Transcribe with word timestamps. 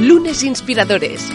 Lunes 0.00 0.42
Inspiradores. 0.44 1.30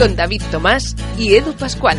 Con 0.00 0.16
David 0.16 0.42
Tomás 0.50 0.96
y 1.16 1.36
Edu 1.36 1.52
Pascual. 1.52 1.96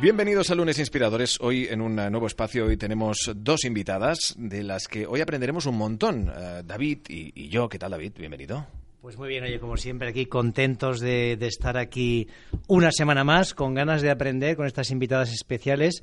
Bienvenidos 0.00 0.50
a 0.50 0.56
Lunes 0.56 0.80
Inspiradores. 0.80 1.38
Hoy 1.40 1.68
en 1.70 1.80
un 1.80 1.94
nuevo 1.94 2.26
espacio 2.26 2.66
hoy 2.66 2.76
tenemos 2.76 3.30
dos 3.36 3.64
invitadas 3.64 4.34
de 4.36 4.64
las 4.64 4.88
que 4.88 5.06
hoy 5.06 5.20
aprenderemos 5.20 5.66
un 5.66 5.76
montón. 5.76 6.30
Uh, 6.30 6.64
David 6.64 6.98
y, 7.08 7.30
y, 7.32 7.48
yo. 7.48 7.68
¿Qué 7.68 7.78
tal, 7.78 7.92
David? 7.92 8.14
Bienvenido. 8.18 8.66
Pues 9.00 9.16
muy 9.16 9.28
bien, 9.28 9.44
oye, 9.44 9.60
como 9.60 9.76
siempre 9.76 10.08
aquí 10.08 10.26
contentos 10.26 10.98
de, 10.98 11.36
de 11.36 11.46
estar 11.46 11.76
aquí 11.76 12.26
una 12.66 12.90
semana 12.90 13.22
más, 13.22 13.54
con 13.54 13.72
ganas 13.72 14.02
de 14.02 14.10
aprender 14.10 14.56
con 14.56 14.66
estas 14.66 14.90
invitadas 14.90 15.32
especiales 15.32 16.02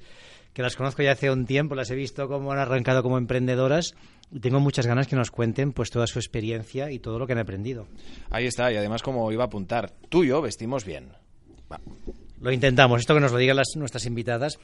que 0.55 0.61
las 0.61 0.77
conozco 0.77 1.03
ya 1.03 1.11
hace 1.11 1.29
un 1.29 1.45
tiempo, 1.45 1.75
las 1.75 1.91
he 1.91 1.95
visto 1.95 2.29
cómo 2.29 2.53
han 2.53 2.59
arrancado 2.59 3.03
como 3.03 3.17
emprendedoras 3.17 3.93
y 4.31 4.39
tengo 4.39 4.61
muchas 4.61 4.87
ganas 4.87 5.05
que 5.05 5.17
nos 5.17 5.29
cuenten 5.29 5.73
pues 5.73 5.91
toda 5.91 6.07
su 6.07 6.17
experiencia 6.17 6.91
y 6.91 6.99
todo 6.99 7.19
lo 7.19 7.27
que 7.27 7.33
han 7.33 7.39
aprendido. 7.39 7.87
Ahí 8.31 8.45
está, 8.45 8.71
y 8.71 8.77
además 8.77 9.03
como 9.03 9.29
iba 9.33 9.43
a 9.43 9.47
apuntar, 9.47 9.91
tú 10.07 10.23
y 10.23 10.29
yo 10.29 10.41
vestimos 10.41 10.85
bien. 10.85 11.09
Va. 11.69 11.81
Lo 12.39 12.53
intentamos, 12.53 13.01
esto 13.01 13.13
que 13.13 13.19
nos 13.19 13.33
lo 13.33 13.37
digan 13.37 13.57
las, 13.57 13.75
nuestras 13.75 14.05
invitadas, 14.05 14.57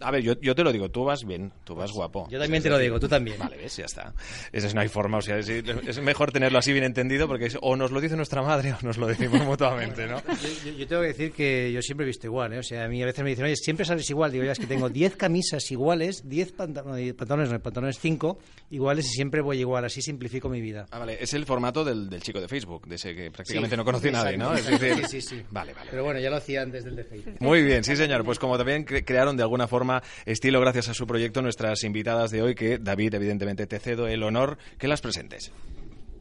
a 0.00 0.10
ver, 0.10 0.22
yo, 0.22 0.40
yo, 0.40 0.54
te 0.54 0.64
lo 0.64 0.72
digo, 0.72 0.90
tú 0.90 1.04
vas 1.04 1.24
bien, 1.24 1.52
tú 1.64 1.74
vas 1.74 1.92
guapo. 1.92 2.28
Yo 2.30 2.38
también 2.38 2.62
te 2.62 2.70
lo 2.70 2.78
digo, 2.78 2.98
tú 2.98 3.08
también. 3.08 3.38
Vale, 3.38 3.56
ves, 3.56 3.76
ya 3.76 3.84
está. 3.84 4.12
Esa 4.52 4.66
es 4.66 4.74
no 4.74 4.80
hay 4.80 4.88
forma, 4.88 5.18
o 5.18 5.22
sea, 5.22 5.38
es, 5.38 5.48
es, 5.48 6.00
mejor 6.00 6.32
tenerlo 6.32 6.58
así 6.58 6.72
bien 6.72 6.84
entendido 6.84 7.26
porque 7.26 7.46
es, 7.46 7.58
o 7.60 7.76
nos 7.76 7.90
lo 7.90 8.00
dice 8.00 8.16
nuestra 8.16 8.42
madre 8.42 8.72
o 8.72 8.76
nos 8.82 8.98
lo 8.98 9.06
decimos 9.06 9.40
mutuamente, 9.46 10.06
¿no? 10.06 10.18
Yo, 10.18 10.48
yo, 10.64 10.72
yo, 10.72 10.86
tengo 10.86 11.02
que 11.02 11.08
decir 11.08 11.32
que 11.32 11.72
yo 11.72 11.82
siempre 11.82 12.04
he 12.04 12.08
visto 12.08 12.26
igual, 12.26 12.52
¿eh? 12.52 12.58
O 12.58 12.62
sea, 12.62 12.84
a 12.84 12.88
mí 12.88 13.02
a 13.02 13.06
veces 13.06 13.24
me 13.24 13.30
dicen, 13.30 13.44
oye, 13.44 13.56
siempre 13.56 13.84
sales 13.84 14.08
igual. 14.10 14.32
Digo, 14.32 14.44
ya 14.44 14.52
es 14.52 14.58
que 14.58 14.66
tengo 14.66 14.88
10 14.88 15.16
camisas 15.16 15.70
iguales, 15.70 16.28
10 16.28 16.52
pantalones, 16.52 17.14
pantalones, 17.14 17.50
no, 17.50 17.60
pantalones 17.60 17.98
5 17.98 18.38
iguales 18.70 19.06
y 19.06 19.14
siempre 19.14 19.40
voy 19.40 19.58
igual, 19.60 19.84
así 19.84 20.02
simplifico 20.02 20.48
mi 20.48 20.60
vida. 20.60 20.86
Ah, 20.90 20.98
vale, 20.98 21.16
es 21.20 21.34
el 21.34 21.46
formato 21.46 21.84
del, 21.84 22.08
del 22.08 22.22
chico 22.22 22.40
de 22.40 22.48
Facebook, 22.48 22.86
de 22.86 22.96
ese 22.96 23.14
que 23.14 23.30
prácticamente 23.30 23.74
sí, 23.74 23.78
no 23.78 23.84
conoce 23.84 24.10
nadie, 24.10 24.36
¿no? 24.36 24.54
Es 24.54 24.66
decir, 24.66 24.94
sí, 25.06 25.20
sí, 25.20 25.20
sí. 25.20 25.42
Vale, 25.50 25.72
vale. 25.72 25.88
Pero 25.90 26.04
bueno, 26.04 26.20
ya 26.20 26.30
lo 26.30 26.36
hacía 26.36 26.62
antes 26.62 26.84
del 26.84 26.96
de 26.96 27.04
Facebook. 27.04 27.36
Muy 27.40 27.62
bien, 27.62 27.84
sí, 27.84 27.96
señor. 27.96 28.24
Pues 28.24 28.38
como 28.38 28.56
también 28.56 28.84
cre 28.84 29.04
crearon 29.04 29.36
de 29.36 29.42
alguna 29.42 29.68
forma 29.68 29.83
estilo 30.26 30.60
gracias 30.60 30.88
a 30.88 30.94
su 30.94 31.06
proyecto 31.06 31.42
nuestras 31.42 31.84
invitadas 31.84 32.30
de 32.30 32.42
hoy, 32.42 32.54
que 32.54 32.78
David, 32.78 33.14
evidentemente, 33.14 33.66
te 33.66 33.78
cedo 33.78 34.06
el 34.06 34.22
honor 34.22 34.58
que 34.78 34.88
las 34.88 35.00
presentes. 35.00 35.52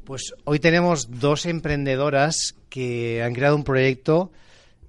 Pues 0.03 0.33
hoy 0.43 0.59
tenemos 0.59 1.19
dos 1.19 1.45
emprendedoras 1.45 2.55
que 2.69 3.23
han 3.23 3.33
creado 3.33 3.55
un 3.55 3.63
proyecto, 3.63 4.31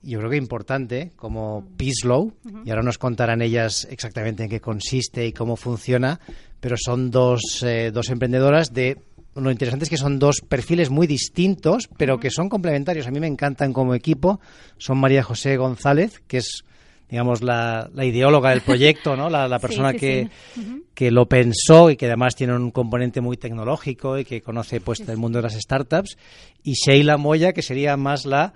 yo 0.02 0.18
creo 0.18 0.30
que 0.30 0.36
importante, 0.36 1.12
como 1.16 1.58
uh 1.58 1.64
-huh. 1.64 2.62
y 2.64 2.70
ahora 2.70 2.82
nos 2.82 2.98
contarán 2.98 3.40
ellas 3.40 3.86
exactamente 3.90 4.44
en 4.44 4.50
qué 4.50 4.60
consiste 4.60 5.26
y 5.26 5.32
cómo 5.32 5.56
funciona, 5.56 6.20
pero 6.60 6.76
son 6.76 7.10
dos, 7.10 7.62
eh, 7.62 7.90
dos 7.92 8.10
emprendedoras 8.10 8.74
de 8.74 8.98
lo 9.36 9.50
interesante 9.50 9.84
es 9.84 9.90
que 9.90 9.96
son 9.96 10.18
dos 10.18 10.40
perfiles 10.40 10.90
muy 10.90 11.06
distintos, 11.06 11.88
pero 11.96 12.20
que 12.20 12.30
son 12.30 12.48
complementarios. 12.48 13.06
A 13.06 13.10
mí 13.10 13.18
me 13.20 13.26
encantan 13.26 13.72
como 13.72 13.94
equipo. 13.94 14.40
Son 14.78 14.98
María 14.98 15.22
José 15.22 15.56
González, 15.56 16.22
que 16.28 16.38
es 16.38 16.64
digamos, 17.08 17.42
la, 17.42 17.88
la, 17.92 18.04
ideóloga 18.04 18.50
del 18.50 18.62
proyecto, 18.62 19.16
¿no? 19.16 19.30
La, 19.30 19.46
la 19.46 19.58
persona 19.58 19.92
sí, 19.92 19.98
sí, 19.98 20.00
que, 20.00 20.28
sí. 20.54 20.60
Uh 20.60 20.62
-huh. 20.64 20.82
que 20.94 21.10
lo 21.10 21.26
pensó 21.26 21.90
y 21.90 21.96
que 21.96 22.06
además 22.06 22.34
tiene 22.34 22.54
un 22.54 22.70
componente 22.70 23.20
muy 23.20 23.36
tecnológico 23.36 24.18
y 24.18 24.24
que 24.24 24.40
conoce 24.40 24.80
pues 24.80 25.00
el 25.00 25.16
mundo 25.16 25.38
de 25.38 25.42
las 25.42 25.54
startups. 25.54 26.16
Y 26.62 26.72
Sheila 26.72 27.16
Moya, 27.16 27.52
que 27.52 27.62
sería 27.62 27.96
más 27.96 28.24
la 28.24 28.54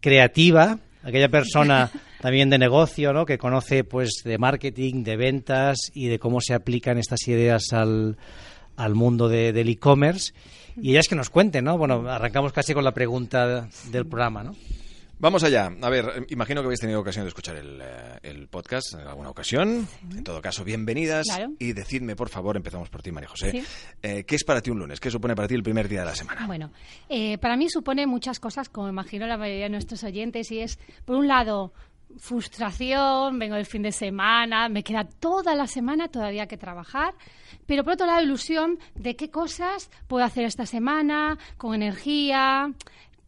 creativa, 0.00 0.78
aquella 1.02 1.28
persona 1.28 1.90
también 2.20 2.50
de 2.50 2.58
negocio, 2.58 3.12
¿no? 3.12 3.24
Que 3.24 3.38
conoce 3.38 3.84
pues 3.84 4.22
de 4.24 4.38
marketing, 4.38 5.04
de 5.04 5.16
ventas 5.16 5.90
y 5.94 6.08
de 6.08 6.18
cómo 6.18 6.40
se 6.40 6.54
aplican 6.54 6.98
estas 6.98 7.26
ideas 7.28 7.72
al, 7.72 8.16
al 8.76 8.94
mundo 8.94 9.28
de, 9.28 9.52
del 9.52 9.68
e-commerce. 9.68 10.32
Y 10.80 10.90
ellas 10.90 11.08
que 11.08 11.16
nos 11.16 11.30
cuenten, 11.30 11.64
¿no? 11.64 11.76
Bueno, 11.76 12.08
arrancamos 12.08 12.52
casi 12.52 12.72
con 12.74 12.84
la 12.84 12.92
pregunta 12.92 13.68
del 13.90 14.06
programa, 14.06 14.44
¿no? 14.44 14.54
Vamos 15.20 15.42
allá. 15.42 15.68
A 15.82 15.90
ver, 15.90 16.26
imagino 16.28 16.60
que 16.60 16.66
habéis 16.66 16.80
tenido 16.80 17.00
ocasión 17.00 17.24
de 17.24 17.28
escuchar 17.28 17.56
el, 17.56 17.82
el 18.22 18.46
podcast 18.46 18.94
en 18.94 19.00
alguna 19.00 19.30
ocasión. 19.30 19.88
En 20.12 20.22
todo 20.22 20.40
caso, 20.40 20.62
bienvenidas. 20.62 21.26
Claro. 21.26 21.54
Y 21.58 21.72
decidme, 21.72 22.14
por 22.14 22.28
favor, 22.28 22.56
empezamos 22.56 22.88
por 22.88 23.02
ti, 23.02 23.10
María 23.10 23.28
José. 23.28 23.50
Sí. 23.50 23.64
Eh, 24.00 24.22
¿Qué 24.24 24.36
es 24.36 24.44
para 24.44 24.60
ti 24.60 24.70
un 24.70 24.78
lunes? 24.78 25.00
¿Qué 25.00 25.10
supone 25.10 25.34
para 25.34 25.48
ti 25.48 25.54
el 25.54 25.64
primer 25.64 25.88
día 25.88 26.00
de 26.00 26.06
la 26.06 26.14
semana? 26.14 26.46
Bueno, 26.46 26.70
eh, 27.08 27.36
para 27.38 27.56
mí 27.56 27.68
supone 27.68 28.06
muchas 28.06 28.38
cosas, 28.38 28.68
como 28.68 28.88
imagino 28.88 29.26
la 29.26 29.36
mayoría 29.36 29.64
de 29.64 29.70
nuestros 29.70 30.04
oyentes, 30.04 30.52
y 30.52 30.60
es, 30.60 30.78
por 31.04 31.16
un 31.16 31.26
lado, 31.26 31.72
frustración, 32.16 33.40
vengo 33.40 33.56
del 33.56 33.66
fin 33.66 33.82
de 33.82 33.92
semana, 33.92 34.68
me 34.68 34.84
queda 34.84 35.04
toda 35.04 35.56
la 35.56 35.66
semana 35.66 36.08
todavía 36.08 36.46
que 36.46 36.56
trabajar, 36.56 37.14
pero 37.66 37.84
por 37.84 37.94
otro 37.94 38.06
lado 38.06 38.22
ilusión 38.22 38.78
de 38.94 39.16
qué 39.16 39.30
cosas 39.30 39.90
puedo 40.06 40.24
hacer 40.24 40.44
esta 40.44 40.64
semana 40.64 41.38
con 41.56 41.74
energía, 41.74 42.72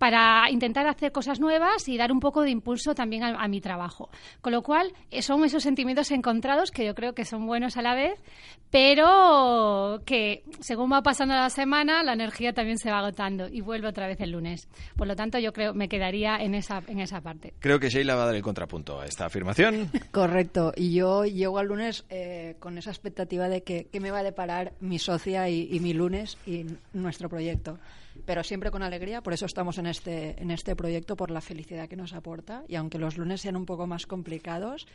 para 0.00 0.48
intentar 0.50 0.86
hacer 0.86 1.12
cosas 1.12 1.40
nuevas 1.40 1.86
y 1.86 1.98
dar 1.98 2.10
un 2.10 2.20
poco 2.20 2.40
de 2.40 2.48
impulso 2.48 2.94
también 2.94 3.22
a, 3.22 3.38
a, 3.38 3.48
mi 3.48 3.60
trabajo. 3.60 4.08
Con 4.40 4.52
lo 4.52 4.62
cual, 4.62 4.94
son 5.20 5.44
esos 5.44 5.62
sentimientos 5.62 6.10
encontrados 6.10 6.70
que 6.70 6.86
yo 6.86 6.94
creo 6.94 7.12
que 7.12 7.26
son 7.26 7.46
buenos 7.46 7.76
a 7.76 7.82
la 7.82 7.94
vez, 7.94 8.18
pero 8.70 10.00
que 10.06 10.42
según 10.60 10.90
va 10.90 11.02
pasando 11.02 11.34
la 11.34 11.50
semana, 11.50 12.02
la 12.02 12.14
energía 12.14 12.54
también 12.54 12.78
se 12.78 12.90
va 12.90 13.00
agotando 13.00 13.46
y 13.46 13.60
vuelve 13.60 13.88
otra 13.88 14.06
vez 14.06 14.18
el 14.22 14.30
lunes. 14.30 14.68
Por 14.96 15.06
lo 15.06 15.16
tanto, 15.16 15.38
yo 15.38 15.52
creo 15.52 15.74
me 15.74 15.90
quedaría 15.90 16.38
en 16.38 16.54
esa, 16.54 16.82
en 16.86 17.00
esa 17.00 17.20
parte. 17.20 17.52
Creo 17.58 17.78
que 17.78 17.90
Sheila 17.90 18.14
va 18.14 18.22
a 18.22 18.26
dar 18.26 18.36
el 18.36 18.42
contrapunto 18.42 19.02
a 19.02 19.04
esta 19.04 19.26
afirmación. 19.26 19.90
Correcto. 20.12 20.72
Y 20.76 20.94
yo 20.94 21.26
llego 21.26 21.58
al 21.58 21.66
lunes 21.66 22.06
eh, 22.08 22.39
con 22.58 22.78
esa 22.78 22.90
expectativa 22.90 23.48
de 23.48 23.62
que, 23.62 23.86
que, 23.86 24.00
me 24.00 24.10
va 24.10 24.20
a 24.20 24.22
deparar 24.22 24.72
mi 24.80 24.98
socia 24.98 25.48
y, 25.48 25.68
y 25.70 25.80
mi 25.80 25.92
lunes 25.92 26.38
y 26.46 26.66
nuestro 26.92 27.28
proyecto. 27.28 27.78
Pero 28.24 28.42
siempre 28.42 28.70
con 28.70 28.82
alegría, 28.82 29.22
por 29.22 29.32
eso 29.32 29.46
estamos 29.46 29.78
en 29.78 29.86
este, 29.86 30.40
en 30.40 30.50
este 30.50 30.76
proyecto, 30.76 31.16
por 31.16 31.30
la 31.30 31.40
felicidad 31.40 31.88
que 31.88 31.96
nos 31.96 32.12
aporta, 32.12 32.64
y 32.68 32.76
aunque 32.76 32.98
los 32.98 33.16
lunes 33.16 33.40
sean 33.40 33.56
un 33.56 33.66
poco 33.66 33.86
más 33.86 34.06
complicados, 34.06 34.86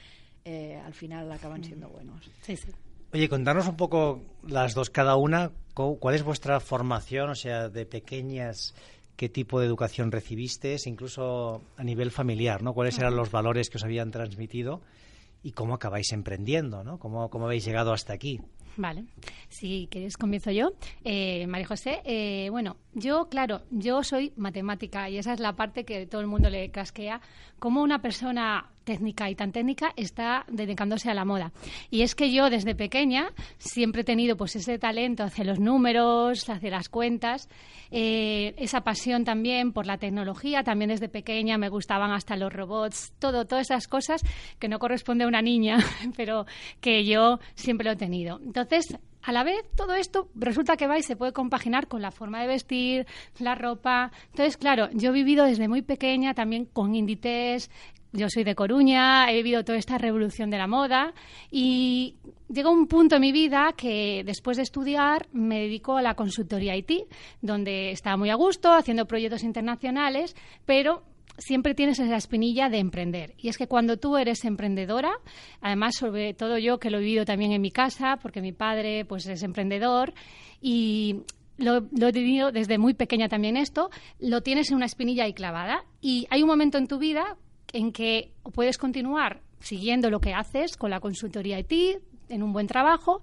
eh, 0.44 0.80
al 0.86 0.94
final 0.94 1.32
acaban 1.32 1.64
siendo 1.64 1.90
buenos. 1.90 2.30
Sí, 2.42 2.56
sí. 2.56 2.70
Oye, 3.14 3.30
contarnos 3.30 3.68
un 3.68 3.78
poco 3.78 4.22
las 4.48 4.74
dos 4.74 4.90
cada 4.90 5.16
una, 5.16 5.52
¿cuál 5.74 6.16
es 6.16 6.24
vuestra 6.24 6.60
formación, 6.60 7.30
o 7.30 7.36
sea, 7.36 7.70
de 7.70 7.86
pequeñas, 7.86 8.76
qué 9.16 9.30
tipo 9.30 9.60
de 9.60 9.68
educación 9.68 10.12
recibiste, 10.12 10.76
incluso 10.86 11.62
a 11.78 11.84
nivel 11.84 12.12
familiar, 12.12 12.62
¿no? 12.62 12.74
¿Cuáles 12.74 12.98
eran 13.00 13.16
los 13.16 13.32
valores 13.32 13.70
que 13.70 13.78
os 13.78 13.84
habían 13.84 14.12
transmitido 14.12 14.82
y 15.46 15.52
cómo 15.52 15.76
acabáis 15.76 16.12
emprendiendo, 16.12 16.84
¿no? 16.84 16.98
¿Cómo, 16.98 17.30
cómo 17.30 17.46
habéis 17.46 17.64
llegado 17.64 17.94
hasta 17.94 18.14
aquí? 18.14 18.42
Vale, 18.78 19.06
si 19.48 19.88
quieres 19.92 20.18
comienzo 20.18 20.50
yo. 20.50 20.72
Eh, 21.04 21.46
María 21.46 21.68
José, 21.68 22.02
eh, 22.04 22.50
bueno, 22.50 22.78
yo, 22.96 23.30
claro, 23.30 23.62
yo 23.70 24.02
soy 24.04 24.34
matemática 24.38 25.08
y 25.08 25.20
esa 25.20 25.34
es 25.34 25.40
la 25.40 25.56
parte 25.56 25.86
que 25.86 26.08
todo 26.08 26.22
el 26.22 26.26
mundo 26.26 26.50
le 26.50 26.72
casquea. 26.72 27.22
Cómo 27.60 27.84
una 27.84 28.02
persona 28.02 28.72
técnica 28.86 29.30
y 29.30 29.36
tan 29.36 29.52
técnica 29.52 29.92
está 29.98 30.46
dedicándose 30.48 31.10
a 31.10 31.14
la 31.14 31.26
moda. 31.26 31.52
Y 31.92 32.04
es 32.04 32.16
que 32.16 32.32
yo 32.32 32.50
desde 32.50 32.76
pequeña 32.76 33.34
siempre 33.58 34.02
he 34.02 34.06
tenido 34.06 34.38
pues 34.38 34.56
ese 34.56 34.80
talento 34.80 35.24
hacia 35.24 35.44
los 35.44 35.60
números, 35.60 36.50
hacia 36.50 36.70
las 36.70 36.88
cuentas, 36.88 37.50
eh, 37.92 38.54
esa 38.58 38.82
pasión 38.82 39.26
también 39.26 39.74
por 39.74 39.86
la 39.86 39.98
tecnología. 39.98 40.64
También 40.64 40.90
desde 40.90 41.10
pequeña 41.10 41.58
me 41.58 41.70
gustaban 41.70 42.12
hasta 42.12 42.38
los 42.38 42.54
robots, 42.54 43.14
todo, 43.20 43.46
todas 43.46 43.70
esas 43.70 43.88
cosas 43.88 44.22
que 44.60 44.70
no 44.70 44.80
corresponde 44.80 45.26
a 45.26 45.28
una 45.28 45.42
niña, 45.42 45.78
pero 46.16 46.46
que 46.80 47.04
yo 47.06 47.40
siempre 47.56 47.86
lo 47.86 47.92
he 47.92 47.98
tenido. 47.98 48.40
Entonces, 48.44 48.98
a 49.26 49.32
la 49.32 49.44
vez, 49.44 49.66
todo 49.76 49.96
esto 49.96 50.30
resulta 50.36 50.78
que 50.78 50.88
va 50.88 51.00
y 51.00 51.04
se 51.04 51.16
puede 51.16 51.34
compaginar 51.34 51.88
con 51.88 52.02
la 52.02 52.12
forma 52.12 52.42
de 52.42 52.48
vestir, 52.48 53.08
la 53.40 53.56
ropa. 53.56 54.12
Entonces, 54.28 54.56
claro, 54.56 54.90
yo 54.94 55.10
he 55.10 55.14
vivido 55.14 55.46
desde 55.46 55.68
muy 55.68 55.82
pequeña 55.82 56.36
también 56.36 56.66
con 56.66 56.94
Inditex. 56.94 57.72
Yo 58.14 58.28
soy 58.30 58.44
de 58.44 58.56
Coruña, 58.56 59.30
he 59.30 59.36
vivido 59.36 59.66
toda 59.66 59.78
esta 59.78 59.98
revolución 59.98 60.50
de 60.50 60.58
la 60.58 60.68
moda 60.68 61.14
y 61.52 62.16
llegó 62.48 62.72
un 62.72 62.88
punto 62.88 63.16
en 63.16 63.22
mi 63.22 63.34
vida 63.34 63.74
que 63.76 64.24
después 64.24 64.56
de 64.56 64.64
estudiar 64.64 65.28
me 65.34 65.60
dedico 65.62 65.98
a 65.98 66.02
la 66.02 66.14
consultoría 66.14 66.78
IT, 66.78 66.92
donde 67.42 67.92
estaba 67.92 68.16
muy 68.16 68.30
a 68.30 68.36
gusto, 68.36 68.72
haciendo 68.72 69.06
proyectos 69.06 69.44
internacionales, 69.44 70.34
pero 70.66 71.04
siempre 71.38 71.76
tienes 71.76 72.00
esa 72.00 72.16
espinilla 72.16 72.70
de 72.70 72.80
emprender. 72.80 73.34
Y 73.38 73.50
es 73.50 73.58
que 73.58 73.68
cuando 73.68 73.98
tú 73.98 74.18
eres 74.18 74.46
emprendedora, 74.46 75.12
además 75.62 75.96
sobre 75.96 76.34
todo 76.34 76.58
yo 76.58 76.80
que 76.80 76.90
lo 76.90 76.98
he 76.98 77.02
vivido 77.02 77.26
también 77.26 77.52
en 77.52 77.62
mi 77.62 77.72
casa, 77.72 78.18
porque 78.22 78.42
mi 78.42 78.52
padre 78.52 79.06
pues 79.06 79.26
es 79.28 79.44
emprendedor 79.44 80.14
y 80.62 81.22
lo, 81.58 81.78
he 81.78 82.12
vivido 82.12 82.52
desde 82.52 82.78
muy 82.78 82.94
pequeña 82.94 83.30
también 83.30 83.58
esto, 83.58 83.90
lo 84.20 84.42
tienes 84.42 84.70
en 84.70 84.78
una 84.78 84.86
espinilla 84.86 85.24
ahí 85.24 85.34
clavada 85.34 85.86
y 86.02 86.28
hay 86.30 86.44
un 86.44 86.50
momento 86.50 86.78
en 86.78 86.88
tu 86.88 87.00
vida 87.00 87.38
en 87.74 87.92
que 87.92 88.34
puedes 88.54 88.78
continuar 88.78 89.42
siguiendo 89.60 90.10
lo 90.10 90.20
que 90.20 90.34
haces 90.34 90.78
con 90.78 90.90
la 90.90 91.00
consultoría 91.00 91.60
IT, 91.60 92.02
en 92.30 92.44
un 92.44 92.54
buen 92.54 92.68
trabajo, 92.68 93.22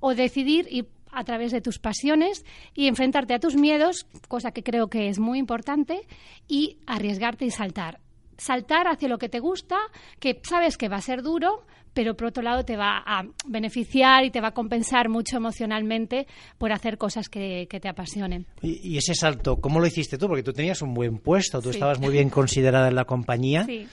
o 0.00 0.14
decidir 0.14 0.66
ir 0.70 0.88
a 1.12 1.24
través 1.24 1.52
de 1.52 1.60
tus 1.60 1.78
pasiones 1.78 2.44
y 2.74 2.86
enfrentarte 2.86 3.34
a 3.34 3.40
tus 3.40 3.56
miedos, 3.56 4.06
cosa 4.28 4.52
que 4.52 4.62
creo 4.62 4.88
que 4.88 5.08
es 5.08 5.18
muy 5.18 5.38
importante, 5.38 6.00
y 6.48 6.78
arriesgarte 6.86 7.44
y 7.44 7.50
saltar. 7.50 8.00
Saltar 8.36 8.88
hacia 8.88 9.08
lo 9.08 9.18
que 9.18 9.28
te 9.28 9.38
gusta, 9.38 9.76
que 10.18 10.40
sabes 10.42 10.76
que 10.76 10.88
va 10.88 10.96
a 10.96 11.02
ser 11.02 11.22
duro, 11.22 11.64
pero 11.92 12.16
por 12.16 12.28
otro 12.28 12.42
lado 12.42 12.64
te 12.64 12.76
va 12.76 13.02
a 13.04 13.24
beneficiar 13.46 14.24
y 14.24 14.30
te 14.30 14.40
va 14.40 14.48
a 14.48 14.54
compensar 14.54 15.08
mucho 15.08 15.36
emocionalmente 15.36 16.26
por 16.58 16.72
hacer 16.72 16.98
cosas 16.98 17.28
que, 17.28 17.66
te 17.68 17.88
apasionen. 17.88 18.46
¿Y, 18.62 18.96
ese 18.96 19.14
salto, 19.14 19.56
cómo 19.56 19.80
lo 19.80 19.86
hiciste 19.86 20.18
tú? 20.18 20.26
Porque 20.26 20.42
tú 20.42 20.52
tenías 20.52 20.82
un 20.82 20.94
buen 20.94 21.18
puesto, 21.18 21.60
tú 21.60 21.70
estabas 21.70 21.98
muy 21.98 22.10
bien 22.12 22.30
considerada 22.30 22.88
en 22.88 22.94
la 22.94 23.04
compañía. 23.04 23.64
Sí. 23.64 23.86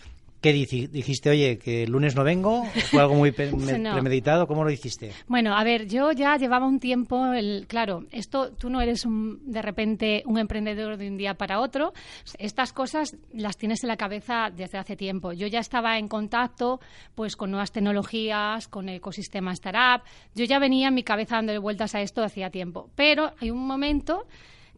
¿Qué 0.47 0.53
dijiste? 0.53 1.29
Oye, 1.29 1.57
que 1.57 1.83
el 1.83 1.91
lunes 1.91 2.15
no 2.15 2.23
vengo. 2.23 2.63
¿Fue 2.89 3.01
algo 3.01 3.15
muy 3.15 3.31
premeditado? 3.33 4.47
¿Cómo 4.47 4.63
lo 4.63 4.71
hiciste? 4.71 5.11
Bueno, 5.27 5.53
a 5.57 5.63
ver, 5.65 5.87
yo 5.87 6.13
ya 6.13 6.37
llevaba 6.37 6.65
un 6.65 6.79
tiempo, 6.79 7.33
el, 7.33 7.65
claro, 7.67 8.05
esto 8.11 8.53
tú 8.53 8.69
no 8.69 8.79
eres 8.79 9.05
de 9.05 9.61
repente 9.61 10.23
un 10.25 10.37
emprendedor 10.37 10.95
de 10.95 11.09
un 11.09 11.17
día 11.17 11.33
para 11.33 11.59
otro. 11.59 11.91
Estas 12.37 12.71
cosas 12.71 13.17
las 13.33 13.57
tienes 13.57 13.83
en 13.83 13.89
la 13.89 13.97
cabeza 13.97 14.49
desde 14.55 14.77
hace 14.77 14.95
tiempo. 14.95 15.33
Yo 15.33 15.47
ya 15.47 15.59
estaba 15.59 15.97
en 15.97 16.07
contacto 16.07 16.79
pues 17.13 17.35
con 17.35 17.51
nuevas 17.51 17.73
tecnologías, 17.73 18.69
con 18.69 18.87
el 18.87 18.95
ecosistema 18.95 19.51
startup. 19.51 20.07
Yo 20.33 20.45
ya 20.45 20.59
venía 20.59 20.87
en 20.87 20.93
mi 20.93 21.03
cabeza 21.03 21.35
dando 21.35 21.59
vueltas 21.61 21.93
a 21.93 22.01
esto 22.01 22.23
hacía 22.23 22.49
tiempo. 22.51 22.89
Pero 22.95 23.33
hay 23.41 23.51
un 23.51 23.67
momento 23.67 24.27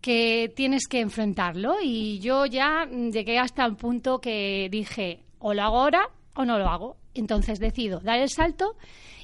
que 0.01 0.51
tienes 0.55 0.87
que 0.87 1.01
enfrentarlo 1.01 1.75
y 1.83 2.19
yo 2.19 2.45
ya 2.45 2.85
llegué 2.85 3.37
hasta 3.37 3.65
el 3.65 3.75
punto 3.75 4.19
que 4.19 4.67
dije, 4.71 5.19
o 5.39 5.53
lo 5.53 5.63
hago 5.63 5.79
ahora 5.79 6.09
o 6.35 6.45
no 6.45 6.57
lo 6.57 6.67
hago. 6.67 6.97
Entonces 7.13 7.59
decido 7.59 7.99
dar 7.99 8.19
el 8.19 8.29
salto 8.29 8.75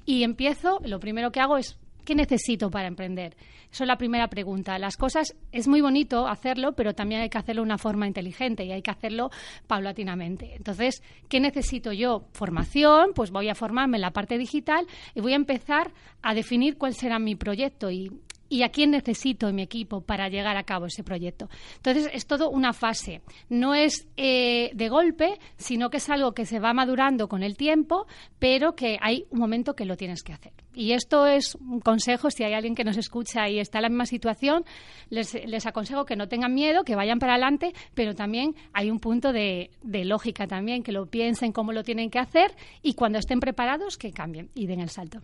y 0.05 0.23
empiezo, 0.23 0.79
lo 0.83 0.99
primero 0.99 1.31
que 1.31 1.39
hago 1.39 1.57
es, 1.57 1.77
¿qué 2.03 2.15
necesito 2.15 2.69
para 2.69 2.87
emprender? 2.87 3.35
Eso 3.71 3.83
es 3.83 3.87
la 3.87 3.97
primera 3.97 4.29
pregunta. 4.29 4.79
Las 4.79 4.95
cosas 4.95 5.35
es 5.51 5.67
muy 5.67 5.81
bonito 5.81 6.27
hacerlo, 6.27 6.73
pero 6.73 6.93
también 6.93 7.21
hay 7.21 7.29
que 7.29 7.37
hacerlo 7.37 7.61
de 7.61 7.65
una 7.65 7.77
forma 7.77 8.07
inteligente 8.07 8.63
y 8.63 8.71
hay 8.71 8.81
que 8.81 8.91
hacerlo 8.91 9.31
paulatinamente. 9.67 10.55
Entonces, 10.55 11.03
¿qué 11.27 11.39
necesito 11.39 11.91
yo? 11.91 12.27
Formación, 12.31 13.11
pues 13.13 13.31
voy 13.31 13.49
a 13.49 13.55
formarme 13.55 13.97
en 13.97 14.01
la 14.01 14.11
parte 14.11 14.37
digital 14.37 14.87
y 15.13 15.21
voy 15.21 15.33
a 15.33 15.37
empezar 15.37 15.91
a 16.21 16.33
definir 16.33 16.77
cuál 16.77 16.93
será 16.93 17.19
mi 17.19 17.35
proyecto 17.35 17.91
y 17.91 18.11
y 18.49 18.63
a 18.63 18.69
quién 18.69 18.91
necesito 18.91 19.49
en 19.49 19.55
mi 19.55 19.61
equipo 19.61 20.01
para 20.01 20.29
llegar 20.29 20.57
a 20.57 20.63
cabo 20.63 20.85
ese 20.85 21.03
proyecto. 21.03 21.49
Entonces, 21.77 22.09
es 22.13 22.25
todo 22.25 22.49
una 22.49 22.73
fase. 22.73 23.21
No 23.49 23.73
es 23.73 24.07
eh, 24.17 24.71
de 24.73 24.89
golpe, 24.89 25.39
sino 25.57 25.89
que 25.89 25.97
es 25.97 26.09
algo 26.09 26.33
que 26.33 26.45
se 26.45 26.59
va 26.59 26.73
madurando 26.73 27.27
con 27.27 27.43
el 27.43 27.57
tiempo, 27.57 28.07
pero 28.39 28.75
que 28.75 28.97
hay 29.01 29.25
un 29.29 29.39
momento 29.39 29.75
que 29.75 29.85
lo 29.85 29.97
tienes 29.97 30.23
que 30.23 30.33
hacer. 30.33 30.53
Y 30.73 30.91
esto 30.91 31.25
es 31.25 31.55
un 31.55 31.79
consejo, 31.79 32.29
si 32.29 32.43
hay 32.43 32.53
alguien 32.53 32.75
que 32.75 32.83
nos 32.83 32.97
escucha 32.97 33.47
y 33.49 33.59
está 33.59 33.79
en 33.79 33.83
la 33.83 33.89
misma 33.89 34.05
situación, 34.05 34.65
les, 35.09 35.33
les 35.33 35.65
aconsejo 35.65 36.05
que 36.05 36.17
no 36.17 36.27
tengan 36.27 36.53
miedo, 36.53 36.83
que 36.83 36.95
vayan 36.95 37.19
para 37.19 37.33
adelante, 37.33 37.73
pero 37.93 38.13
también 38.13 38.55
hay 38.73 38.91
un 38.91 38.99
punto 38.99 39.31
de, 39.31 39.71
de 39.83 40.03
lógica 40.03 40.47
también, 40.47 40.83
que 40.83 40.91
lo 40.91 41.05
piensen 41.05 41.53
cómo 41.53 41.71
lo 41.71 41.83
tienen 41.83 42.09
que 42.09 42.19
hacer 42.19 42.51
y 42.81 42.93
cuando 42.93 43.19
estén 43.19 43.39
preparados, 43.39 43.97
que 43.97 44.11
cambien 44.11 44.49
y 44.53 44.67
den 44.67 44.81
el 44.81 44.89
salto. 44.89 45.21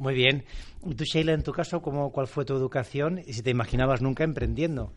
Muy 0.00 0.14
bien. 0.14 0.44
tú, 0.80 1.04
Sheila, 1.04 1.34
en 1.34 1.42
tu 1.42 1.52
caso, 1.52 1.82
¿cómo, 1.82 2.10
¿cuál 2.10 2.26
fue 2.26 2.46
tu 2.46 2.56
educación 2.56 3.18
y 3.26 3.34
si 3.34 3.42
te 3.42 3.50
imaginabas 3.50 4.00
nunca 4.00 4.24
emprendiendo? 4.24 4.94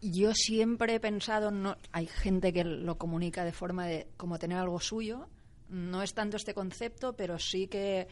Yo 0.00 0.32
siempre 0.32 0.94
he 0.94 1.00
pensado, 1.00 1.50
no, 1.50 1.76
hay 1.92 2.06
gente 2.06 2.50
que 2.50 2.64
lo 2.64 2.96
comunica 2.96 3.44
de 3.44 3.52
forma 3.52 3.86
de 3.86 4.08
como 4.16 4.38
tener 4.38 4.56
algo 4.56 4.80
suyo. 4.80 5.28
No 5.68 6.02
es 6.02 6.14
tanto 6.14 6.38
este 6.38 6.54
concepto, 6.54 7.12
pero 7.12 7.38
sí 7.38 7.66
que, 7.66 8.08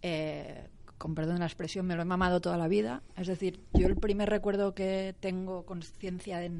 eh, 0.00 0.68
con 0.96 1.16
perdón 1.16 1.40
la 1.40 1.46
expresión, 1.46 1.86
me 1.86 1.96
lo 1.96 2.02
he 2.02 2.04
mamado 2.04 2.40
toda 2.40 2.56
la 2.56 2.68
vida. 2.68 3.02
Es 3.16 3.26
decir, 3.26 3.58
yo 3.72 3.88
el 3.88 3.96
primer 3.96 4.30
recuerdo 4.30 4.76
que 4.76 5.16
tengo 5.18 5.66
conciencia 5.66 6.40
eh, 6.44 6.52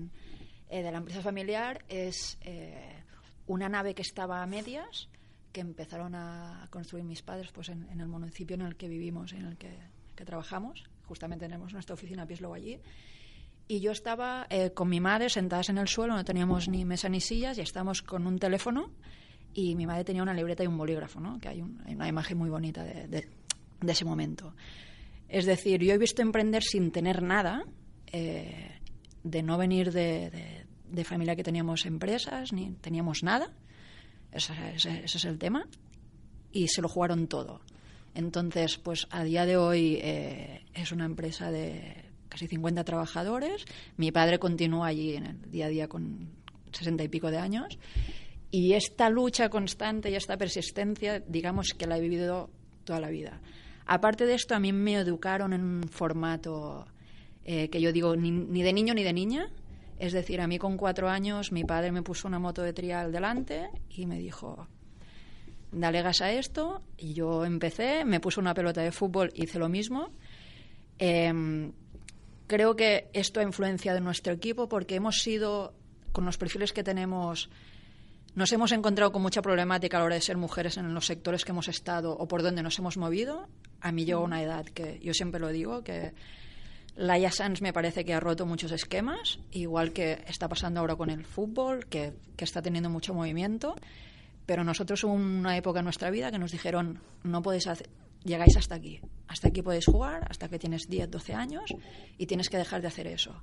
de 0.68 0.90
la 0.90 0.98
empresa 0.98 1.22
familiar 1.22 1.84
es 1.88 2.36
eh, 2.40 2.96
una 3.46 3.68
nave 3.68 3.94
que 3.94 4.02
estaba 4.02 4.42
a 4.42 4.46
medias 4.46 5.08
que 5.54 5.60
empezaron 5.60 6.16
a 6.16 6.66
construir 6.68 7.04
mis 7.04 7.22
padres 7.22 7.52
pues 7.52 7.68
en, 7.68 7.88
el 7.88 8.08
municipio 8.08 8.54
en 8.54 8.62
el 8.62 8.74
que 8.74 8.88
vivimos, 8.88 9.32
en 9.32 9.46
el 9.46 9.56
que, 9.56 9.78
trabajamos. 10.24 10.84
Justamente 11.04 11.46
tenemos 11.46 11.72
nuestra 11.72 11.94
oficina 11.94 12.26
Pieslow 12.26 12.54
allí. 12.54 12.78
Y 13.68 13.80
yo 13.80 13.92
estaba 13.92 14.46
eh, 14.50 14.72
con 14.72 14.88
mi 14.88 15.00
madre 15.00 15.28
sentadas 15.28 15.68
en 15.68 15.78
el 15.78 15.86
suelo, 15.86 16.14
no 16.14 16.24
teníamos 16.24 16.68
ni 16.68 16.84
mesa 16.84 17.08
ni 17.08 17.20
sillas, 17.20 17.56
y 17.58 17.60
estábamos 17.60 18.02
con 18.02 18.26
un 18.26 18.38
teléfono 18.38 18.90
y 19.54 19.76
mi 19.76 19.86
madre 19.86 20.04
tenía 20.04 20.22
una 20.22 20.34
libreta 20.34 20.64
y 20.64 20.66
un 20.66 20.76
bolígrafo, 20.76 21.20
¿no? 21.20 21.38
que 21.38 21.48
hay, 21.48 21.62
una 21.62 22.08
imagen 22.08 22.36
muy 22.36 22.50
bonita 22.50 22.82
de, 22.82 23.28
ese 23.86 24.04
momento. 24.04 24.54
Es 25.28 25.46
decir, 25.46 25.82
yo 25.82 25.94
he 25.94 25.98
visto 25.98 26.20
emprender 26.20 26.64
sin 26.64 26.90
tener 26.90 27.22
nada, 27.22 27.64
eh, 28.12 28.80
de 29.22 29.42
no 29.42 29.56
venir 29.56 29.92
de, 29.92 30.64
de, 30.88 31.04
familia 31.04 31.36
que 31.36 31.44
teníamos 31.44 31.86
empresas, 31.86 32.52
ni 32.52 32.72
teníamos 32.72 33.22
nada, 33.22 33.52
ese, 34.34 35.04
es 35.04 35.24
el 35.24 35.38
tema. 35.38 35.66
Y 36.52 36.68
se 36.68 36.82
lo 36.82 36.88
jugaron 36.88 37.26
todo. 37.26 37.60
Entonces, 38.14 38.78
pues 38.78 39.06
a 39.10 39.24
día 39.24 39.44
de 39.44 39.56
hoy 39.56 39.98
eh, 40.00 40.64
es 40.74 40.92
una 40.92 41.04
empresa 41.04 41.50
de 41.50 42.04
casi 42.28 42.46
50 42.46 42.84
trabajadores. 42.84 43.64
Mi 43.96 44.12
padre 44.12 44.38
continúa 44.38 44.88
allí 44.88 45.16
en 45.16 45.26
el 45.26 45.50
día 45.50 45.66
a 45.66 45.68
día 45.68 45.88
con 45.88 46.30
60 46.72 47.02
y 47.02 47.08
pico 47.08 47.30
de 47.30 47.38
años. 47.38 47.78
Y 48.50 48.74
esta 48.74 49.10
lucha 49.10 49.48
constante 49.48 50.10
y 50.10 50.14
esta 50.14 50.36
persistencia, 50.36 51.20
digamos 51.20 51.74
que 51.76 51.86
la 51.86 51.98
he 51.98 52.00
vivido 52.00 52.50
toda 52.84 53.00
la 53.00 53.08
vida. 53.08 53.40
Aparte 53.86 54.26
de 54.26 54.34
esto, 54.34 54.54
a 54.54 54.60
mí 54.60 54.72
me 54.72 54.94
educaron 54.94 55.52
en 55.52 55.62
un 55.62 55.88
formato 55.88 56.86
eh, 57.44 57.68
que 57.68 57.80
yo 57.80 57.92
digo 57.92 58.16
ni, 58.16 58.62
de 58.62 58.72
niño 58.72 58.94
ni 58.94 59.02
de 59.02 59.12
niña, 59.12 59.50
es 59.98 60.12
decir, 60.12 60.40
a 60.40 60.46
mí 60.46 60.58
con 60.58 60.76
cuatro 60.76 61.08
años 61.08 61.52
mi 61.52 61.64
padre 61.64 61.92
me 61.92 62.02
puso 62.02 62.28
una 62.28 62.38
moto 62.38 62.62
de 62.62 62.72
trial 62.72 63.12
delante 63.12 63.70
y 63.90 64.06
me 64.06 64.18
dijo, 64.18 64.68
dale 65.72 66.02
gas 66.02 66.20
a 66.20 66.32
esto. 66.32 66.82
Y 66.96 67.14
yo 67.14 67.44
empecé, 67.44 68.04
me 68.04 68.20
puso 68.20 68.40
una 68.40 68.54
pelota 68.54 68.80
de 68.80 68.92
fútbol, 68.92 69.30
hice 69.34 69.58
lo 69.58 69.68
mismo. 69.68 70.10
Em, 70.98 71.72
creo 72.46 72.76
que 72.76 73.08
esto 73.12 73.40
ha 73.40 73.42
influenciado 73.42 73.98
en 73.98 74.04
nuestro 74.04 74.32
equipo 74.32 74.68
porque 74.68 74.96
hemos 74.96 75.22
sido, 75.22 75.74
con 76.12 76.24
los 76.24 76.38
perfiles 76.38 76.72
que 76.72 76.84
tenemos, 76.84 77.50
nos 78.34 78.52
hemos 78.52 78.72
encontrado 78.72 79.12
con 79.12 79.22
mucha 79.22 79.42
problemática 79.42 79.96
a 79.96 80.00
la 80.00 80.06
hora 80.06 80.14
de 80.16 80.20
ser 80.20 80.36
mujeres 80.36 80.76
en 80.76 80.92
los 80.92 81.06
sectores 81.06 81.44
que 81.44 81.52
hemos 81.52 81.68
estado 81.68 82.12
o 82.16 82.26
por 82.26 82.42
donde 82.42 82.62
nos 82.62 82.78
hemos 82.78 82.96
movido. 82.96 83.48
A 83.80 83.92
mí 83.92 84.04
llegó 84.04 84.22
una 84.22 84.42
edad 84.42 84.64
que 84.66 84.98
yo 85.02 85.14
siempre 85.14 85.40
lo 85.40 85.48
digo, 85.48 85.84
que 85.84 86.14
Laia 86.96 87.32
Sanz 87.32 87.60
me 87.60 87.72
parece 87.72 88.04
que 88.04 88.14
ha 88.14 88.20
roto 88.20 88.46
muchos 88.46 88.70
esquemas, 88.70 89.40
igual 89.50 89.92
que 89.92 90.22
está 90.28 90.48
pasando 90.48 90.80
ahora 90.80 90.94
con 90.94 91.10
el 91.10 91.24
fútbol, 91.24 91.86
que, 91.86 92.12
está 92.38 92.62
teniendo 92.62 92.88
mucho 92.88 93.14
movimiento. 93.14 93.74
Pero 94.46 94.62
nosotros 94.62 95.02
hubo 95.04 95.14
una 95.14 95.56
época 95.56 95.80
en 95.80 95.84
nuestra 95.84 96.10
vida 96.10 96.30
que 96.30 96.38
nos 96.38 96.52
dijeron, 96.52 97.00
no 97.22 97.42
podéis 97.42 97.66
hacer, 97.66 97.88
llegáis 98.22 98.56
hasta 98.56 98.76
aquí. 98.76 99.00
Hasta 99.26 99.48
aquí 99.48 99.62
podéis 99.62 99.86
jugar, 99.86 100.26
hasta 100.30 100.48
que 100.48 100.58
tienes 100.58 100.88
10, 100.88 101.10
12 101.10 101.34
años 101.34 101.64
y 102.18 102.26
tienes 102.26 102.48
que 102.48 102.58
dejar 102.58 102.82
de 102.82 102.88
hacer 102.88 103.06
eso. 103.06 103.42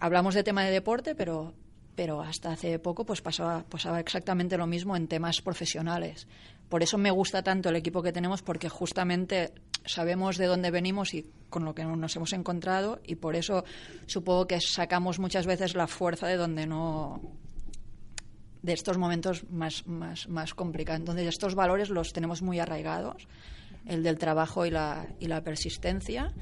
Hablamos 0.00 0.34
de 0.34 0.42
tema 0.42 0.64
de 0.64 0.72
deporte, 0.72 1.14
pero, 1.14 1.54
pero 1.94 2.22
hasta 2.22 2.52
hace 2.52 2.78
poco 2.78 3.04
pues 3.04 3.20
pasaba, 3.20 3.64
pasaba 3.64 4.00
exactamente 4.00 4.56
lo 4.56 4.66
mismo 4.66 4.96
en 4.96 5.06
temas 5.06 5.42
profesionales. 5.42 6.26
Por 6.68 6.82
eso 6.82 6.98
me 6.98 7.10
gusta 7.10 7.42
tanto 7.42 7.68
el 7.68 7.76
equipo 7.76 8.02
que 8.02 8.12
tenemos, 8.12 8.42
porque 8.42 8.68
justamente 8.68 9.52
sabemos 9.84 10.36
de 10.38 10.46
dónde 10.46 10.70
venimos 10.70 11.14
y 11.14 11.26
con 11.50 11.64
lo 11.64 11.74
que 11.74 11.84
nos 11.84 12.16
hemos 12.16 12.32
encontrado 12.32 13.00
y 13.06 13.16
por 13.16 13.36
eso 13.36 13.64
supongo 14.06 14.46
que 14.46 14.60
sacamos 14.60 15.18
muchas 15.18 15.46
veces 15.46 15.74
la 15.74 15.86
fuerza 15.86 16.26
de 16.26 16.36
donde 16.36 16.66
no 16.66 17.20
de 18.62 18.72
estos 18.72 18.96
momentos 18.96 19.44
más, 19.50 19.86
más, 19.86 20.28
más 20.28 20.54
complicados. 20.54 21.00
Entonces, 21.00 21.26
estos 21.26 21.54
valores 21.54 21.90
los 21.90 22.12
tenemos 22.12 22.42
muy 22.42 22.60
arraigados, 22.60 23.26
el 23.86 24.02
del 24.02 24.18
trabajo 24.18 24.64
y 24.64 24.70
la, 24.70 25.08
y 25.18 25.26
la 25.26 25.42
persistencia, 25.42 26.32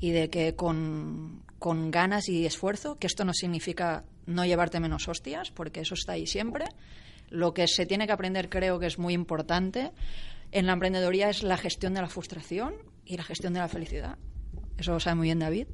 y 0.00 0.12
de 0.12 0.30
que 0.30 0.54
con, 0.54 1.42
con 1.58 1.90
ganas 1.90 2.28
y 2.28 2.46
esfuerzo, 2.46 2.96
que 2.98 3.08
esto 3.08 3.24
no 3.24 3.34
significa 3.34 4.04
no 4.26 4.44
llevarte 4.44 4.78
menos 4.78 5.08
hostias, 5.08 5.50
porque 5.50 5.80
eso 5.80 5.94
está 5.94 6.12
ahí 6.12 6.26
siempre. 6.26 6.66
Lo 7.30 7.52
que 7.52 7.66
se 7.66 7.86
tiene 7.86 8.06
que 8.06 8.12
aprender, 8.12 8.48
creo 8.48 8.78
que 8.78 8.86
es 8.86 8.98
muy 8.98 9.14
importante, 9.14 9.90
en 10.52 10.66
la 10.66 10.72
emprendedoría 10.72 11.28
es 11.28 11.42
la 11.42 11.56
gestión 11.56 11.94
de 11.94 12.02
la 12.02 12.08
frustración 12.08 12.74
y 13.04 13.16
la 13.16 13.24
gestión 13.24 13.52
de 13.54 13.60
la 13.60 13.68
felicidad. 13.68 14.18
Eso 14.76 14.92
lo 14.92 15.00
sabe 15.00 15.16
muy 15.16 15.28
bien 15.28 15.38
David. 15.38 15.66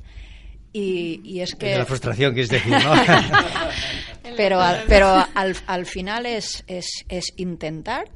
Y, 0.72 1.20
y 1.22 1.40
es 1.40 1.54
que... 1.54 1.66
De 1.66 1.78
la 1.78 1.86
frustración, 1.86 2.32
quieres 2.32 2.50
decir, 2.50 2.72
¿no? 2.72 2.92
pero 4.36 4.60
al, 4.60 4.82
pero 4.88 5.24
al, 5.34 5.56
al 5.66 5.86
final 5.86 6.26
es, 6.26 6.64
es, 6.66 7.04
es 7.08 7.32
intentar 7.36 8.10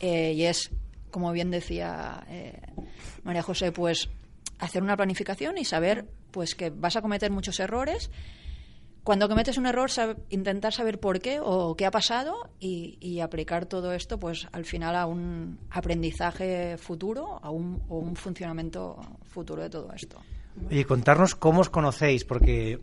eh, 0.00 0.32
y 0.32 0.44
es, 0.44 0.70
como 1.10 1.32
bien 1.32 1.50
decía 1.50 2.24
eh, 2.28 2.60
María 3.24 3.42
José, 3.42 3.72
pues 3.72 4.08
hacer 4.58 4.82
una 4.82 4.96
planificación 4.96 5.58
y 5.58 5.64
saber 5.64 6.06
pues 6.30 6.54
que 6.54 6.70
vas 6.70 6.96
a 6.96 7.02
cometer 7.02 7.30
muchos 7.30 7.58
errores. 7.60 8.10
Cuando 9.06 9.28
cometes 9.28 9.56
un 9.56 9.66
error, 9.66 9.88
sab- 9.88 10.18
intentar 10.30 10.72
saber 10.74 10.98
por 10.98 11.20
qué 11.20 11.38
o 11.40 11.76
qué 11.76 11.86
ha 11.86 11.92
pasado 11.92 12.50
y, 12.58 12.98
y 13.00 13.20
aplicar 13.20 13.64
todo 13.66 13.92
esto, 13.92 14.18
pues 14.18 14.48
al 14.50 14.64
final 14.64 14.96
a 14.96 15.06
un 15.06 15.60
aprendizaje 15.70 16.76
futuro, 16.76 17.38
a 17.40 17.50
un, 17.50 17.80
o 17.88 17.98
un 18.00 18.16
funcionamiento 18.16 18.98
futuro 19.22 19.62
de 19.62 19.70
todo 19.70 19.92
esto. 19.94 20.18
Y 20.70 20.82
contarnos 20.82 21.36
cómo 21.36 21.60
os 21.60 21.70
conocéis, 21.70 22.24
porque 22.24 22.80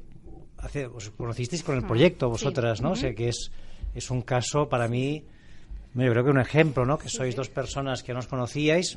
hace, 0.59 0.87
os 0.87 1.09
conocisteis 1.11 1.61
con 1.61 1.75
el 1.75 1.83
proyecto 1.83 2.29
vosotras, 2.29 2.79
¿no? 2.79 2.91
O 2.91 2.95
sea, 2.95 3.13
que 3.13 3.27
es, 3.27 3.51
es 3.93 4.09
un 4.09 4.21
caso 4.21 4.69
para 4.69 4.87
mí, 4.87 5.25
yo 5.93 6.09
creo 6.09 6.23
que 6.23 6.29
un 6.31 6.39
ejemplo, 6.39 6.85
¿no? 6.85 6.97
Que 6.97 7.09
sois 7.09 7.35
dos 7.35 7.49
personas 7.49 8.01
que 8.01 8.13
no 8.13 8.19
os 8.23 8.27
conocíais, 8.31 8.95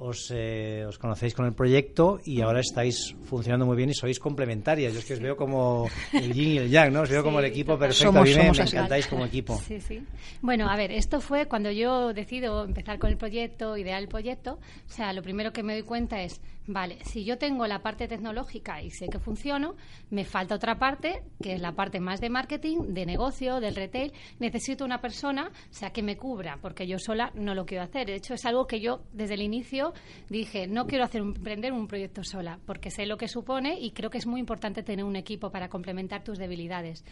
os, 0.00 0.30
eh, 0.34 0.84
os 0.86 0.96
conocéis 0.98 1.34
con 1.34 1.46
el 1.46 1.54
proyecto 1.54 2.20
y 2.24 2.40
ahora 2.40 2.60
estáis 2.60 3.16
funcionando 3.24 3.66
muy 3.66 3.76
bien 3.76 3.90
y 3.90 3.94
sois 3.94 4.20
complementarias. 4.20 4.92
Yo 4.92 5.00
es 5.00 5.04
que 5.04 5.14
os 5.14 5.20
veo 5.20 5.36
como 5.36 5.88
el 6.12 6.32
yin 6.32 6.48
y 6.52 6.58
el 6.58 6.70
yang, 6.70 6.92
¿no? 6.92 7.02
Os 7.02 7.10
veo 7.10 7.22
como 7.24 7.40
el 7.40 7.46
equipo 7.46 7.76
perfecto. 7.78 8.12
Somos- 8.12 8.20
a 8.20 8.24
mí 8.24 8.30
me- 8.30 8.40
somos 8.42 8.58
me 8.58 8.64
encantáis 8.64 9.06
como 9.08 9.24
equipo. 9.24 9.58
Sí, 9.58 9.80
sí. 9.80 10.02
Bueno, 10.40 10.68
a 10.68 10.76
ver, 10.76 10.92
esto 10.92 11.20
fue 11.20 11.46
cuando 11.46 11.70
yo 11.70 12.12
decido 12.12 12.64
empezar 12.64 12.98
con 12.98 13.10
el 13.10 13.16
proyecto, 13.16 13.76
idear 13.76 14.00
el 14.00 14.08
proyecto. 14.08 14.58
O 14.88 14.92
sea, 14.92 15.12
lo 15.12 15.22
primero 15.22 15.52
que 15.52 15.62
me 15.62 15.72
doy 15.74 15.82
cuenta 15.82 16.22
es, 16.22 16.40
vale, 16.66 16.98
si 17.04 17.24
yo 17.24 17.38
tengo 17.38 17.66
la 17.66 17.80
parte 17.82 18.06
tecnológica 18.06 18.80
y 18.82 18.90
sé 18.90 19.08
que 19.08 19.18
funciono, 19.18 19.74
me 20.10 20.24
falta 20.24 20.54
otra 20.54 20.78
parte, 20.78 21.22
que 21.42 21.54
es 21.54 21.60
la 21.60 21.72
parte 21.72 21.98
más 21.98 22.20
de 22.20 22.30
marketing, 22.30 22.94
de 22.94 23.04
negocio, 23.06 23.58
del 23.60 23.74
retail. 23.74 24.12
Necesito 24.38 24.84
una 24.84 25.00
persona, 25.00 25.50
o 25.50 25.74
sea, 25.74 25.90
que 25.90 26.02
me 26.02 26.16
cubra, 26.16 26.58
porque 26.62 26.86
yo 26.86 26.98
sola 26.98 27.32
no 27.34 27.54
lo 27.54 27.66
quiero 27.66 27.82
hacer. 27.84 28.06
De 28.06 28.14
hecho, 28.14 28.34
es 28.34 28.44
algo 28.44 28.66
que 28.66 28.80
yo 28.80 29.00
desde 29.12 29.34
el 29.34 29.42
inicio 29.42 29.87
dije, 30.28 30.66
no 30.66 30.86
quiero 30.86 31.04
hacer 31.04 31.22
un- 31.22 31.34
emprender 31.36 31.72
un 31.72 31.86
proyecto 31.86 32.22
sola, 32.24 32.58
porque 32.66 32.90
sé 32.90 33.06
lo 33.06 33.16
que 33.16 33.28
supone 33.28 33.78
y 33.80 33.90
creo 33.92 34.10
que 34.10 34.18
es 34.18 34.26
muy 34.26 34.40
importante 34.40 34.82
tener 34.82 35.04
un 35.04 35.16
equipo 35.16 35.50
para 35.50 35.68
complementar 35.68 36.22
tus 36.24 36.38
debilidades. 36.38 37.04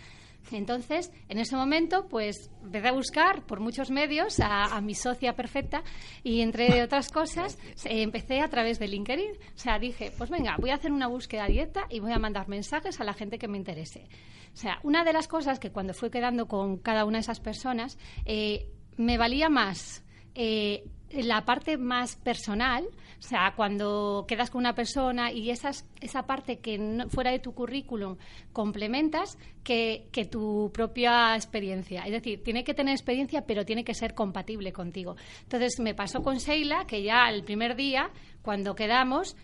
Entonces, 0.52 1.10
en 1.28 1.38
ese 1.38 1.56
momento, 1.56 2.06
pues 2.08 2.50
empecé 2.62 2.88
a 2.88 2.92
buscar 2.92 3.42
por 3.46 3.58
muchos 3.58 3.90
medios 3.90 4.38
a, 4.38 4.76
a 4.76 4.80
mi 4.80 4.94
socia 4.94 5.34
perfecta 5.34 5.82
y, 6.22 6.40
entre 6.40 6.82
otras 6.84 7.10
cosas, 7.10 7.58
eh, 7.84 8.02
empecé 8.02 8.40
a 8.40 8.48
través 8.48 8.78
de 8.78 8.86
LinkedIn. 8.86 9.30
O 9.32 9.58
sea, 9.58 9.78
dije, 9.80 10.12
pues 10.16 10.30
venga, 10.30 10.56
voy 10.60 10.70
a 10.70 10.74
hacer 10.74 10.92
una 10.92 11.08
búsqueda 11.08 11.46
directa 11.46 11.86
y 11.90 11.98
voy 11.98 12.12
a 12.12 12.18
mandar 12.18 12.46
mensajes 12.48 13.00
a 13.00 13.04
la 13.04 13.12
gente 13.12 13.38
que 13.38 13.48
me 13.48 13.58
interese. 13.58 14.04
O 14.52 14.56
sea, 14.56 14.78
una 14.84 15.02
de 15.04 15.12
las 15.12 15.26
cosas 15.26 15.58
que 15.58 15.70
cuando 15.72 15.94
fui 15.94 16.10
quedando 16.10 16.46
con 16.46 16.78
cada 16.78 17.04
una 17.04 17.18
de 17.18 17.22
esas 17.22 17.40
personas, 17.40 17.98
eh, 18.24 18.70
me 18.96 19.18
valía 19.18 19.48
más 19.48 20.04
eh, 20.34 20.84
la 21.10 21.44
parte 21.44 21.76
más 21.78 22.16
personal, 22.16 22.84
o 23.18 23.22
sea, 23.22 23.54
cuando 23.56 24.24
quedas 24.28 24.50
con 24.50 24.58
una 24.60 24.74
persona 24.74 25.30
y 25.32 25.50
esas, 25.50 25.86
esa 26.00 26.24
parte 26.26 26.58
que 26.58 26.78
no- 26.78 27.08
fuera 27.08 27.30
de 27.30 27.38
tu 27.38 27.54
currículum 27.54 28.16
complementas 28.52 29.38
que, 29.62 30.08
que 30.12 30.24
tu 30.24 30.70
propia 30.72 31.34
experiencia. 31.36 32.02
Es 32.04 32.12
decir, 32.12 32.42
tiene 32.42 32.64
que 32.64 32.74
tener 32.74 32.92
experiencia, 32.92 33.46
pero 33.46 33.64
tiene 33.64 33.84
que 33.84 33.94
ser 33.94 34.14
compatible 34.14 34.72
contigo. 34.72 35.16
Entonces, 35.42 35.78
me 35.78 35.94
pasó 35.94 36.22
con 36.22 36.38
Sheila, 36.38 36.86
que 36.86 37.02
ya 37.02 37.28
el 37.30 37.44
primer 37.44 37.76
día, 37.76 38.10
cuando 38.42 38.74
quedamos, 38.74 39.36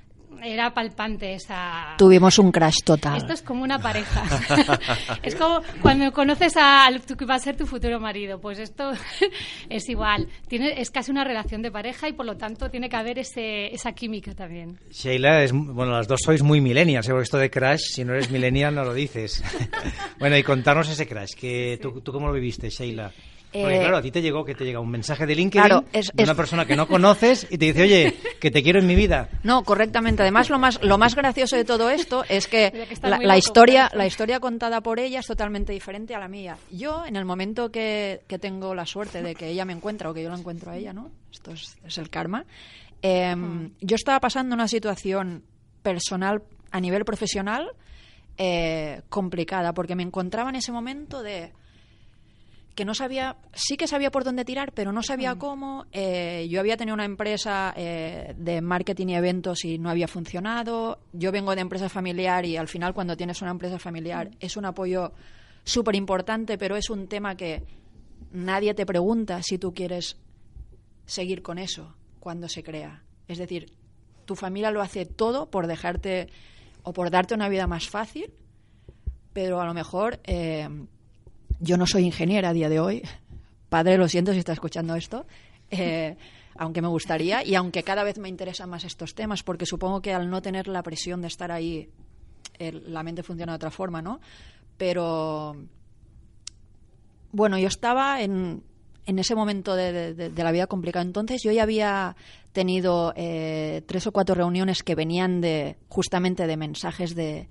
era 0.42 0.72
palpante 0.72 1.34
esa... 1.34 1.94
Tuvimos 1.98 2.38
un 2.38 2.52
crash 2.52 2.76
total. 2.84 3.16
Esto 3.18 3.32
es 3.32 3.42
como 3.42 3.62
una 3.62 3.78
pareja. 3.82 4.22
es 5.22 5.34
como 5.34 5.60
cuando 5.80 6.12
conoces 6.12 6.56
a 6.56 6.86
al- 6.86 7.00
tu 7.02 7.16
que 7.16 7.24
va 7.24 7.34
a 7.34 7.38
ser 7.38 7.56
tu 7.56 7.66
futuro 7.66 7.98
marido. 8.00 8.40
Pues 8.40 8.58
esto 8.58 8.92
es 9.68 9.88
igual. 9.88 10.28
Tiene, 10.48 10.80
es 10.80 10.90
casi 10.90 11.10
una 11.10 11.24
relación 11.24 11.62
de 11.62 11.70
pareja 11.70 12.08
y 12.08 12.12
por 12.12 12.26
lo 12.26 12.36
tanto 12.36 12.70
tiene 12.70 12.88
que 12.88 12.96
haber 12.96 13.18
ese, 13.18 13.74
esa 13.74 13.92
química 13.92 14.34
también. 14.34 14.78
Sheila, 14.90 15.42
es, 15.42 15.52
bueno, 15.52 15.92
las 15.92 16.06
dos 16.08 16.20
sois 16.24 16.42
muy 16.42 16.60
millennials, 16.60 17.06
¿eh? 17.08 17.10
porque 17.10 17.24
esto 17.24 17.38
de 17.38 17.50
Crash, 17.50 17.80
si 17.94 18.04
no 18.04 18.12
eres 18.14 18.30
millennial 18.30 18.74
no 18.74 18.84
lo 18.84 18.94
dices. 18.94 19.42
bueno, 20.18 20.36
y 20.36 20.42
contarnos 20.42 20.88
ese 20.88 21.06
Crash, 21.06 21.34
que 21.38 21.78
¿tú, 21.82 22.00
¿tú 22.00 22.12
cómo 22.12 22.26
lo 22.28 22.32
viviste, 22.32 22.70
Sheila? 22.70 23.10
Porque 23.52 23.76
Eh, 23.76 23.80
claro, 23.80 23.98
a 23.98 24.02
ti 24.02 24.10
te 24.10 24.22
llegó 24.22 24.44
que 24.46 24.54
te 24.54 24.64
llega 24.64 24.80
un 24.80 24.88
mensaje 24.90 25.26
de 25.26 25.34
LinkedIn 25.34 25.66
Claro, 25.66 25.84
es- 25.92 26.10
de 26.14 26.22
una 26.22 26.32
es- 26.32 26.36
persona 26.38 26.64
que 26.64 26.74
no 26.74 26.88
conoces 26.88 27.46
y 27.50 27.58
te 27.58 27.66
dice, 27.66 27.82
oye, 27.82 28.16
que 28.40 28.50
te 28.50 28.62
quiero 28.62 28.78
en 28.78 28.86
mi 28.86 28.94
vida. 28.94 29.28
No, 29.42 29.62
correctamente. 29.62 30.22
Además, 30.22 30.48
lo 30.48 30.58
más, 30.58 30.82
lo 30.82 30.96
más 30.96 31.14
gracioso 31.14 31.56
de 31.56 31.64
todo 31.66 31.90
esto 31.90 32.24
es 32.30 32.48
que 32.48 32.72
la, 33.02 33.36
historia, 33.36 33.90
la 33.94 34.06
historia 34.06 34.40
contada 34.40 34.80
por 34.80 34.98
ella 34.98 35.20
es 35.20 35.26
totalmente 35.26 35.72
diferente 35.72 36.14
a 36.14 36.18
la 36.18 36.28
mía. 36.28 36.56
Yo, 36.70 37.04
en 37.04 37.14
el 37.16 37.26
momento 37.26 37.70
que, 37.70 38.22
que 38.26 38.38
tengo 38.38 38.74
la 38.74 38.86
suerte 38.86 39.22
de 39.22 39.34
que 39.34 39.48
ella 39.48 39.66
me 39.66 39.74
encuentra 39.74 40.08
o 40.10 40.14
que 40.14 40.22
yo 40.22 40.30
la 40.30 40.36
encuentro 40.38 40.70
a 40.70 40.76
ella, 40.78 40.94
¿no? 40.94 41.10
Esto 41.30 41.50
es, 41.52 41.76
es 41.86 41.98
el 41.98 42.08
karma. 42.08 42.46
eh, 43.02 43.34
Yo 43.82 43.96
estaba 43.96 44.18
pasando 44.20 44.54
una 44.54 44.66
situación 44.68 45.42
personal 45.82 46.42
a 46.70 46.80
nivel 46.80 47.04
profesional 47.04 47.68
eh, 48.38 49.02
complicada 49.10 49.74
porque 49.74 49.94
me 49.94 50.02
encontraba 50.02 50.48
en 50.50 50.56
ese 50.56 50.72
momento 50.72 51.22
de 51.22 51.52
que 52.74 52.84
no 52.84 52.94
sabía, 52.94 53.36
sí 53.52 53.76
que 53.76 53.86
sabía 53.86 54.10
por 54.10 54.24
dónde 54.24 54.44
tirar, 54.44 54.72
pero 54.72 54.92
no 54.92 55.02
sabía 55.02 55.34
cómo. 55.34 55.86
Eh, 55.92 56.46
yo 56.50 56.60
había 56.60 56.76
tenido 56.76 56.94
una 56.94 57.04
empresa 57.04 57.74
eh, 57.76 58.34
de 58.36 58.60
marketing 58.62 59.08
y 59.08 59.14
eventos 59.14 59.64
y 59.64 59.78
no 59.78 59.90
había 59.90 60.08
funcionado. 60.08 61.00
Yo 61.12 61.32
vengo 61.32 61.54
de 61.54 61.60
empresa 61.60 61.88
familiar 61.88 62.46
y 62.46 62.56
al 62.56 62.68
final 62.68 62.94
cuando 62.94 63.16
tienes 63.16 63.42
una 63.42 63.50
empresa 63.50 63.78
familiar 63.78 64.30
es 64.40 64.56
un 64.56 64.64
apoyo 64.64 65.12
súper 65.64 65.94
importante, 65.96 66.56
pero 66.56 66.76
es 66.76 66.88
un 66.88 67.08
tema 67.08 67.36
que 67.36 67.62
nadie 68.32 68.74
te 68.74 68.86
pregunta 68.86 69.42
si 69.42 69.58
tú 69.58 69.74
quieres 69.74 70.16
seguir 71.04 71.42
con 71.42 71.58
eso 71.58 71.94
cuando 72.20 72.48
se 72.48 72.62
crea. 72.62 73.02
Es 73.28 73.38
decir, 73.38 73.70
tu 74.24 74.34
familia 74.34 74.70
lo 74.70 74.80
hace 74.80 75.04
todo 75.04 75.50
por 75.50 75.66
dejarte 75.66 76.28
o 76.84 76.92
por 76.92 77.10
darte 77.10 77.34
una 77.34 77.48
vida 77.48 77.66
más 77.66 77.88
fácil, 77.88 78.32
pero 79.32 79.60
a 79.60 79.66
lo 79.66 79.74
mejor 79.74 80.20
eh, 80.24 80.68
yo 81.62 81.76
no 81.76 81.86
soy 81.86 82.04
ingeniera 82.04 82.50
a 82.50 82.52
día 82.52 82.68
de 82.68 82.80
hoy. 82.80 83.02
Padre, 83.68 83.96
lo 83.96 84.08
siento 84.08 84.32
si 84.32 84.38
está 84.38 84.52
escuchando 84.52 84.94
esto. 84.96 85.26
eh, 85.70 86.16
aunque 86.56 86.82
me 86.82 86.88
gustaría 86.88 87.42
y 87.44 87.54
aunque 87.54 87.82
cada 87.82 88.04
vez 88.04 88.18
me 88.18 88.28
interesan 88.28 88.68
más 88.68 88.84
estos 88.84 89.14
temas, 89.14 89.42
porque 89.42 89.64
supongo 89.64 90.02
que 90.02 90.12
al 90.12 90.28
no 90.28 90.42
tener 90.42 90.68
la 90.68 90.82
presión 90.82 91.22
de 91.22 91.28
estar 91.28 91.50
ahí, 91.50 91.88
la 92.58 93.02
mente 93.02 93.22
funciona 93.22 93.52
de 93.52 93.56
otra 93.56 93.70
forma, 93.70 94.02
¿no? 94.02 94.20
Pero 94.76 95.56
bueno, 97.30 97.58
yo 97.58 97.68
estaba 97.68 98.20
en, 98.20 98.62
en 99.06 99.18
ese 99.18 99.34
momento 99.34 99.74
de 99.74 100.32
la 100.36 100.52
vida 100.52 100.66
complicada. 100.66 101.04
Entonces 101.04 101.42
yo 101.42 101.52
ya 101.52 101.62
había 101.62 102.16
tenido 102.52 103.14
eh, 103.16 103.82
tres 103.86 104.06
o 104.06 104.12
cuatro 104.12 104.34
reuniones 104.34 104.82
que 104.82 104.94
venían 104.94 105.40
de 105.40 105.78
justamente 105.88 106.46
de 106.46 106.56
mensajes 106.58 107.14
de, 107.14 107.48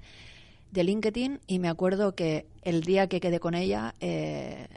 de 0.71 0.83
LinkedIn 0.83 1.39
y 1.47 1.59
me 1.59 1.69
acuerdo 1.69 2.15
que 2.15 2.47
el 2.63 2.81
día 2.81 3.07
que 3.07 3.19
quedé 3.19 3.39
con 3.39 3.55
ella 3.55 3.93
eh, 3.99 4.67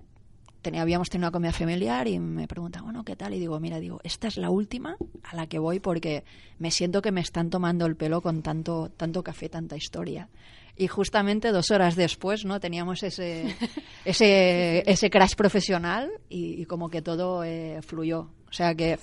habíamos 0.75 1.11
tenido 1.11 1.29
una 1.29 1.33
comida 1.33 1.53
familiar 1.53 2.09
y 2.09 2.19
me 2.19 2.49
pregunta, 2.49 2.83
bueno, 2.83 3.05
¿qué 3.05 3.17
tal? 3.17 3.35
Y 3.35 3.39
digo, 3.39 3.61
mira, 3.61 3.81
digo, 3.81 4.01
esta 4.03 4.29
es 4.29 4.37
la 4.37 4.51
última 4.51 4.97
a 5.23 5.37
la 5.37 5.47
que 5.47 5.59
voy 5.59 5.81
porque 5.81 6.25
me 6.59 6.71
siento 6.71 7.03
que 7.03 7.13
me 7.13 7.21
están 7.21 7.51
tomando 7.51 7.87
el 7.87 7.97
pelo 7.97 8.23
con 8.23 8.43
tanto, 8.43 8.91
tanto 8.97 9.23
café, 9.23 9.49
tanta 9.49 9.77
historia. 9.77 10.29
Y 10.77 10.89
justamente 10.89 11.53
dos 11.53 11.71
horas 11.71 11.95
después, 11.97 12.45
¿no? 12.45 12.59
Teníamos 12.61 13.03
ese, 13.05 13.55
ese, 14.05 14.83
ese 14.91 15.11
crash 15.11 15.35
profesional 15.35 16.11
y, 16.29 16.61
y 16.61 16.65
como 16.67 16.91
que 16.91 17.03
todo 17.03 17.45
eh, 17.45 17.81
fluyó. 17.83 18.29
O 18.49 18.57
sea 18.57 18.75
que 18.75 18.99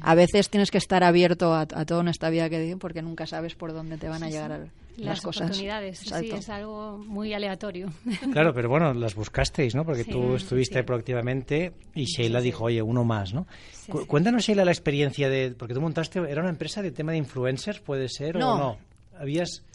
a 0.00 0.14
veces 0.16 0.48
tienes 0.50 0.72
que 0.72 0.78
estar 0.78 1.04
abierto 1.04 1.54
a, 1.54 1.60
a 1.62 1.84
todo 1.86 2.00
en 2.00 2.08
esta 2.08 2.30
vida 2.30 2.50
que 2.50 2.58
digo 2.58 2.78
porque 2.80 3.00
nunca 3.00 3.26
sabes 3.26 3.54
por 3.54 3.72
dónde 3.72 3.96
te 3.96 4.08
van 4.08 4.24
a 4.24 4.28
llegar 4.28 4.50
las, 4.50 4.70
Las 4.96 5.20
cosas. 5.20 5.42
oportunidades, 5.42 6.00
sí, 6.00 6.30
es 6.32 6.48
algo 6.48 6.98
muy 6.98 7.32
aleatorio. 7.32 7.92
Claro, 8.32 8.52
pero 8.52 8.68
bueno, 8.68 8.92
las 8.94 9.14
buscasteis, 9.14 9.76
¿no? 9.76 9.84
Porque 9.84 10.02
Sí, 10.02 10.10
tú 10.10 10.34
estuviste 10.34 10.80
sí. 10.80 10.82
proactivamente 10.84 11.72
y 11.94 12.06
Sheila 12.06 12.40
dijo, 12.40 12.64
oye, 12.64 12.82
uno 12.82 13.04
más, 13.04 13.32
¿no? 13.32 13.46
Sí, 13.72 13.92
Cu- 13.92 14.00
sí. 14.00 14.06
Cuéntanos, 14.06 14.44
Sheila, 14.44 14.64
la 14.64 14.72
experiencia 14.72 15.28
de... 15.28 15.52
Porque 15.56 15.74
tú 15.74 15.80
montaste, 15.80 16.18
¿era 16.28 16.40
una 16.40 16.50
empresa 16.50 16.82
de 16.82 16.90
tema 16.90 17.12
de 17.12 17.18
influencers, 17.18 17.78
puede 17.80 18.08
ser 18.08 18.36
o 18.36 18.40
No. 18.40 18.78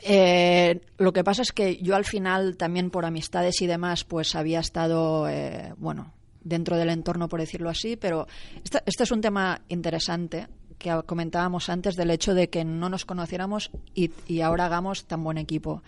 Eh, 0.02 0.82
lo 0.98 1.14
que 1.14 1.24
pasa 1.24 1.42
es 1.42 1.52
que 1.52 1.78
yo 1.78 1.96
al 1.96 2.06
final 2.06 2.58
también 2.58 2.90
por 2.90 3.06
amistades 3.06 3.62
y 3.62 3.68
demás 3.68 4.04
pues 4.04 4.36
había 4.36 4.60
estado 4.60 5.28
eh, 5.30 5.74
bueno 5.78 6.14
dentro 6.44 6.78
del 6.78 6.90
entorno 6.90 7.30
por 7.30 7.40
decirlo 7.40 7.70
así 7.70 7.96
pero 7.96 8.28
este, 8.64 8.82
es 8.86 9.12
un 9.12 9.22
tema 9.22 9.62
interesante 9.70 10.48
que 10.84 11.02
comentábamos 11.06 11.70
antes 11.70 11.96
del 11.96 12.12
hecho 12.12 12.36
de 12.36 12.50
que 12.50 12.64
no 12.66 12.90
nos 12.90 13.06
conociéramos 13.06 13.72
y, 13.96 14.42
ahora 14.42 14.66
hagamos 14.66 15.06
tan 15.06 15.24
buen 15.24 15.38
equipo. 15.38 15.82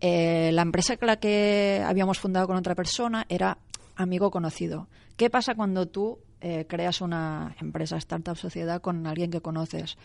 Eh, 0.00 0.50
la 0.52 0.62
empresa 0.62 0.96
con 0.98 1.06
la 1.06 1.16
que 1.16 1.82
habíamos 1.84 2.18
fundado 2.18 2.46
con 2.46 2.56
otra 2.56 2.74
persona 2.74 3.24
era 3.28 3.58
amigo 3.96 4.30
conocido. 4.30 4.88
Qué 5.16 5.30
pasa 5.30 5.54
cuando 5.54 5.86
tú 5.86 6.18
eh, 6.42 6.66
creas 6.68 7.00
una 7.00 7.56
empresa 7.60 7.96
startup 7.96 8.36
sociedad 8.36 8.82
con 8.82 9.06
alguien 9.06 9.30
que 9.30 9.40
conoces 9.40 9.96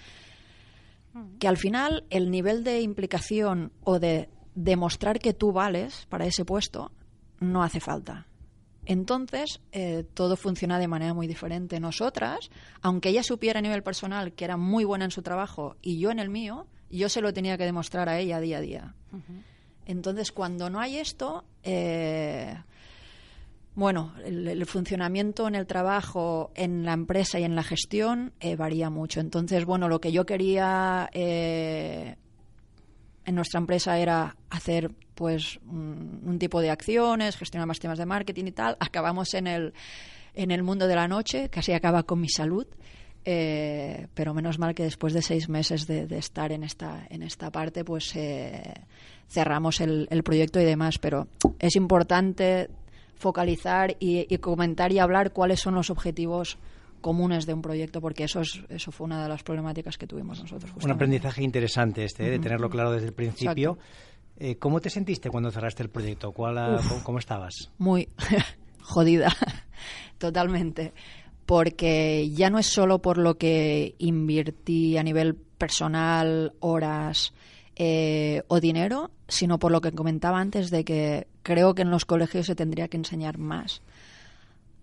que 1.40 1.48
al 1.48 1.58
final 1.58 2.06
el 2.10 2.32
nivel 2.32 2.64
de 2.64 2.82
implicación 2.82 3.72
o 3.84 4.00
de 4.00 4.30
demostrar 4.56 5.20
que 5.20 5.34
tú 5.34 5.52
vales 5.52 6.06
para 6.10 6.26
ese 6.26 6.46
puesto 6.46 6.92
no 7.40 7.64
hace 7.64 7.80
falta. 7.80 8.28
Entonces, 8.86 9.62
eh, 9.72 10.06
todo 10.14 10.36
funciona 10.36 10.80
de 10.80 10.88
manera 10.88 11.14
muy 11.14 11.28
diferente. 11.28 11.80
Nosotras, 11.80 12.50
aunque 12.82 13.10
ella 13.10 13.24
supiera 13.24 13.60
a 13.60 13.62
nivel 13.62 13.84
personal 13.84 14.34
que 14.34 14.46
era 14.46 14.58
muy 14.58 14.84
buena 14.84 15.06
en 15.06 15.12
su 15.12 15.22
trabajo 15.22 15.76
y 15.82 16.00
yo 16.00 16.12
en 16.12 16.20
el 16.20 16.30
mío, 16.30 16.68
yo 16.90 17.08
se 17.08 17.22
lo 17.22 17.34
tenía 17.34 17.58
que 17.58 17.66
demostrar 17.66 18.10
a 18.10 18.20
ella 18.20 18.40
día 18.40 18.58
a 18.58 18.62
día. 18.62 18.96
Entonces, 19.86 20.32
cuando 20.32 20.70
no 20.70 20.80
hay 20.80 20.98
esto, 20.98 21.46
eh, 21.64 22.56
bueno, 23.76 24.14
el, 24.26 24.66
funcionamiento 24.66 25.48
en 25.48 25.56
el 25.56 25.66
trabajo, 25.66 26.52
en 26.56 26.86
la 26.86 26.94
empresa 26.94 27.40
y 27.40 27.44
en 27.44 27.56
la 27.56 27.64
gestión 27.64 28.34
eh, 28.40 28.56
varía 28.56 28.90
mucho. 28.90 29.20
Entonces, 29.20 29.66
bueno, 29.66 29.88
lo 29.88 30.02
que 30.02 30.12
yo 30.12 30.26
quería 30.26 31.10
en 31.14 32.16
nuestra 33.36 33.60
empresa 33.60 33.98
era 33.98 34.36
hacer 34.50 34.92
pues 35.16 35.60
un, 35.70 36.38
tipo 36.40 36.62
de 36.62 36.72
acciones, 36.72 37.38
gestionar 37.38 37.68
más 37.68 37.80
temas 37.80 37.98
de 37.98 38.06
marketing 38.06 38.46
y 38.46 38.52
tal. 38.52 38.78
Acabamos 38.80 39.34
en 39.34 39.48
el, 39.48 39.74
en 40.34 40.52
el 40.52 40.64
mundo 40.64 40.88
de 40.88 40.96
la 40.96 41.08
noche, 41.08 41.50
casi 41.50 41.74
acaba 41.74 42.04
con 42.04 42.20
mi 42.20 42.30
salud. 42.30 42.66
Eh, 43.24 44.08
pero 44.16 44.34
menos 44.34 44.58
mal 44.58 44.74
que 44.74 44.82
después 44.82 45.14
de 45.14 45.22
seis 45.22 45.48
meses 45.48 45.86
de, 45.86 46.08
estar 46.18 46.52
en 46.52 46.64
esta, 46.64 47.06
en 47.08 47.22
esta 47.22 47.52
parte, 47.52 47.86
pues 47.86 48.16
eh, 48.16 48.74
cerramos 49.30 49.80
el, 49.80 50.08
proyecto 50.24 50.60
y 50.60 50.66
demás. 50.66 50.98
Pero 50.98 51.28
es 51.60 51.76
importante 51.76 52.70
focalizar 53.22 53.96
y, 54.00 54.38
comentar 54.40 54.92
y 54.92 55.00
hablar 55.00 55.32
cuáles 55.32 55.62
son 55.62 55.76
los 55.76 55.90
objetivos 55.90 56.58
comunes 57.00 57.46
de 57.46 57.54
un 57.54 57.62
proyecto, 57.62 58.02
porque 58.02 58.26
eso 58.26 58.42
es, 58.42 58.62
eso 58.70 58.92
fue 58.92 59.06
una 59.06 59.24
de 59.24 59.30
las 59.30 59.44
problemáticas 59.44 59.98
que 59.98 60.08
tuvimos 60.08 60.42
nosotros. 60.42 60.72
Un 60.84 60.92
aprendizaje 60.92 61.44
interesante 61.44 62.04
este, 62.04 62.28
¿eh? 62.28 62.32
de 62.32 62.40
tenerlo 62.40 62.70
claro 62.70 62.92
desde 62.92 63.08
el 63.08 63.14
principio. 63.14 63.78
Eh, 64.38 64.58
¿Cómo 64.58 64.82
te 64.82 64.90
sentiste 64.90 65.30
cuando 65.30 65.52
cerraste 65.52 65.84
el 65.84 65.90
proyecto? 65.90 66.32
¿Cuál, 66.32 66.80
¿Cómo 67.04 67.20
estabas? 67.20 67.72
Muy 67.78 68.10
jodida, 68.82 69.32
totalmente. 70.18 70.94
Porque 71.46 72.30
ya 72.32 72.50
no 72.50 72.60
es 72.60 72.68
solo 72.68 73.02
por 73.02 73.18
lo 73.18 73.38
que 73.38 73.96
invertí 74.00 74.98
a 74.98 75.04
nivel 75.04 75.36
personal, 75.36 76.54
horas 76.60 77.34
eh, 77.76 78.44
o 78.48 78.60
dinero, 78.60 79.12
sino 79.28 79.60
por 79.60 79.72
lo 79.72 79.82
que 79.82 79.92
comentaba 79.92 80.40
antes 80.40 80.70
de 80.70 80.84
que 80.84 81.28
creo 81.44 81.74
que 81.74 81.82
en 81.82 81.92
los 81.92 82.06
colegios 82.06 82.46
se 82.46 82.56
tendría 82.56 82.88
que 82.88 82.98
enseñar 82.98 83.38
más 83.38 83.82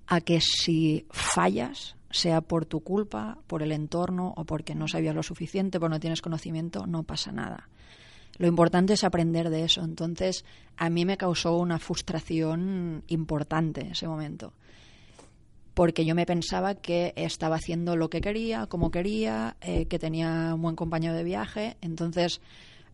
a 0.06 0.20
que 0.20 0.40
si 0.40 1.06
fallas, 1.10 1.96
sea 2.10 2.40
por 2.40 2.64
tu 2.64 2.80
culpa, 2.80 3.38
por 3.46 3.62
el 3.62 3.72
entorno 3.72 4.32
o 4.36 4.44
porque 4.44 4.74
no 4.74 4.88
sabías 4.88 5.14
lo 5.14 5.22
suficiente, 5.22 5.78
porque 5.78 5.94
no 5.94 6.00
tienes 6.00 6.22
conocimiento, 6.22 6.86
no 6.86 7.02
pasa 7.02 7.30
nada 7.30 7.68
lo 8.38 8.46
importante 8.46 8.94
es 8.94 9.04
aprender 9.04 9.50
de 9.50 9.64
eso. 9.64 9.82
Entonces, 9.82 10.44
a 10.76 10.88
mí 10.90 11.04
me 11.04 11.16
causó 11.16 11.56
una 11.56 11.78
frustración 11.78 13.02
importante 13.08 13.88
ese 13.90 14.06
momento. 14.06 14.52
Porque 15.74 16.04
yo 16.04 16.14
me 16.14 16.26
pensaba 16.26 16.74
que 16.74 17.12
estaba 17.16 17.56
haciendo 17.56 17.96
lo 17.96 18.10
que 18.10 18.20
quería, 18.20 18.66
como 18.66 18.90
quería, 18.90 19.56
eh, 19.60 19.86
que 19.86 19.98
tenía 19.98 20.52
un 20.54 20.62
buen 20.62 20.76
compañero 20.76 21.14
de 21.14 21.24
viaje. 21.24 21.76
Entonces, 21.80 22.40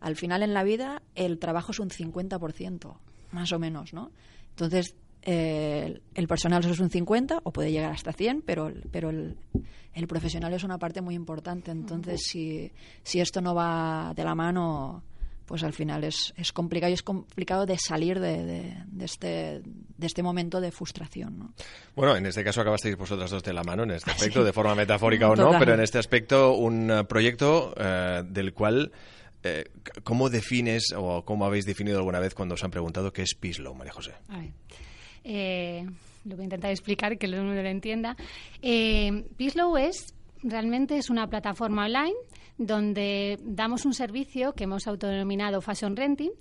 al 0.05 0.15
final 0.15 0.43
en 0.43 0.53
la 0.53 0.63
vida, 0.63 1.01
el 1.15 1.39
trabajo 1.39 1.71
es 1.71 1.79
un 1.79 1.89
50%, 1.89 2.95
más 3.31 3.51
o 3.51 3.57
menos, 3.57 3.91
¿no? 3.91 4.11
Entonces, 4.51 4.95
eh, 5.23 5.99
el 6.13 6.27
personal 6.27 6.63
es 6.63 6.79
un 6.79 6.91
50 6.91 7.39
o 7.41 7.51
puede 7.51 7.71
llegar 7.71 7.91
hasta 7.91 8.13
100, 8.13 8.43
pero, 8.43 8.71
pero 8.91 9.09
el, 9.09 9.35
el 9.95 10.07
profesional 10.07 10.53
es 10.53 10.63
una 10.63 10.77
parte 10.77 11.01
muy 11.01 11.15
importante. 11.15 11.71
Entonces, 11.71 12.21
si, 12.21 12.71
si 13.01 13.19
esto 13.19 13.41
no 13.41 13.55
va 13.55 14.13
de 14.15 14.23
la 14.23 14.35
mano, 14.35 15.01
pues 15.47 15.63
al 15.63 15.73
final 15.73 16.03
es, 16.03 16.35
es 16.37 16.53
complicado 16.53 16.91
y 16.91 16.93
es 16.93 17.01
complicado 17.01 17.65
de 17.65 17.79
salir 17.79 18.19
de, 18.19 18.45
de, 18.85 19.05
este, 19.05 19.63
de 19.63 20.05
este 20.05 20.21
momento 20.21 20.61
de 20.61 20.69
frustración. 20.69 21.39
¿no? 21.39 21.53
Bueno, 21.95 22.15
en 22.15 22.27
este 22.27 22.43
caso 22.43 22.61
acabasteis 22.61 22.95
vosotras 22.95 23.31
dos 23.31 23.41
de 23.41 23.53
la 23.53 23.63
mano, 23.63 23.81
en 23.81 23.91
este 23.91 24.11
aspecto, 24.11 24.43
de 24.43 24.53
forma 24.53 24.75
metafórica 24.75 25.31
o 25.31 25.35
no, 25.35 25.57
pero 25.57 25.73
en 25.73 25.79
este 25.79 25.97
aspecto 25.97 26.53
un 26.53 26.91
eh, 26.91 27.03
proyecto 27.05 27.73
eh, 27.75 28.21
del 28.23 28.53
cual... 28.53 28.91
Eh, 29.45 29.65
¿Cómo 30.03 30.31
defines 30.31 30.91
o 30.97 31.23
cómo 31.23 31.45
habéis 31.45 31.65
definido 31.65 31.99
alguna 31.99 32.19
vez 32.19 32.33
cuando 32.33 32.55
os 32.55 32.63
han 32.63 32.71
preguntado 32.71 33.13
qué 33.13 33.21
es 33.21 33.35
Pislow, 33.35 33.75
María 33.75 33.93
José? 33.93 34.13
Eh, 35.23 35.85
lo 36.23 36.35
voy 36.35 36.41
a 36.41 36.45
intentar 36.45 36.71
explicar 36.71 37.19
que 37.19 37.27
el 37.27 37.35
mundo 37.35 37.61
lo 37.61 37.69
entienda. 37.69 38.17
Eh, 38.63 39.23
Pislow 39.37 39.77
es 39.77 40.14
realmente 40.45 40.97
es 40.97 41.09
una 41.09 41.27
plataforma 41.27 41.85
online 41.85 42.13
donde 42.57 43.37
damos 43.43 43.85
un 43.85 43.93
servicio 43.93 44.53
que 44.53 44.63
hemos 44.63 44.87
autodenominado 44.87 45.59
Fashion 45.59 45.97
Renting, 45.97 46.31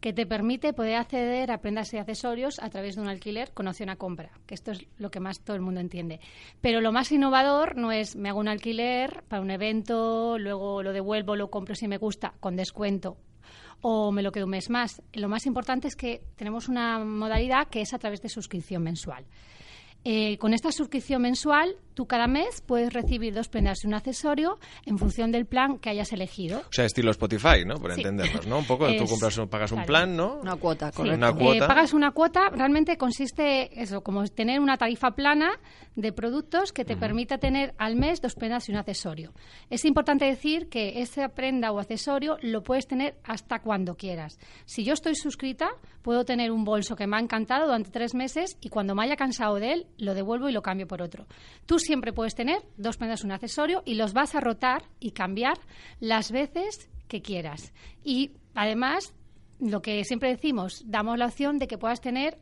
que 0.00 0.12
te 0.12 0.26
permite 0.26 0.74
poder 0.74 0.96
acceder 0.96 1.50
a 1.50 1.62
prendas 1.62 1.94
y 1.94 1.98
accesorios 1.98 2.58
a 2.58 2.68
través 2.68 2.96
de 2.96 3.02
un 3.02 3.08
alquiler 3.08 3.52
con 3.54 3.68
opción 3.68 3.88
a 3.88 3.96
compra, 3.96 4.32
que 4.46 4.54
esto 4.54 4.72
es 4.72 4.86
lo 4.98 5.10
que 5.10 5.20
más 5.20 5.40
todo 5.40 5.56
el 5.56 5.62
mundo 5.62 5.80
entiende. 5.80 6.20
Pero 6.60 6.82
lo 6.82 6.92
más 6.92 7.10
innovador 7.10 7.76
no 7.76 7.90
es 7.90 8.16
me 8.16 8.28
hago 8.28 8.40
un 8.40 8.48
alquiler 8.48 9.24
para 9.28 9.40
un 9.40 9.50
evento, 9.50 10.36
luego 10.38 10.82
lo 10.82 10.92
devuelvo, 10.92 11.36
lo 11.36 11.50
compro 11.50 11.74
si 11.74 11.88
me 11.88 11.96
gusta, 11.96 12.34
con 12.40 12.56
descuento 12.56 13.16
o 13.80 14.12
me 14.12 14.22
lo 14.22 14.30
quedo 14.30 14.44
un 14.44 14.52
mes 14.52 14.70
más. 14.70 15.02
Lo 15.12 15.28
más 15.28 15.46
importante 15.46 15.88
es 15.88 15.96
que 15.96 16.22
tenemos 16.36 16.68
una 16.68 17.04
modalidad 17.04 17.68
que 17.68 17.80
es 17.80 17.92
a 17.92 17.98
través 17.98 18.22
de 18.22 18.28
suscripción 18.28 18.82
mensual. 18.82 19.24
Eh, 20.04 20.36
con 20.38 20.52
esta 20.52 20.72
suscripción 20.72 21.22
mensual, 21.22 21.76
tú 21.94 22.06
cada 22.06 22.26
mes 22.26 22.60
puedes 22.66 22.92
recibir 22.92 23.34
dos 23.34 23.48
prendas 23.48 23.84
y 23.84 23.86
un 23.86 23.94
accesorio 23.94 24.58
en 24.84 24.98
función 24.98 25.30
del 25.30 25.46
plan 25.46 25.78
que 25.78 25.90
hayas 25.90 26.12
elegido. 26.12 26.60
O 26.60 26.72
sea, 26.72 26.86
estilo 26.86 27.10
Spotify, 27.12 27.64
¿no? 27.64 27.76
Por 27.76 27.92
entendernos, 27.92 28.46
¿no? 28.46 28.58
Un 28.58 28.66
poco, 28.66 28.86
tú 28.96 29.04
compras, 29.06 29.40
pagas 29.48 29.70
un 29.70 29.84
plan, 29.84 30.16
¿no? 30.16 30.36
Una 30.36 30.56
cuota, 30.56 30.90
correcto. 30.90 31.16
Una 31.16 31.32
cuota. 31.32 31.64
Eh, 31.64 31.68
pagas 31.68 31.92
una 31.92 32.10
cuota, 32.10 32.48
realmente 32.50 32.96
consiste 32.96 33.80
eso, 33.80 34.02
como 34.02 34.24
tener 34.26 34.60
una 34.60 34.76
tarifa 34.76 35.12
plana 35.12 35.52
de 35.94 36.12
productos 36.12 36.72
que 36.72 36.84
te 36.84 36.96
permita 36.96 37.38
tener 37.38 37.74
al 37.78 37.96
mes 37.96 38.20
dos 38.20 38.34
prendas 38.34 38.68
y 38.68 38.72
un 38.72 38.78
accesorio. 38.78 39.32
Es 39.70 39.84
importante 39.84 40.24
decir 40.24 40.68
que 40.68 41.00
esa 41.00 41.28
prenda 41.28 41.70
o 41.70 41.78
accesorio 41.78 42.38
lo 42.40 42.62
puedes 42.62 42.86
tener 42.86 43.16
hasta 43.24 43.60
cuando 43.60 43.94
quieras. 43.94 44.38
Si 44.64 44.84
yo 44.84 44.94
estoy 44.94 45.14
suscrita, 45.14 45.70
puedo 46.02 46.24
tener 46.24 46.50
un 46.50 46.64
bolso 46.64 46.96
que 46.96 47.06
me 47.06 47.16
ha 47.16 47.20
encantado 47.20 47.66
durante 47.66 47.90
tres 47.90 48.14
meses 48.14 48.56
y 48.60 48.68
cuando 48.68 48.94
me 48.94 49.04
haya 49.04 49.16
cansado 49.16 49.56
de 49.56 49.72
él, 49.72 49.86
lo 49.98 50.14
devuelvo 50.14 50.48
y 50.48 50.52
lo 50.52 50.62
cambio 50.62 50.86
por 50.86 51.02
otro. 51.02 51.26
Tú 51.66 51.78
siempre 51.78 52.12
puedes 52.12 52.34
tener 52.34 52.62
dos 52.76 52.96
prendas, 52.96 53.24
un 53.24 53.32
accesorio 53.32 53.82
y 53.86 53.94
los 53.94 54.12
vas 54.12 54.34
a 54.34 54.40
rotar 54.40 54.84
y 55.00 55.12
cambiar 55.12 55.58
las 56.00 56.30
veces 56.30 56.90
que 57.08 57.22
quieras. 57.22 57.72
Y 58.04 58.32
además 58.54 59.14
lo 59.60 59.80
que 59.80 60.04
siempre 60.04 60.30
decimos, 60.30 60.82
damos 60.86 61.18
la 61.18 61.26
opción 61.26 61.58
de 61.58 61.68
que 61.68 61.78
puedas 61.78 62.00
tener 62.00 62.38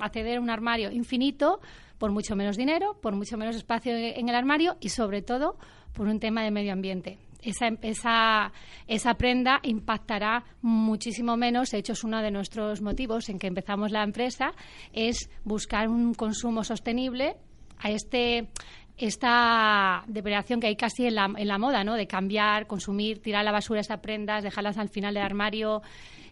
acceder 0.00 0.36
a 0.36 0.40
un 0.40 0.50
armario 0.50 0.90
infinito 0.90 1.60
por 1.96 2.12
mucho 2.12 2.36
menos 2.36 2.56
dinero, 2.56 2.98
por 3.00 3.14
mucho 3.14 3.36
menos 3.36 3.56
espacio 3.56 3.96
en 3.96 4.28
el 4.28 4.34
armario 4.34 4.76
y 4.80 4.90
sobre 4.90 5.22
todo 5.22 5.56
por 5.94 6.06
un 6.08 6.20
tema 6.20 6.42
de 6.42 6.50
medio 6.50 6.72
ambiente. 6.72 7.18
Esa, 7.40 7.68
esa, 7.82 8.52
esa, 8.88 9.14
prenda 9.14 9.60
impactará 9.62 10.44
muchísimo 10.60 11.36
menos. 11.36 11.70
De 11.70 11.78
hecho, 11.78 11.92
es 11.92 12.02
uno 12.02 12.20
de 12.20 12.30
nuestros 12.30 12.82
motivos 12.82 13.28
en 13.28 13.38
que 13.38 13.46
empezamos 13.46 13.92
la 13.92 14.02
empresa, 14.02 14.52
es 14.92 15.30
buscar 15.44 15.88
un 15.88 16.14
consumo 16.14 16.64
sostenible 16.64 17.36
a 17.78 17.90
este 17.90 18.48
esta 18.98 20.02
depredación 20.08 20.58
que 20.58 20.66
hay 20.66 20.76
casi 20.76 21.06
en 21.06 21.14
la, 21.14 21.32
en 21.36 21.46
la 21.46 21.58
moda, 21.58 21.84
¿no? 21.84 21.94
De 21.94 22.08
cambiar, 22.08 22.66
consumir, 22.66 23.22
tirar 23.22 23.42
a 23.42 23.44
la 23.44 23.52
basura 23.52 23.80
esas 23.80 24.00
prendas, 24.00 24.42
dejarlas 24.42 24.76
al 24.76 24.88
final 24.88 25.14
del 25.14 25.22
armario, 25.22 25.82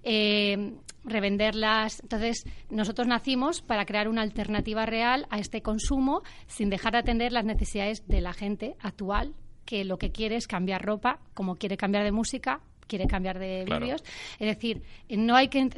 eh, 0.03 0.75
revenderlas. 1.05 2.01
Entonces, 2.03 2.45
nosotros 2.69 3.07
nacimos 3.07 3.63
para 3.63 3.87
crear 3.87 4.09
una 4.09 4.23
alternativa 4.23 4.85
real 4.85 5.27
a 5.31 5.39
este 5.39 5.63
consumo 5.63 6.23
sin 6.49 6.69
dejar 6.69 6.93
de 6.93 6.99
atender 6.99 7.33
las 7.33 7.45
necesidades 7.45 8.07
de 8.09 8.21
la 8.21 8.33
gente 8.33 8.75
actual 8.81 9.35
que 9.67 9.85
lo 9.85 9.99
que 9.99 10.11
quiere 10.11 10.37
es 10.37 10.47
cambiar 10.47 10.83
ropa, 10.85 11.19
como 11.35 11.57
quiere 11.57 11.77
cambiar 11.77 12.05
de 12.05 12.13
música, 12.13 12.61
quiere 12.87 13.07
cambiar 13.07 13.39
de 13.39 13.65
vídeos. 13.65 14.03
Es 14.39 14.47
decir, 14.47 14.83
no 15.11 15.37
hay 15.37 15.49
que, 15.49 15.69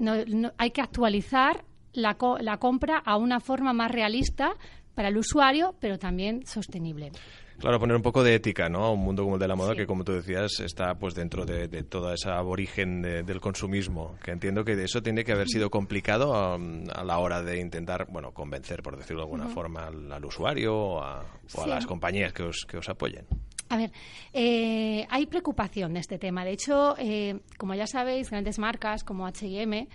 hay 0.59 0.71
que 0.71 0.81
actualizar 0.81 1.65
la, 1.93 2.17
la 2.41 2.59
compra 2.59 2.99
a 2.99 3.17
una 3.17 3.41
forma 3.41 3.73
más 3.73 3.91
realista 3.91 4.53
para 4.95 5.09
el 5.09 5.17
usuario, 5.17 5.75
pero 5.81 5.99
también 5.99 6.47
sostenible. 6.47 7.11
Claro, 7.59 7.81
poner 7.81 7.97
un 7.97 8.03
poco 8.03 8.23
de 8.23 8.37
ética, 8.37 8.69
¿no? 8.69 8.85
A 8.85 8.93
un 8.93 9.01
mundo 9.01 9.25
como 9.25 9.35
el 9.35 9.41
de 9.41 9.49
la 9.49 9.57
moda 9.57 9.75
que, 9.75 9.85
como 9.85 10.05
tú 10.05 10.13
decías, 10.13 10.61
está 10.61 10.95
pues 10.95 11.15
dentro 11.15 11.45
de, 11.45 11.67
toda 11.83 12.15
esa 12.15 12.39
aborigen 12.39 13.03
del 13.03 13.41
consumismo. 13.41 14.17
Que 14.23 14.31
entiendo 14.31 14.65
que 14.65 14.81
eso 14.81 15.03
tiene 15.03 15.25
que 15.25 15.33
haber 15.33 15.49
sido 15.49 15.69
complicado 15.69 16.55
um, 16.55 16.85
a, 16.95 17.03
la 17.03 17.19
hora 17.19 17.43
de 17.43 17.59
intentar, 17.59 18.07
bueno, 18.11 18.31
convencer, 18.33 18.81
por 18.81 18.97
decirlo 18.97 19.23
de 19.23 19.25
alguna 19.25 19.49
forma, 19.49 19.89
al, 19.89 20.25
usuario 20.25 20.77
o 20.77 21.03
a, 21.03 21.25
las 21.67 21.85
compañías 21.85 22.33
que 22.33 22.45
os, 22.45 22.65
que 22.65 22.77
os 22.77 22.89
apoyen. 22.89 23.27
A 23.71 23.77
ver, 23.77 23.93
eh, 24.33 25.07
hay 25.11 25.27
preocupación 25.27 25.93
de 25.95 26.01
este 26.01 26.19
tema. 26.19 26.45
De 26.45 26.53
hecho, 26.53 26.95
eh, 26.99 27.41
como 27.59 27.75
ya 27.75 27.87
sabéis, 27.87 28.31
grandes 28.31 28.59
marcas 28.59 29.05
como 29.05 29.27
H&M 29.27 29.89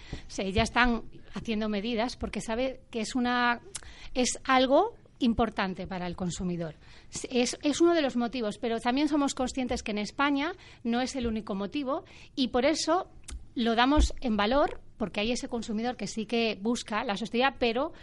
ya 0.54 0.64
están 0.64 1.04
haciendo 1.34 1.70
medidas 1.70 2.16
porque 2.16 2.42
sabe 2.42 2.82
que 2.92 3.02
es 3.02 3.16
una 3.16 3.62
es 4.14 4.40
algo 4.44 4.94
importante 5.20 5.88
para 5.88 6.06
el 6.06 6.16
consumidor. 6.16 6.76
Es, 7.32 7.58
es, 7.62 7.82
uno 7.82 7.94
de 7.94 8.02
los 8.02 8.16
motivos, 8.16 8.58
pero 8.58 8.80
también 8.80 9.08
somos 9.08 9.34
conscientes 9.34 9.82
que 9.82 9.92
en 9.92 10.00
España 10.00 10.54
no 10.84 11.02
es 11.02 11.16
el 11.16 11.28
único 11.28 11.56
motivo 11.56 12.04
y 12.36 12.50
por 12.50 12.66
eso 12.66 13.08
lo 13.56 13.76
damos 13.76 14.14
en 14.22 14.38
valor 14.38 14.82
porque 14.98 15.22
hay 15.22 15.32
ese 15.32 15.48
consumidor 15.48 15.96
que 15.96 16.08
sí 16.08 16.26
que 16.26 16.58
busca 16.62 17.04
la 17.04 17.18
sostenibilidad, 17.18 17.56
pero 17.60 17.94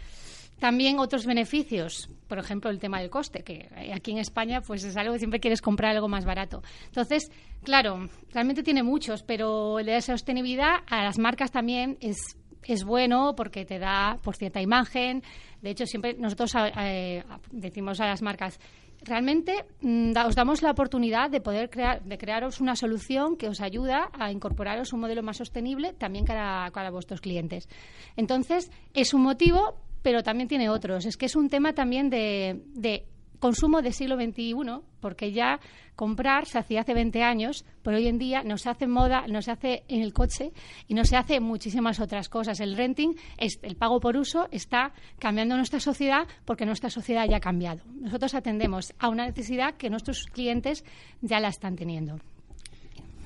también 0.61 0.99
otros 0.99 1.25
beneficios, 1.25 2.07
por 2.27 2.37
ejemplo, 2.37 2.69
el 2.69 2.77
tema 2.77 3.01
del 3.01 3.09
coste, 3.09 3.41
que 3.41 3.67
aquí 3.91 4.11
en 4.11 4.19
España 4.19 4.61
pues 4.61 4.83
es 4.83 4.95
algo 4.95 5.13
que 5.13 5.17
siempre 5.17 5.39
quieres 5.39 5.59
comprar 5.59 5.95
algo 5.95 6.07
más 6.07 6.23
barato. 6.23 6.61
Entonces, 6.85 7.31
claro, 7.63 8.07
realmente 8.31 8.61
tiene 8.61 8.83
muchos, 8.83 9.23
pero 9.23 9.79
el 9.79 9.87
de 9.87 9.93
la 9.93 10.01
sostenibilidad 10.01 10.81
a 10.87 11.03
las 11.03 11.17
marcas 11.17 11.51
también 11.51 11.97
es 11.99 12.37
es 12.63 12.83
bueno 12.83 13.33
porque 13.35 13.65
te 13.65 13.79
da 13.79 14.19
por 14.21 14.35
cierta 14.35 14.61
imagen. 14.61 15.23
De 15.63 15.71
hecho, 15.71 15.87
siempre 15.87 16.13
nosotros 16.13 16.53
eh, 16.77 17.23
decimos 17.49 17.99
a 17.99 18.05
las 18.05 18.21
marcas, 18.21 18.59
realmente 19.01 19.65
mm, 19.81 20.13
os 20.27 20.35
damos 20.35 20.61
la 20.61 20.69
oportunidad 20.69 21.31
de 21.31 21.41
poder 21.41 21.71
crear, 21.71 22.03
de 22.03 22.19
crearos 22.19 22.61
una 22.61 22.75
solución 22.75 23.35
que 23.35 23.49
os 23.49 23.61
ayuda 23.61 24.11
a 24.13 24.31
incorporaros 24.31 24.93
un 24.93 24.99
modelo 24.99 25.23
más 25.23 25.37
sostenible 25.37 25.93
también 25.93 26.25
para, 26.25 26.69
para 26.71 26.91
vuestros 26.91 27.19
clientes. 27.19 27.67
Entonces, 28.15 28.71
es 28.93 29.15
un 29.15 29.23
motivo 29.23 29.75
pero 30.01 30.23
también 30.23 30.47
tiene 30.47 30.69
otros. 30.69 31.05
Es 31.05 31.17
que 31.17 31.25
es 31.25 31.35
un 31.35 31.49
tema 31.49 31.73
también 31.73 32.09
de, 32.09 33.05
consumo 33.39 33.81
del 33.81 33.93
siglo 33.93 34.15
XXI, 34.15 34.53
porque 34.99 35.31
ya 35.31 35.59
comprar 35.95 36.45
se 36.45 36.59
hacía 36.59 36.81
hace 36.81 36.93
20 36.93 37.23
años, 37.23 37.65
pero 37.81 37.97
hoy 37.97 38.07
en 38.07 38.19
día 38.19 38.43
no 38.43 38.57
se 38.57 38.69
hace 38.69 38.87
moda, 38.87 39.25
no 39.27 39.41
se 39.41 39.51
hace 39.51 39.83
en 39.87 40.01
el 40.01 40.13
coche 40.13 40.51
y 40.87 40.93
no 40.93 41.03
se 41.05 41.17
hace 41.17 41.39
muchísimas 41.39 41.99
otras 41.99 42.29
cosas. 42.29 42.59
El 42.59 42.77
renting, 42.77 43.15
el 43.37 43.75
pago 43.75 43.99
por 43.99 44.15
uso, 44.15 44.47
está 44.51 44.93
cambiando 45.19 45.57
nuestra 45.57 45.79
sociedad 45.79 46.27
porque 46.45 46.65
nuestra 46.65 46.89
sociedad 46.89 47.27
ya 47.27 47.37
ha 47.37 47.41
cambiado. 47.41 47.81
Nosotros 47.99 48.35
atendemos 48.35 48.93
a 48.99 49.09
una 49.09 49.25
necesidad 49.25 49.75
que 49.75 49.89
nuestros 49.89 50.25
clientes 50.25 50.85
ya 51.21 51.39
la 51.39 51.49
están 51.49 51.75
teniendo. 51.75 52.19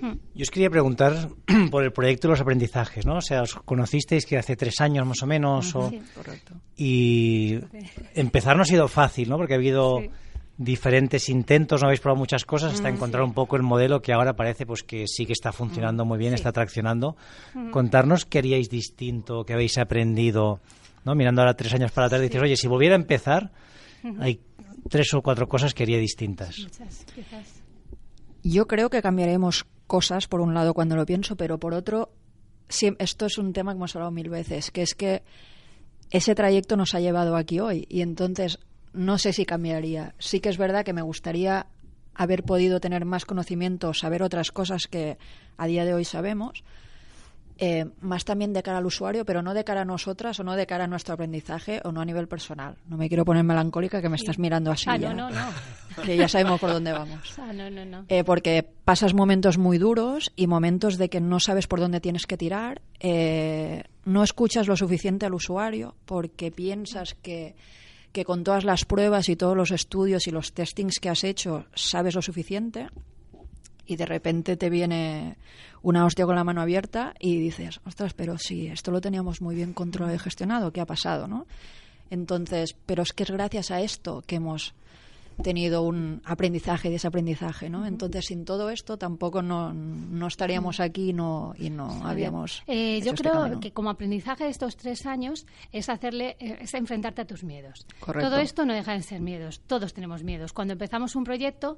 Yo 0.01 0.43
os 0.43 0.51
quería 0.51 0.69
preguntar 0.69 1.29
por 1.71 1.83
el 1.83 1.91
proyecto 1.91 2.27
de 2.27 2.33
los 2.33 2.41
aprendizajes, 2.41 3.05
¿no? 3.05 3.17
O 3.17 3.21
sea, 3.21 3.41
os 3.41 3.55
conocisteis 3.55 4.25
que 4.25 4.37
hace 4.37 4.55
tres 4.55 4.81
años 4.81 5.05
más 5.05 5.21
o 5.23 5.27
menos. 5.27 5.67
Sí, 5.67 6.01
correcto. 6.15 6.53
Y 6.75 7.59
empezar 8.13 8.55
no 8.55 8.63
ha 8.63 8.65
sido 8.65 8.87
fácil, 8.87 9.29
¿no? 9.29 9.37
Porque 9.37 9.53
ha 9.53 9.57
habido 9.57 10.01
diferentes 10.57 11.29
intentos, 11.29 11.81
no 11.81 11.87
habéis 11.87 11.99
probado 11.99 12.19
muchas 12.19 12.45
cosas 12.45 12.73
hasta 12.73 12.89
mm, 12.89 12.95
encontrar 12.95 13.23
un 13.23 13.33
poco 13.33 13.57
el 13.57 13.63
modelo 13.63 14.01
que 14.01 14.13
ahora 14.13 14.35
parece 14.35 14.65
pues 14.65 14.83
que 14.83 15.05
sí 15.05 15.25
que 15.25 15.33
está 15.33 15.51
funcionando 15.51 16.05
mm, 16.05 16.07
muy 16.07 16.17
bien, 16.17 16.33
está 16.33 16.51
traccionando. 16.51 17.15
Contarnos 17.71 18.25
qué 18.25 18.39
haríais 18.39 18.69
distinto, 18.69 19.43
qué 19.43 19.53
habéis 19.53 19.77
aprendido, 19.77 20.61
¿no? 21.03 21.15
Mirando 21.15 21.41
ahora 21.41 21.55
tres 21.55 21.73
años 21.73 21.91
para 21.91 22.07
atrás, 22.07 22.21
dices, 22.21 22.41
oye, 22.41 22.55
si 22.55 22.67
volviera 22.67 22.95
a 22.95 22.99
empezar, 22.99 23.51
hay 24.19 24.39
tres 24.89 25.13
o 25.13 25.21
cuatro 25.21 25.47
cosas 25.47 25.73
que 25.73 25.83
haría 25.83 25.97
distintas. 25.97 26.59
Muchas, 26.59 27.05
quizás. 27.13 27.61
Yo 28.43 28.67
creo 28.67 28.89
que 28.89 29.01
cambiaremos 29.01 29.65
cosas, 29.87 30.27
por 30.27 30.41
un 30.41 30.53
lado, 30.53 30.73
cuando 30.73 30.95
lo 30.95 31.05
pienso, 31.05 31.35
pero 31.35 31.59
por 31.59 31.73
otro, 31.73 32.09
esto 32.69 33.25
es 33.25 33.37
un 33.37 33.53
tema 33.53 33.71
que 33.71 33.77
hemos 33.77 33.95
hablado 33.95 34.11
mil 34.11 34.29
veces, 34.29 34.71
que 34.71 34.81
es 34.81 34.95
que 34.95 35.23
ese 36.11 36.35
trayecto 36.35 36.77
nos 36.77 36.95
ha 36.95 36.99
llevado 36.99 37.35
aquí 37.35 37.59
hoy 37.59 37.85
y 37.89 38.01
entonces 38.01 38.59
no 38.93 39.17
sé 39.17 39.33
si 39.33 39.45
cambiaría. 39.45 40.15
Sí 40.19 40.39
que 40.39 40.49
es 40.49 40.57
verdad 40.57 40.85
que 40.85 40.93
me 40.93 41.01
gustaría 41.01 41.67
haber 42.13 42.43
podido 42.43 42.79
tener 42.79 43.05
más 43.05 43.25
conocimiento, 43.25 43.93
saber 43.93 44.23
otras 44.23 44.51
cosas 44.51 44.87
que 44.87 45.17
a 45.57 45.67
día 45.67 45.83
de 45.85 45.93
hoy 45.93 46.05
sabemos, 46.05 46.63
eh, 47.57 47.85
más 48.01 48.25
también 48.25 48.53
de 48.53 48.61
cara 48.63 48.79
al 48.79 48.85
usuario, 48.85 49.25
pero 49.25 49.41
no 49.41 49.53
de 49.53 49.63
cara 49.63 49.81
a 49.81 49.85
nosotras 49.85 50.39
o 50.39 50.43
no 50.43 50.55
de 50.55 50.67
cara 50.67 50.85
a 50.85 50.87
nuestro 50.87 51.13
aprendizaje 51.13 51.81
o 51.83 51.91
no 51.91 52.01
a 52.01 52.05
nivel 52.05 52.27
personal. 52.27 52.75
No 52.87 52.97
me 52.97 53.07
quiero 53.07 53.23
poner 53.23 53.43
melancólica 53.43 54.01
que 54.01 54.09
me 54.09 54.17
estás 54.17 54.37
mirando 54.39 54.71
así. 54.71 54.85
Ah, 54.87 54.97
ya, 54.97 55.13
no, 55.13 55.29
no, 55.29 55.35
no. 55.35 56.03
Que 56.03 56.17
ya 56.17 56.27
sabemos 56.27 56.59
por 56.59 56.71
dónde 56.71 56.91
vamos. 56.91 57.19
Ah, 57.45 57.53
no, 57.53 57.69
no, 57.69 57.85
no. 57.85 58.05
Eh, 58.07 58.23
porque 58.23 58.67
pasas 58.85 59.13
momentos 59.13 59.59
muy 59.59 59.77
duros 59.77 60.31
y 60.35 60.47
momentos 60.47 60.97
de 60.97 61.09
que 61.09 61.21
no 61.21 61.39
sabes 61.39 61.67
por 61.67 61.79
dónde 61.79 62.01
tienes 62.01 62.25
que 62.25 62.37
tirar. 62.37 62.81
Eh, 62.99 63.83
no 64.03 64.23
escuchas 64.23 64.67
lo 64.67 64.75
suficiente 64.75 65.27
al 65.27 65.35
usuario 65.35 65.95
porque 66.05 66.51
piensas 66.51 67.13
que 67.13 67.55
que 68.11 68.23
con 68.23 68.45
todas 68.45 68.63
las 68.63 68.85
pruebas 68.85 69.27
y 69.27 69.35
todos 69.35 69.57
los 69.57 69.71
estudios 69.71 70.25
y 70.25 70.31
los 70.31 70.53
testings 70.53 70.99
que 71.01 71.09
has 71.09 71.25
hecho 71.25 71.65
sabes 71.75 72.15
lo 72.15 72.21
suficiente 72.21 72.87
y 73.85 73.95
de 73.95 74.05
repente 74.05 74.57
te 74.57 74.69
viene 74.69 75.37
una 75.81 76.05
hostia 76.05 76.25
con 76.25 76.35
la 76.35 76.43
mano 76.43 76.61
abierta 76.61 77.13
y 77.19 77.39
dices, 77.39 77.79
ostras, 77.85 78.13
pero 78.13 78.37
si 78.37 78.67
esto 78.67 78.91
lo 78.91 79.01
teníamos 79.01 79.41
muy 79.41 79.55
bien 79.55 79.73
controlado 79.73 80.15
y 80.15 80.19
gestionado, 80.19 80.71
¿qué 80.71 80.81
ha 80.81 80.85
pasado, 80.85 81.27
no? 81.27 81.45
Entonces, 82.09 82.75
pero 82.85 83.03
es 83.03 83.13
que 83.13 83.23
es 83.23 83.31
gracias 83.31 83.71
a 83.71 83.81
esto 83.81 84.23
que 84.25 84.35
hemos 84.35 84.73
tenido 85.41 85.81
un 85.81 86.21
aprendizaje 86.25 86.89
y 86.89 86.91
desaprendizaje, 86.91 87.69
¿no? 87.69 87.85
Entonces, 87.85 88.25
sin 88.25 88.45
todo 88.45 88.69
esto 88.69 88.97
tampoco 88.97 89.41
no, 89.41 89.73
no 89.73 90.27
estaríamos 90.27 90.79
aquí 90.79 91.13
no, 91.13 91.53
y 91.57 91.69
no 91.69 92.05
habíamos. 92.05 92.63
Eh, 92.67 93.01
yo 93.03 93.11
este 93.11 93.23
creo 93.23 93.59
que 93.59 93.71
como 93.71 93.89
aprendizaje 93.89 94.45
de 94.45 94.49
estos 94.49 94.77
tres 94.77 95.05
años 95.05 95.45
es 95.71 95.89
hacerle, 95.89 96.37
eh, 96.39 96.57
es 96.61 96.73
enfrentarte 96.73 97.21
a 97.21 97.25
tus 97.25 97.43
miedos. 97.43 97.85
Todo 97.99 98.37
esto 98.37 98.65
no 98.65 98.73
deja 98.73 98.93
de 98.93 99.01
ser 99.01 99.21
miedos. 99.21 99.61
Todos 99.67 99.93
tenemos 99.93 100.23
miedos. 100.23 100.53
Cuando 100.53 100.73
empezamos 100.73 101.15
un 101.15 101.23
proyecto, 101.23 101.77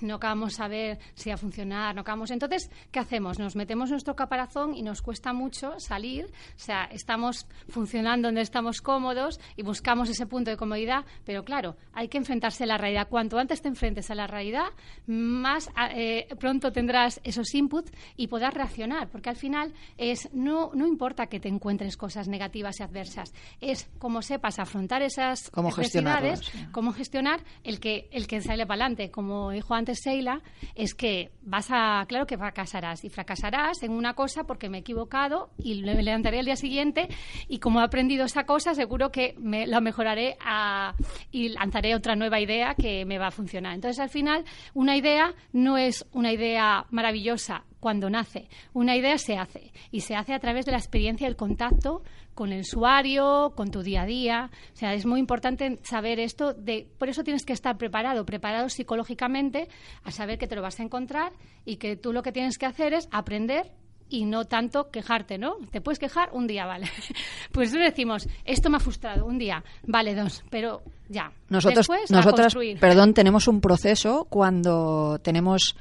no 0.00 0.16
acabamos 0.16 0.60
a 0.60 0.68
ver 0.68 0.98
si 1.14 1.30
va 1.30 1.34
a 1.34 1.38
funcionar, 1.38 1.94
no 1.94 2.02
acabamos. 2.02 2.30
Entonces, 2.30 2.70
¿qué 2.90 2.98
hacemos? 2.98 3.38
Nos 3.38 3.56
metemos 3.56 3.90
nuestro 3.90 4.16
caparazón 4.16 4.74
y 4.74 4.82
nos 4.82 5.02
cuesta 5.02 5.32
mucho 5.32 5.78
salir. 5.78 6.26
O 6.26 6.58
sea, 6.58 6.84
estamos 6.84 7.46
funcionando 7.68 8.28
donde 8.28 8.42
estamos 8.42 8.82
cómodos 8.82 9.40
y 9.56 9.62
buscamos 9.62 10.08
ese 10.08 10.26
punto 10.26 10.50
de 10.50 10.56
comodidad, 10.56 11.04
pero 11.24 11.44
claro, 11.44 11.76
hay 11.92 12.08
que 12.08 12.18
enfrentarse 12.18 12.64
a 12.64 12.66
la 12.66 12.78
realidad 12.78 12.97
Cuanto 13.06 13.38
antes 13.38 13.62
te 13.62 13.68
enfrentes 13.68 14.10
a 14.10 14.14
la 14.14 14.26
realidad, 14.26 14.66
más 15.06 15.70
eh, 15.94 16.28
pronto 16.38 16.72
tendrás 16.72 17.20
esos 17.24 17.54
inputs 17.54 17.92
y 18.16 18.28
podrás 18.28 18.54
reaccionar, 18.54 19.08
porque 19.08 19.30
al 19.30 19.36
final 19.36 19.72
es 19.96 20.28
no, 20.32 20.70
no 20.74 20.86
importa 20.86 21.26
que 21.26 21.40
te 21.40 21.48
encuentres 21.48 21.96
cosas 21.96 22.28
negativas 22.28 22.80
y 22.80 22.82
adversas, 22.82 23.32
es 23.60 23.88
cómo 23.98 24.22
sepas 24.22 24.58
afrontar 24.58 25.02
esas 25.02 25.50
cómo 25.50 25.68
necesidades, 25.68 26.40
cómo 26.72 26.92
gestionar 26.92 27.44
el 27.64 27.80
que 27.80 28.08
el 28.12 28.26
que 28.26 28.40
sale 28.40 28.66
para 28.66 28.84
adelante. 28.84 29.10
Como 29.10 29.50
dijo 29.50 29.74
antes 29.74 30.00
Sheila, 30.04 30.42
es 30.74 30.94
que 30.94 31.30
vas 31.42 31.68
a, 31.70 32.04
claro 32.08 32.26
que 32.26 32.36
fracasarás 32.36 33.04
y 33.04 33.10
fracasarás 33.10 33.82
en 33.82 33.92
una 33.92 34.14
cosa 34.14 34.44
porque 34.44 34.68
me 34.68 34.78
he 34.78 34.80
equivocado 34.80 35.50
y 35.58 35.82
me 35.82 36.02
levantaré 36.02 36.40
el 36.40 36.46
día 36.46 36.56
siguiente 36.56 37.08
y 37.48 37.58
como 37.58 37.80
he 37.80 37.84
aprendido 37.84 38.24
esa 38.24 38.44
cosa, 38.44 38.74
seguro 38.74 39.10
que 39.10 39.34
me 39.38 39.66
lo 39.66 39.80
mejoraré 39.80 40.36
y 41.30 41.48
lanzaré 41.50 41.94
otra 41.94 42.16
nueva 42.16 42.40
idea 42.40 42.74
que 42.74 42.87
me 43.06 43.18
va 43.18 43.28
a 43.28 43.30
funcionar. 43.30 43.74
Entonces, 43.74 44.00
al 44.00 44.10
final, 44.10 44.44
una 44.74 44.96
idea 44.96 45.34
no 45.52 45.78
es 45.78 46.06
una 46.12 46.32
idea 46.32 46.86
maravillosa 46.90 47.64
cuando 47.80 48.10
nace. 48.10 48.48
Una 48.72 48.96
idea 48.96 49.18
se 49.18 49.36
hace 49.36 49.72
y 49.90 50.00
se 50.00 50.14
hace 50.14 50.34
a 50.34 50.38
través 50.38 50.66
de 50.66 50.72
la 50.72 50.78
experiencia 50.78 51.26
y 51.26 51.30
el 51.30 51.36
contacto 51.36 52.02
con 52.34 52.52
el 52.52 52.60
usuario, 52.60 53.52
con 53.56 53.70
tu 53.70 53.82
día 53.82 54.02
a 54.02 54.06
día. 54.06 54.50
O 54.72 54.76
sea, 54.76 54.94
es 54.94 55.06
muy 55.06 55.20
importante 55.20 55.78
saber 55.82 56.20
esto. 56.20 56.52
De, 56.54 56.88
por 56.98 57.08
eso 57.08 57.24
tienes 57.24 57.44
que 57.44 57.52
estar 57.52 57.76
preparado, 57.76 58.24
preparado 58.24 58.68
psicológicamente 58.68 59.68
a 60.04 60.10
saber 60.10 60.38
que 60.38 60.46
te 60.46 60.56
lo 60.56 60.62
vas 60.62 60.80
a 60.80 60.82
encontrar 60.82 61.32
y 61.64 61.76
que 61.76 61.96
tú 61.96 62.12
lo 62.12 62.22
que 62.22 62.32
tienes 62.32 62.58
que 62.58 62.66
hacer 62.66 62.94
es 62.94 63.08
aprender 63.12 63.72
y 64.10 64.24
no 64.24 64.44
tanto 64.44 64.90
quejarte, 64.90 65.38
¿no? 65.38 65.56
Te 65.70 65.80
puedes 65.80 65.98
quejar 65.98 66.30
un 66.32 66.46
día, 66.46 66.66
vale. 66.66 66.88
Pues 67.52 67.72
decimos, 67.72 68.28
esto 68.44 68.70
me 68.70 68.76
ha 68.76 68.80
frustrado 68.80 69.24
un 69.24 69.38
día, 69.38 69.64
vale 69.86 70.14
dos, 70.14 70.44
pero 70.50 70.82
ya. 71.08 71.32
Nosotros, 71.48 71.86
Después, 71.88 72.10
nosotras, 72.10 72.54
perdón, 72.78 73.14
tenemos 73.14 73.48
un 73.48 73.60
proceso 73.60 74.26
cuando 74.28 75.18
tenemos, 75.22 75.74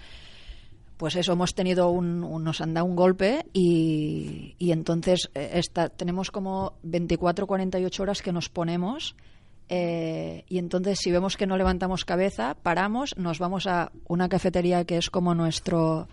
pues 0.97 1.15
eso, 1.15 1.33
hemos 1.33 1.53
tenido 1.53 1.89
un, 1.89 2.21
nos 2.43 2.61
han 2.61 2.73
dado 2.73 2.85
un 2.85 2.95
golpe 2.95 3.45
y, 3.53 4.55
y 4.57 4.71
entonces 4.71 5.29
eh, 5.35 5.61
tenemos 5.95 6.31
como 6.31 6.73
24, 6.83 7.45
48 7.45 8.03
horas 8.03 8.21
que 8.21 8.31
nos 8.31 8.49
ponemos. 8.49 9.15
Eh, 9.69 10.45
y 10.47 10.59
entonces, 10.59 10.99
si 10.99 11.11
vemos 11.11 11.35
que 11.35 11.45
no 11.45 11.57
levantamos 11.57 12.05
cabeza, 12.05 12.55
paramos, 12.55 13.17
nos 13.17 13.37
vamos 13.37 13.67
a 13.67 13.91
una 14.07 14.29
cafetería 14.29 14.85
que 14.85 14.97
es 14.97 15.09
como 15.09 15.35
nuestro 15.35 16.07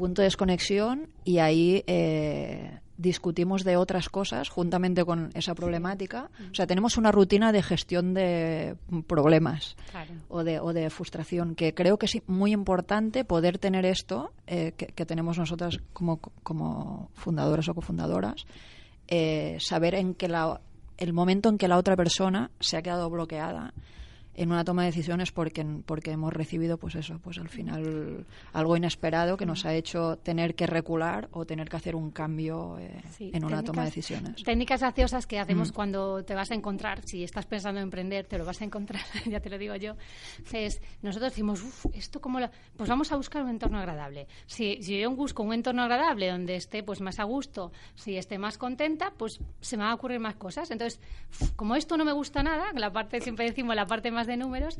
punto 0.00 0.22
de 0.22 0.26
desconexión 0.26 1.10
y 1.26 1.40
ahí 1.40 1.84
eh, 1.86 2.80
discutimos 2.96 3.64
de 3.64 3.76
otras 3.76 4.08
cosas 4.08 4.48
juntamente 4.48 5.04
con 5.04 5.28
esa 5.34 5.54
problemática. 5.54 6.30
O 6.50 6.54
sea, 6.54 6.66
tenemos 6.66 6.96
una 6.96 7.12
rutina 7.12 7.52
de 7.52 7.62
gestión 7.62 8.14
de 8.14 8.76
problemas 9.06 9.76
o, 10.30 10.42
de, 10.42 10.58
o 10.58 10.72
de 10.72 10.88
frustración 10.88 11.54
que 11.54 11.74
creo 11.74 11.98
que 11.98 12.06
es 12.06 12.16
muy 12.26 12.52
importante 12.52 13.26
poder 13.26 13.58
tener 13.58 13.84
esto 13.84 14.32
eh, 14.46 14.72
que, 14.72 15.04
tenemos 15.04 15.36
nosotras 15.36 15.78
como, 15.92 16.16
como 16.42 17.10
fundadoras 17.12 17.68
o 17.68 17.74
cofundadoras, 17.74 18.46
eh, 19.06 19.58
saber 19.60 19.94
en 19.96 20.14
que 20.14 20.28
la, 20.28 20.62
el 20.96 21.12
momento 21.12 21.50
en 21.50 21.58
que 21.58 21.68
la 21.68 21.76
otra 21.76 21.94
persona 21.94 22.50
se 22.58 22.78
ha 22.78 22.82
quedado 22.82 23.10
bloqueada 23.10 23.74
en 24.34 24.52
una 24.52 24.64
toma 24.64 24.82
de 24.82 24.88
decisiones 24.88 25.32
porque, 25.32 25.64
porque 25.84 26.12
hemos 26.12 26.32
recibido, 26.32 26.78
pues 26.78 26.94
eso, 26.94 27.18
pues 27.18 27.38
al 27.38 27.48
final 27.48 28.26
algo 28.52 28.76
inesperado 28.76 29.36
que 29.36 29.46
nos 29.46 29.64
ha 29.66 29.74
hecho 29.74 30.16
tener 30.18 30.54
que 30.54 30.66
recular 30.66 31.28
o 31.32 31.44
tener 31.44 31.68
que 31.68 31.76
hacer 31.76 31.96
un 31.96 32.10
cambio 32.10 32.78
eh, 32.78 33.02
en 33.18 33.44
una 33.44 33.62
toma 33.62 33.82
de 33.82 33.86
decisiones. 33.86 34.42
Técnicas 34.42 34.80
graciosas 34.80 35.26
que 35.26 35.38
hacemos 35.38 35.70
mm. 35.70 35.74
cuando 35.74 36.24
te 36.24 36.34
vas 36.34 36.50
a 36.50 36.54
encontrar, 36.54 37.02
si 37.06 37.24
estás 37.24 37.46
pensando 37.46 37.80
en 37.80 37.84
emprender, 37.84 38.26
te 38.26 38.38
lo 38.38 38.44
vas 38.44 38.60
a 38.60 38.64
encontrar, 38.64 39.02
ya 39.26 39.40
te 39.40 39.50
lo 39.50 39.58
digo 39.58 39.74
yo. 39.76 39.96
Es, 40.52 40.80
nosotros 41.02 41.32
decimos, 41.32 41.62
uff, 41.62 41.86
esto 41.92 42.20
como 42.20 42.40
pues 42.76 42.88
vamos 42.88 43.12
a 43.12 43.16
buscar 43.16 43.42
un 43.42 43.50
entorno 43.50 43.78
agradable. 43.78 44.26
Si, 44.46 44.82
si 44.82 44.98
yo 44.98 45.10
busco 45.10 45.42
un 45.42 45.52
entorno 45.52 45.82
agradable 45.82 46.30
donde 46.30 46.56
esté 46.56 46.82
pues 46.82 47.00
más 47.00 47.18
a 47.18 47.24
gusto, 47.24 47.72
si 47.94 48.16
esté 48.16 48.38
más 48.38 48.58
contenta, 48.58 49.12
pues 49.16 49.40
se 49.60 49.76
me 49.76 49.82
van 49.82 49.92
a 49.92 49.94
ocurrir 49.94 50.20
más 50.20 50.36
cosas. 50.36 50.70
Entonces, 50.70 51.00
como 51.56 51.76
esto 51.76 51.96
no 51.96 52.04
me 52.04 52.12
gusta 52.12 52.42
nada, 52.42 52.72
la 52.74 52.92
parte 52.92 53.20
siempre 53.20 53.44
decimos 53.44 53.76
la 53.76 53.86
parte 53.86 54.10
más 54.10 54.19
de 54.26 54.36
números, 54.36 54.76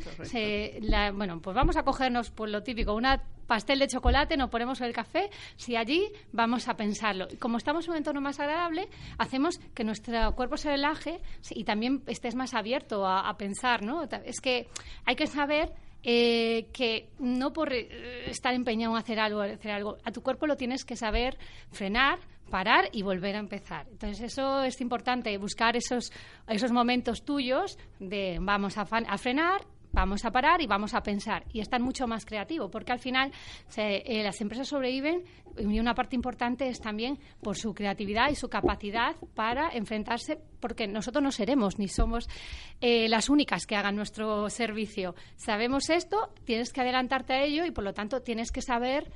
bueno, 1.14 1.40
pues 1.40 1.55
vamos 1.55 1.76
a 1.76 1.83
cogernos 1.83 2.31
por 2.31 2.48
lo 2.48 2.62
típico, 2.62 2.94
una 2.94 3.22
pastel 3.46 3.81
de 3.81 3.88
chocolate, 3.88 4.37
nos 4.37 4.48
ponemos 4.48 4.81
el 4.81 4.92
café, 4.92 5.29
si 5.57 5.74
allí 5.74 6.12
vamos 6.31 6.68
a 6.68 6.76
pensarlo. 6.76 7.26
Como 7.40 7.57
estamos 7.57 7.85
en 7.87 7.90
un 7.90 7.96
entorno 7.96 8.20
más 8.20 8.38
agradable, 8.38 8.88
hacemos 9.18 9.59
que 9.74 9.83
nuestro 9.83 10.37
cuerpo 10.37 10.57
se 10.57 10.70
relaje 10.70 11.20
y 11.50 11.64
también 11.64 12.03
estés 12.07 12.37
más 12.37 12.55
abierto 12.55 13.07
a, 13.07 13.37
pensar, 13.37 13.83
¿no? 13.83 14.05
Es 14.24 14.40
que 14.40 14.68
hay 15.05 15.16
que 15.16 15.26
saber 15.26 15.72
eh, 16.02 16.68
que 16.72 17.10
no 17.18 17.52
por 17.52 17.72
eh, 17.72 18.30
estar 18.30 18.54
empeñado 18.54 18.94
en 18.94 18.98
hacer 18.98 19.18
algo, 19.20 19.42
hacer 19.42 19.72
algo, 19.72 19.98
a 20.04 20.12
tu 20.12 20.22
cuerpo 20.22 20.46
lo 20.46 20.56
tienes 20.56 20.84
que 20.84 20.96
saber 20.96 21.36
frenar, 21.70 22.18
parar 22.50 22.88
y 22.92 23.02
volver 23.02 23.36
a 23.36 23.38
empezar. 23.38 23.86
Entonces 23.90 24.20
eso 24.32 24.62
es 24.62 24.80
importante, 24.80 25.36
buscar 25.38 25.76
esos, 25.76 26.12
esos 26.48 26.72
momentos 26.72 27.24
tuyos 27.24 27.78
de 27.98 28.38
vamos 28.40 28.78
a, 28.78 28.82
a 28.82 29.18
frenar, 29.18 29.62
vamos 29.92 30.24
a 30.24 30.31
parar 30.31 30.61
y 30.61 30.66
vamos 30.66 30.94
a 30.94 31.03
pensar. 31.03 31.44
Y 31.53 31.61
estar 31.61 31.81
mucho 31.81 32.07
más 32.07 32.24
creativo 32.24 32.70
porque 32.70 32.92
al 32.92 32.98
final 32.98 33.33
eh, 33.76 34.22
las 34.22 34.40
empresas 34.40 34.68
sobreviven 34.68 35.24
y 35.59 35.81
una 35.81 35.94
parte 35.94 36.16
importante 36.16 36.68
es 36.68 36.81
también 36.81 37.18
por 37.42 37.57
su 37.57 37.74
creatividad 37.74 38.31
y 38.31 38.35
su 38.35 38.48
capacidad 38.48 39.16
para 39.35 39.70
enfrentarse 39.70 40.38
porque 40.61 40.87
nosotros 40.87 41.22
no 41.22 41.33
seremos 41.33 41.79
ni 41.79 41.88
somos 41.88 42.29
eh, 42.81 43.09
las 43.09 43.29
únicas 43.29 43.66
que 43.66 43.76
hagan 43.76 43.96
nuestro 43.96 44.48
servicio. 44.50 45.14
Sabemos 45.37 45.90
esto 45.90 46.33
tienes 46.44 46.72
que 46.72 46.81
adelantarte 46.81 47.33
a 47.33 47.42
ello 47.42 47.64
y 47.64 47.70
por 47.70 47.85
lo 47.85 47.92
tanto 47.92 48.22
tienes 48.22 48.53
que 48.53 48.62
saber 48.62 49.11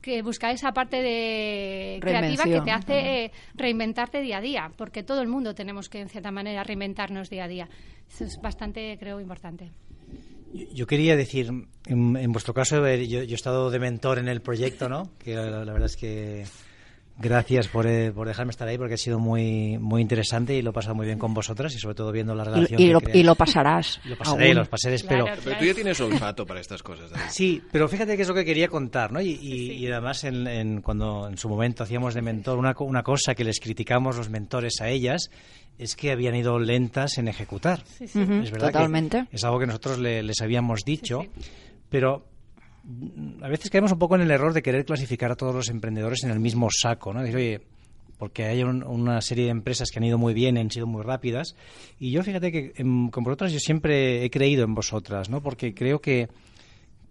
que 0.00 0.22
buscar 0.22 0.52
esa 0.52 0.72
parte 0.72 1.02
de 1.02 1.98
creativa 2.00 2.44
que 2.44 2.60
te 2.60 2.70
hace 2.70 3.24
eh, 3.24 3.32
reinventarte 3.54 4.20
día 4.20 4.38
a 4.38 4.40
día, 4.40 4.72
porque 4.76 5.02
todo 5.02 5.22
el 5.22 5.28
mundo 5.28 5.54
tenemos 5.54 5.88
que, 5.88 6.00
en 6.00 6.08
cierta 6.08 6.30
manera, 6.30 6.62
reinventarnos 6.64 7.30
día 7.30 7.44
a 7.44 7.48
día. 7.48 7.68
Eso 8.08 8.24
es 8.24 8.40
bastante, 8.40 8.96
creo, 8.98 9.20
importante. 9.20 9.70
Yo 10.72 10.86
quería 10.86 11.16
decir, 11.16 11.50
en, 11.86 12.32
vuestro 12.32 12.54
caso, 12.54 12.86
yo, 12.96 13.22
yo, 13.22 13.32
he 13.32 13.34
estado 13.34 13.70
de 13.70 13.78
mentor 13.78 14.18
en 14.18 14.28
el 14.28 14.40
proyecto, 14.40 14.88
¿no? 14.88 15.10
Que 15.18 15.34
la 15.34 15.72
verdad 15.72 15.86
es 15.86 15.96
que 15.96 16.44
Gracias 17.18 17.68
por, 17.68 17.86
eh, 17.86 18.12
por, 18.12 18.28
dejarme 18.28 18.50
estar 18.50 18.68
ahí 18.68 18.76
porque 18.76 18.94
ha 18.94 18.98
sido 18.98 19.18
muy 19.18 19.78
muy 19.78 20.02
interesante 20.02 20.54
y 20.54 20.60
lo 20.60 20.70
he 20.70 20.72
pasado 20.72 20.94
muy 20.94 21.06
bien 21.06 21.18
con 21.18 21.32
vosotras 21.32 21.74
y 21.74 21.78
sobre 21.78 21.94
todo 21.94 22.12
viendo 22.12 22.34
la 22.34 22.44
relación. 22.44 22.80
Y, 22.80 22.88
lo, 22.88 23.00
y 23.12 23.22
lo, 23.22 23.34
pasarás. 23.34 24.00
Lo 24.04 24.16
pasaré, 24.16 24.52
los 24.52 24.68
pasaré, 24.68 24.96
espero. 24.96 25.24
Pero 25.42 25.58
tú 25.58 25.64
ya 25.64 25.74
tienes 25.74 25.98
olfato 26.00 26.44
para 26.44 26.60
estas 26.60 26.82
cosas. 26.82 27.10
Sí, 27.30 27.62
pero 27.72 27.88
fíjate 27.88 28.16
que 28.16 28.22
es 28.22 28.28
lo 28.28 28.34
que 28.34 28.44
quería 28.44 28.68
contar, 28.68 29.12
¿no? 29.12 29.20
Y, 29.20 29.30
y, 29.30 29.86
además 29.90 30.24
en, 30.24 30.82
cuando 30.82 31.28
en 31.28 31.38
su 31.38 31.48
momento 31.48 31.84
hacíamos 31.84 32.14
de 32.14 32.22
mentor, 32.22 32.58
una, 32.58 32.74
una 32.78 33.02
cosa 33.02 33.34
que 33.34 33.44
les 33.44 33.60
criticamos 33.60 34.16
los 34.16 34.28
mentores 34.28 34.80
a 34.82 34.88
ellas 34.88 35.30
es 35.78 35.96
que 35.96 36.10
habían 36.10 36.34
ido 36.34 36.58
lentas 36.58 37.18
en 37.18 37.28
ejecutar. 37.28 37.82
es 38.00 38.14
verdad 38.14 38.72
Totalmente. 38.72 39.26
es 39.32 39.44
algo 39.44 39.58
que 39.58 39.66
nosotros 39.66 39.98
les 39.98 40.40
habíamos 40.40 40.84
dicho, 40.84 41.22
pero 41.88 42.26
a 43.42 43.48
veces 43.48 43.70
caemos 43.70 43.92
un 43.92 43.98
poco 43.98 44.14
en 44.14 44.22
el 44.22 44.30
error 44.30 44.52
de 44.52 44.62
querer 44.62 44.84
clasificar 44.84 45.32
a 45.32 45.36
todos 45.36 45.54
los 45.54 45.68
emprendedores 45.68 46.22
en 46.24 46.30
el 46.30 46.40
mismo 46.40 46.68
saco, 46.70 47.12
¿no? 47.12 47.20
Decir, 47.20 47.36
oye, 47.36 47.60
porque 48.18 48.44
hay 48.44 48.62
una 48.62 49.20
serie 49.20 49.44
de 49.44 49.50
empresas 49.50 49.90
que 49.90 49.98
han 49.98 50.04
ido 50.04 50.18
muy 50.18 50.34
bien, 50.34 50.56
han 50.56 50.70
sido 50.70 50.86
muy 50.86 51.02
rápidas. 51.02 51.54
Y 51.98 52.12
yo 52.12 52.22
fíjate 52.22 52.50
que 52.50 52.72
con 52.72 53.24
vosotras 53.24 53.52
yo 53.52 53.58
siempre 53.58 54.24
he 54.24 54.30
creído 54.30 54.64
en 54.64 54.74
vosotras, 54.74 55.28
¿no? 55.28 55.42
Porque 55.42 55.74
creo 55.74 56.00
que, 56.00 56.28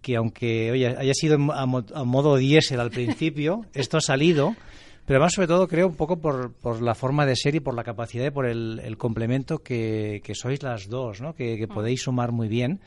que 0.02 0.16
aunque 0.16 0.72
oye, 0.72 0.86
haya 0.86 1.14
sido 1.14 1.36
a, 1.52 1.66
modo 1.66 2.36
diésel 2.36 2.80
al 2.80 2.90
principio, 2.90 3.66
esto 3.74 3.98
ha 3.98 4.00
salido. 4.00 4.56
Pero 5.04 5.18
además, 5.18 5.34
sobre 5.34 5.46
todo, 5.46 5.68
creo 5.68 5.86
un 5.86 5.94
poco 5.94 6.18
por, 6.18 6.52
por 6.54 6.82
la 6.82 6.96
forma 6.96 7.24
de 7.26 7.36
ser 7.36 7.54
y 7.54 7.60
por 7.60 7.76
la 7.76 7.84
capacidad 7.84 8.26
y 8.26 8.30
por 8.30 8.44
el, 8.46 8.96
complemento 8.98 9.58
que, 9.58 10.20
sois 10.34 10.60
las 10.64 10.88
dos, 10.88 11.20
¿no? 11.20 11.32
que, 11.32 11.56
que 11.56 11.68
podéis 11.68 12.02
sumar 12.02 12.32
muy 12.32 12.48
bien. 12.48 12.80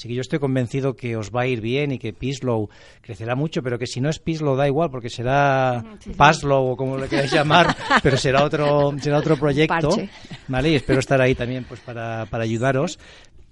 Así 0.00 0.08
que 0.08 0.14
yo 0.14 0.22
estoy 0.22 0.38
convencido 0.38 0.96
que 0.96 1.14
os 1.14 1.30
va 1.30 1.42
a 1.42 1.46
ir 1.46 1.60
bien 1.60 1.92
y 1.92 1.98
que 1.98 2.14
Pislow 2.14 2.70
crecerá 3.02 3.34
mucho, 3.34 3.62
pero 3.62 3.78
que 3.78 3.86
si 3.86 4.00
no 4.00 4.08
es 4.08 4.18
Pislow 4.18 4.56
da 4.56 4.66
igual, 4.66 4.90
porque 4.90 5.10
será 5.10 5.84
Paslow 6.16 6.70
o 6.70 6.74
como 6.74 6.96
lo 6.96 7.06
queráis 7.06 7.30
llamar, 7.30 7.76
pero 8.02 8.16
será 8.16 8.42
otro, 8.42 8.94
será 8.98 9.18
otro 9.18 9.36
proyecto. 9.36 9.90
¿vale? 10.48 10.70
Y 10.70 10.76
espero 10.76 11.00
estar 11.00 11.20
ahí 11.20 11.34
también 11.34 11.64
pues 11.68 11.80
para, 11.80 12.24
para 12.30 12.44
ayudaros. 12.44 12.98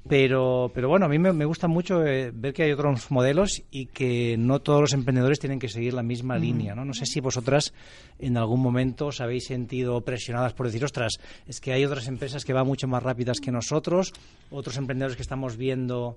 Pero, 0.08 0.70
pero 0.74 0.88
bueno, 0.88 1.04
a 1.04 1.08
mí 1.10 1.18
me, 1.18 1.44
gusta 1.44 1.68
mucho 1.68 2.02
eh, 2.06 2.30
ver 2.32 2.54
que 2.54 2.62
hay 2.62 2.72
otros 2.72 3.10
modelos 3.10 3.62
y 3.70 3.84
que 3.84 4.36
no 4.38 4.60
todos 4.60 4.80
los 4.80 4.92
emprendedores 4.94 5.38
tienen 5.38 5.58
que 5.58 5.68
seguir 5.68 5.92
la 5.92 6.02
misma 6.02 6.38
línea. 6.38 6.74
¿no? 6.74 6.86
no 6.86 6.94
sé 6.94 7.04
si 7.04 7.20
vosotras 7.20 7.74
en 8.18 8.38
algún 8.38 8.62
momento 8.62 9.08
os 9.08 9.20
habéis 9.20 9.44
sentido 9.44 10.00
presionadas 10.00 10.54
por 10.54 10.64
decir, 10.64 10.82
ostras, 10.82 11.18
es 11.46 11.60
que 11.60 11.74
hay 11.74 11.84
otras 11.84 12.08
empresas 12.08 12.46
que 12.46 12.54
van 12.54 12.66
mucho 12.66 12.88
más 12.88 13.02
rápidas 13.02 13.38
que 13.38 13.52
nosotros, 13.52 14.14
otros 14.50 14.78
emprendedores 14.78 15.14
que 15.14 15.22
estamos 15.22 15.58
viendo 15.58 16.16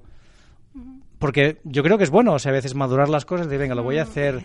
porque 1.19 1.60
yo 1.63 1.84
creo 1.84 1.97
que 1.97 2.03
es 2.03 2.10
bueno, 2.10 2.34
o 2.34 2.39
sea, 2.39 2.51
a 2.51 2.53
veces 2.53 2.75
madurar 2.75 3.10
las 3.10 3.25
cosas, 3.25 3.47
de 3.47 3.57
venga, 3.57 3.75
lo 3.75 3.84
voy 3.84 3.97
a 3.97 4.03
hacer 4.03 4.41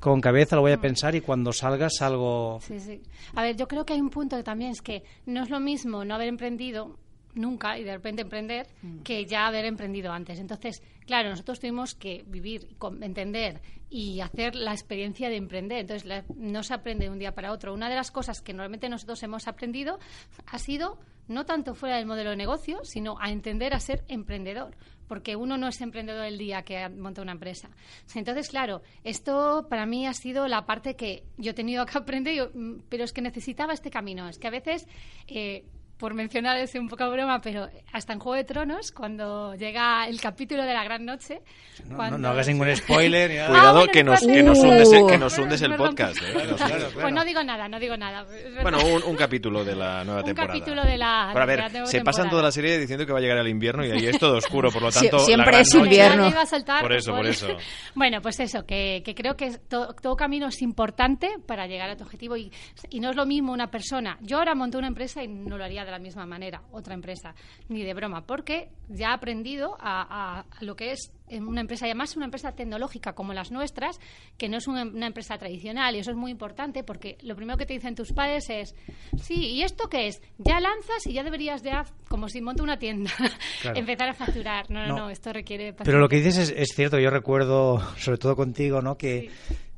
con 0.00 0.20
cabeza, 0.20 0.56
lo 0.56 0.62
voy 0.62 0.72
a 0.72 0.80
pensar 0.80 1.14
y 1.14 1.20
cuando 1.20 1.52
salga 1.52 1.88
salgo. 1.88 2.58
Sí, 2.62 2.80
sí. 2.80 3.00
A 3.34 3.42
ver, 3.42 3.56
yo 3.56 3.68
creo 3.68 3.84
que 3.84 3.92
hay 3.92 4.00
un 4.00 4.10
punto 4.10 4.36
que 4.36 4.42
también 4.42 4.72
es 4.72 4.82
que 4.82 5.04
no 5.26 5.42
es 5.42 5.50
lo 5.50 5.60
mismo 5.60 6.04
no 6.04 6.14
haber 6.14 6.28
emprendido 6.28 6.96
nunca 7.34 7.78
y 7.78 7.84
de 7.84 7.92
repente 7.92 8.22
emprender 8.22 8.68
mm. 8.82 8.98
que 9.02 9.26
ya 9.26 9.46
haber 9.46 9.64
emprendido 9.64 10.12
antes. 10.12 10.38
Entonces, 10.38 10.82
claro, 11.06 11.30
nosotros 11.30 11.60
tuvimos 11.60 11.94
que 11.94 12.24
vivir, 12.26 12.68
entender 13.00 13.60
y 13.88 14.20
hacer 14.20 14.54
la 14.54 14.72
experiencia 14.72 15.28
de 15.28 15.36
emprender. 15.36 15.80
Entonces, 15.80 16.24
no 16.36 16.62
se 16.62 16.74
aprende 16.74 17.06
de 17.06 17.10
un 17.10 17.18
día 17.18 17.34
para 17.34 17.52
otro. 17.52 17.74
Una 17.74 17.88
de 17.88 17.96
las 17.96 18.10
cosas 18.10 18.40
que 18.40 18.52
normalmente 18.52 18.88
nosotros 18.88 19.22
hemos 19.22 19.48
aprendido 19.48 19.98
ha 20.46 20.58
sido 20.58 20.98
no 21.28 21.46
tanto 21.46 21.74
fuera 21.74 21.96
del 21.96 22.06
modelo 22.06 22.30
de 22.30 22.36
negocio, 22.36 22.80
sino 22.84 23.16
a 23.20 23.30
entender 23.30 23.74
a 23.74 23.80
ser 23.80 24.04
emprendedor 24.08 24.76
porque 25.12 25.36
uno 25.36 25.58
no 25.58 25.68
es 25.68 25.78
emprendedor 25.82 26.24
el 26.24 26.38
día 26.38 26.62
que 26.62 26.88
monta 26.88 27.20
una 27.20 27.32
empresa. 27.32 27.68
Entonces, 28.14 28.48
claro, 28.48 28.80
esto 29.04 29.66
para 29.68 29.84
mí 29.84 30.06
ha 30.06 30.14
sido 30.14 30.48
la 30.48 30.64
parte 30.64 30.96
que 30.96 31.24
yo 31.36 31.50
he 31.50 31.54
tenido 31.54 31.84
que 31.84 31.98
aprender, 31.98 32.50
mm, 32.54 32.84
pero 32.88 33.04
es 33.04 33.12
que 33.12 33.20
necesitaba 33.20 33.74
este 33.74 33.90
camino. 33.90 34.26
Es 34.26 34.38
que 34.38 34.46
a 34.46 34.50
veces 34.50 34.88
eh, 35.26 35.66
por 36.02 36.14
mencionar 36.14 36.56
es 36.56 36.74
un 36.74 36.88
poco 36.88 37.08
broma, 37.08 37.40
pero 37.40 37.68
hasta 37.92 38.12
en 38.12 38.18
Juego 38.18 38.34
de 38.34 38.42
Tronos, 38.42 38.90
cuando 38.90 39.54
llega 39.54 40.04
el 40.08 40.20
capítulo 40.20 40.64
de 40.64 40.74
la 40.74 40.82
gran 40.82 41.04
noche... 41.04 41.42
No, 41.86 42.28
hagas 42.28 42.48
ningún 42.48 42.74
spoiler. 42.76 43.46
Cuidado 43.46 43.86
que, 43.86 44.02
nos, 44.02 44.20
que, 44.20 44.42
nos 44.42 44.58
hundes, 44.58 44.88
que 44.90 45.16
nos 45.16 45.38
hundes 45.38 45.62
el 45.62 45.76
podcast. 45.76 46.16
¿eh? 46.20 46.88
Pues 47.00 47.14
no 47.14 47.24
digo 47.24 47.44
nada, 47.44 47.68
no 47.68 47.78
digo 47.78 47.96
nada. 47.96 48.26
Bueno, 48.62 48.78
un, 49.06 49.14
capítulo 49.14 49.64
de 49.64 49.76
la 49.76 50.02
nueva 50.02 50.24
temporada. 50.24 50.52
Un 50.52 50.60
capítulo 50.60 50.84
de 50.84 50.98
la, 50.98 51.30
a 51.30 51.46
ver, 51.46 51.86
se 51.86 52.00
pasan 52.00 52.28
toda 52.28 52.42
la 52.42 52.50
serie 52.50 52.80
diciendo 52.80 53.06
que 53.06 53.12
va 53.12 53.20
a 53.20 53.22
llegar 53.22 53.38
el 53.38 53.48
invierno 53.48 53.86
y 53.86 53.92
ahí 53.92 54.06
es 54.06 54.18
todo 54.18 54.38
oscuro, 54.38 54.72
por 54.72 54.82
lo 54.82 54.90
tanto... 54.90 55.20
siempre 55.20 55.60
es 55.60 55.72
invierno. 55.72 56.32
por 56.80 56.92
eso, 56.94 57.12
por 57.14 57.26
eso. 57.26 57.46
Bueno, 57.94 58.20
pues 58.20 58.40
eso, 58.40 58.66
que, 58.66 59.04
creo 59.16 59.36
que 59.36 59.56
todo, 59.68 60.16
camino 60.16 60.48
es 60.48 60.62
importante 60.62 61.28
para 61.46 61.68
llegar 61.68 61.90
a 61.90 61.96
tu 61.96 62.02
objetivo 62.02 62.36
y, 62.36 62.50
y 62.90 62.98
no 62.98 63.10
es 63.10 63.16
lo 63.16 63.24
mismo 63.24 63.52
una 63.52 63.70
persona. 63.70 64.18
Yo 64.20 64.38
ahora 64.38 64.56
monté 64.56 64.78
una 64.78 64.88
empresa 64.88 65.22
y 65.22 65.28
no 65.28 65.56
lo 65.56 65.64
haría 65.64 65.84
de 65.84 65.91
la 65.92 65.98
misma 65.98 66.26
manera 66.26 66.62
otra 66.72 66.94
empresa, 66.94 67.34
ni 67.68 67.82
de 67.82 67.94
broma, 67.94 68.26
porque 68.26 68.70
ya 68.88 69.10
ha 69.10 69.14
aprendido 69.14 69.76
a, 69.78 70.44
lo 70.60 70.76
que 70.76 70.92
es 70.92 71.12
una 71.30 71.60
empresa, 71.60 71.86
y 71.86 71.90
además 71.90 72.16
una 72.16 72.26
empresa 72.26 72.52
tecnológica 72.52 73.14
como 73.14 73.32
las 73.32 73.50
nuestras, 73.50 73.98
que 74.36 74.48
no 74.48 74.58
es 74.58 74.66
una, 74.66 75.06
empresa 75.06 75.38
tradicional, 75.38 75.94
y 75.94 76.00
eso 76.00 76.10
es 76.10 76.16
muy 76.16 76.30
importante 76.30 76.82
porque 76.84 77.16
lo 77.22 77.36
primero 77.36 77.56
que 77.56 77.66
te 77.66 77.74
dicen 77.74 77.94
tus 77.94 78.12
padres 78.12 78.48
es, 78.50 78.74
sí, 79.22 79.34
¿y 79.34 79.62
esto 79.62 79.88
qué 79.88 80.08
es? 80.08 80.20
Ya 80.38 80.60
lanzas 80.60 81.06
y 81.06 81.12
ya 81.12 81.22
deberías 81.22 81.62
de, 81.62 81.72
como 82.08 82.28
si 82.28 82.40
monta 82.40 82.62
una 82.62 82.78
tienda, 82.78 83.10
empezar 83.74 84.08
a 84.08 84.14
facturar. 84.14 84.70
No, 84.70 84.86
no, 84.86 84.96
no, 84.96 85.10
esto 85.10 85.32
requiere... 85.32 85.72
Pero 85.72 85.98
lo 85.98 86.08
que 86.08 86.16
dices 86.16 86.52
es, 86.54 86.68
cierto, 86.74 86.98
yo 86.98 87.10
recuerdo, 87.10 87.80
sobre 87.96 88.18
todo 88.18 88.36
contigo, 88.36 88.80
¿no? 88.80 88.96
que 88.96 89.30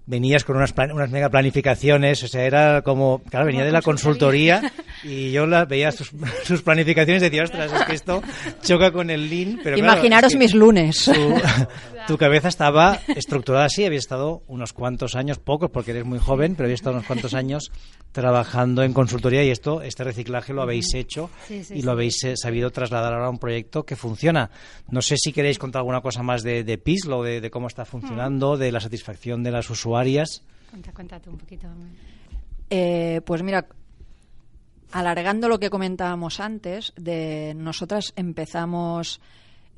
venías 0.06 0.44
con 0.44 0.56
unas, 0.56 0.74
unas 0.92 1.10
mega 1.10 1.30
planificaciones, 1.30 2.22
o 2.22 2.28
sea, 2.28 2.44
era 2.44 2.82
como, 2.82 3.22
claro, 3.30 3.46
venía 3.46 3.64
de 3.64 3.72
la 3.72 3.82
consultoría 3.82 4.72
y 5.02 5.32
yo 5.32 5.46
la, 5.46 5.64
veía 5.64 5.92
sus, 5.92 6.12
sus, 6.44 6.62
planificaciones 6.62 7.22
y 7.22 7.26
decía, 7.26 7.44
ostras, 7.44 7.72
es 7.72 7.82
que 7.84 7.94
esto 7.94 8.22
choca 8.62 8.90
con 8.92 9.10
el 9.10 9.28
Lean. 9.28 9.60
Pero 9.62 9.78
Imaginaros 9.78 10.34
mis 10.34 10.54
lunes. 10.54 11.10
Tu 12.06 12.16
cabeza 12.18 12.48
estaba 12.48 12.98
estructurada 13.16 13.66
así, 13.66 13.84
había 13.84 13.98
estado 13.98 14.42
unos 14.46 14.72
cuantos 14.72 15.14
años, 15.16 15.38
pocos 15.38 15.70
porque 15.70 15.92
eres 15.92 16.04
muy 16.04 16.18
joven, 16.18 16.54
pero 16.54 16.66
había 16.66 16.74
estado 16.74 16.96
unos 16.96 17.06
cuantos 17.06 17.34
años 17.34 17.70
trabajando 18.12 18.82
en 18.82 18.92
consultoría 18.92 19.44
y 19.44 19.50
esto, 19.50 19.82
este 19.82 20.04
reciclaje 20.04 20.52
lo 20.52 20.62
habéis 20.62 20.94
hecho 20.94 21.30
y 21.48 21.82
lo 21.82 21.92
habéis 21.92 22.22
eh, 22.24 22.34
sabido 22.36 22.70
trasladar 22.70 23.12
ahora 23.12 23.26
a 23.26 23.30
un 23.30 23.38
proyecto 23.38 23.84
que 23.84 23.96
funciona. 23.96 24.50
No 24.88 25.02
sé 25.02 25.16
si 25.16 25.32
queréis 25.32 25.58
contar 25.58 25.80
alguna 25.80 26.00
cosa 26.00 26.22
más 26.22 26.42
de, 26.42 26.64
de 26.64 26.78
Pislo, 26.78 27.22
de, 27.22 27.50
cómo 27.50 27.66
está 27.66 27.84
funcionando, 27.84 28.56
de 28.56 28.70
la 28.70 28.80
satisfacción 28.80 29.42
de 29.42 29.50
las 29.50 29.68
usuarias. 29.70 30.42
cuéntate 30.94 31.28
un 31.28 31.38
poquito. 31.38 31.68
Eh, 32.70 33.20
pues 33.24 33.42
mira, 33.42 33.66
alargando 34.92 35.48
lo 35.48 35.58
que 35.58 35.70
comentábamos 35.70 36.38
antes, 36.38 36.92
de 36.96 37.52
nosotras 37.56 38.12
empezamos, 38.16 39.20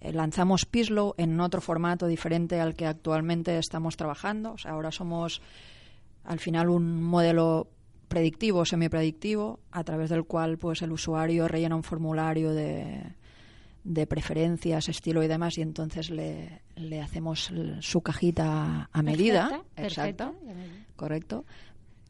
lanzamos 0.01 0.67
Pislow 0.67 1.15
en 1.17 1.41
otro 1.41 1.61
formato 1.61 2.07
diferente 2.07 2.61
al 2.61 2.75
que 2.75 2.87
actualmente 2.87 3.59
estamos 3.59 3.97
trabajando. 3.97 4.53
O 4.53 4.59
sea, 4.59 4.73
ahora 4.73 4.91
somos 4.91 5.41
al 6.25 6.39
final 6.39 6.69
un 6.69 7.03
modelo 7.03 7.69
predictivo, 8.09 8.65
semipredictivo, 8.65 9.61
a 9.71 9.85
través 9.85 10.11
del 10.11 10.25
cual 10.25 10.59
pues 10.59 10.83
el 10.83 10.93
usuario 10.93 11.49
rellena 11.49 11.77
un 11.77 11.83
formulario 11.83 12.53
de, 12.53 13.15
de 13.85 14.07
preferencias, 14.07 14.89
estilo 14.89 15.23
y 15.23 15.29
demás, 15.29 15.59
y 15.59 15.63
entonces 15.63 16.11
le, 16.11 16.63
le 16.77 17.01
hacemos 17.01 17.53
su 17.81 18.01
cajita 18.03 18.89
a 18.93 19.03
medida. 19.03 19.63
Exacto. 19.77 20.35
Correcto 20.95 21.45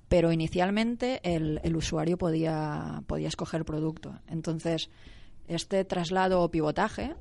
pero 0.09 0.33
inicialmente 0.33 1.21
el, 1.23 1.61
el 1.65 1.77
usuario 1.77 2.17
podía, 2.17 3.03
podía 3.07 3.29
escoger 3.29 3.65
producto. 3.65 4.15
Entonces, 4.29 4.89
este 5.49 5.85
traslado 5.85 6.43
o 6.43 6.51
pivotaje 6.51 7.15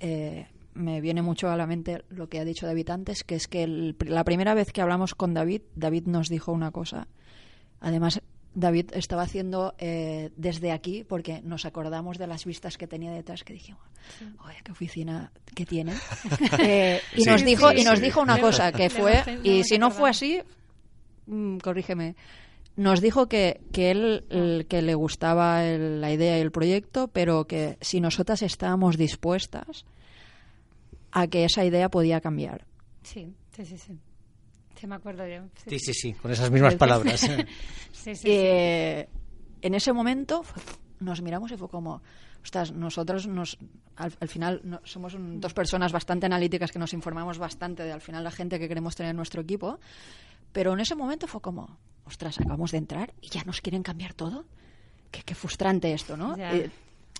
eh, 0.00 0.48
me 0.74 1.00
viene 1.00 1.22
mucho 1.22 1.50
a 1.50 1.56
la 1.56 1.66
mente 1.66 2.04
lo 2.08 2.28
que 2.28 2.40
ha 2.40 2.44
dicho 2.44 2.66
David 2.66 2.90
antes, 2.90 3.24
que 3.24 3.34
es 3.34 3.48
que 3.48 3.66
la 3.66 4.24
primera 4.24 4.54
vez 4.54 4.72
que 4.72 4.80
hablamos 4.80 5.14
con 5.14 5.34
David, 5.34 5.62
David 5.74 6.06
nos 6.06 6.28
dijo 6.28 6.52
una 6.52 6.70
cosa. 6.70 7.08
Además, 7.80 8.20
David 8.54 8.90
estaba 8.94 9.22
haciendo 9.22 9.74
eh, 9.78 10.30
desde 10.36 10.72
aquí, 10.72 11.04
porque 11.04 11.40
nos 11.42 11.64
acordamos 11.64 12.18
de 12.18 12.26
las 12.26 12.44
vistas 12.44 12.76
que 12.76 12.86
tenía 12.86 13.12
detrás, 13.12 13.44
que 13.44 13.52
dijimos, 13.52 13.82
oye, 14.44 14.56
qué 14.64 14.72
oficina 14.72 15.32
que 15.54 15.66
tiene. 15.66 15.94
Eh, 16.58 17.00
y 17.16 17.24
nos 17.24 17.44
dijo, 17.44 17.72
y 17.72 17.84
nos 17.84 18.00
dijo 18.00 18.20
una 18.20 18.38
cosa, 18.38 18.72
que 18.72 18.90
fue, 18.90 19.22
y 19.44 19.64
si 19.64 19.78
no 19.78 19.90
fue 19.90 20.10
así, 20.10 20.40
Mm, 21.30 21.58
corrígeme, 21.58 22.16
nos 22.80 23.02
dijo 23.02 23.28
que, 23.28 23.60
que 23.72 23.90
él 23.90 24.66
que 24.66 24.80
le 24.80 24.94
gustaba 24.94 25.62
la 25.62 26.12
idea 26.12 26.38
y 26.38 26.40
el 26.40 26.50
proyecto, 26.50 27.08
pero 27.08 27.46
que 27.46 27.76
si 27.82 28.00
nosotras 28.00 28.40
estábamos 28.40 28.96
dispuestas 28.96 29.84
a 31.12 31.26
que 31.26 31.44
esa 31.44 31.62
idea 31.62 31.90
podía 31.90 32.22
cambiar. 32.22 32.64
Sí, 33.02 33.34
sí, 33.54 33.66
sí, 33.66 33.76
sí. 33.76 33.98
Sí, 34.76 34.86
me 34.86 34.94
acuerdo 34.94 35.26
yo. 35.28 35.42
Sí, 35.66 35.78
sí, 35.78 35.92
sí, 35.92 36.12
con 36.14 36.30
esas 36.30 36.50
mismas 36.50 36.74
palabras. 36.76 37.20
sí, 37.92 38.14
sí, 38.14 38.22
eh, 38.24 39.06
en 39.60 39.74
ese 39.74 39.92
momento 39.92 40.42
nos 41.00 41.20
miramos 41.20 41.52
y 41.52 41.58
fue 41.58 41.68
como, 41.68 42.00
ostras, 42.42 42.72
nosotros 42.72 43.26
nos, 43.26 43.58
al, 43.96 44.28
final 44.28 44.80
somos 44.84 45.14
dos 45.18 45.52
personas 45.52 45.92
bastante 45.92 46.24
analíticas 46.24 46.72
que 46.72 46.78
nos 46.78 46.94
informamos 46.94 47.36
bastante 47.36 47.82
de 47.82 47.92
al 47.92 48.00
final 48.00 48.24
la 48.24 48.30
gente 48.30 48.58
que 48.58 48.68
queremos 48.68 48.96
tener 48.96 49.10
en 49.10 49.16
nuestro 49.16 49.42
equipo 49.42 49.78
pero 50.52 50.72
en 50.72 50.80
ese 50.80 50.94
momento 50.94 51.26
fue 51.26 51.40
como, 51.40 51.78
ostras, 52.10 52.40
acabamos 52.40 52.72
de 52.72 52.78
entrar 52.78 53.14
y 53.20 53.28
ya 53.30 53.44
nos 53.44 53.60
quieren 53.60 53.82
cambiar 53.82 54.14
todo. 54.14 54.44
Qué, 55.10 55.34
frustrante 55.34 55.92
esto, 55.92 56.16
¿no? 56.16 56.36
Eh, 56.36 56.70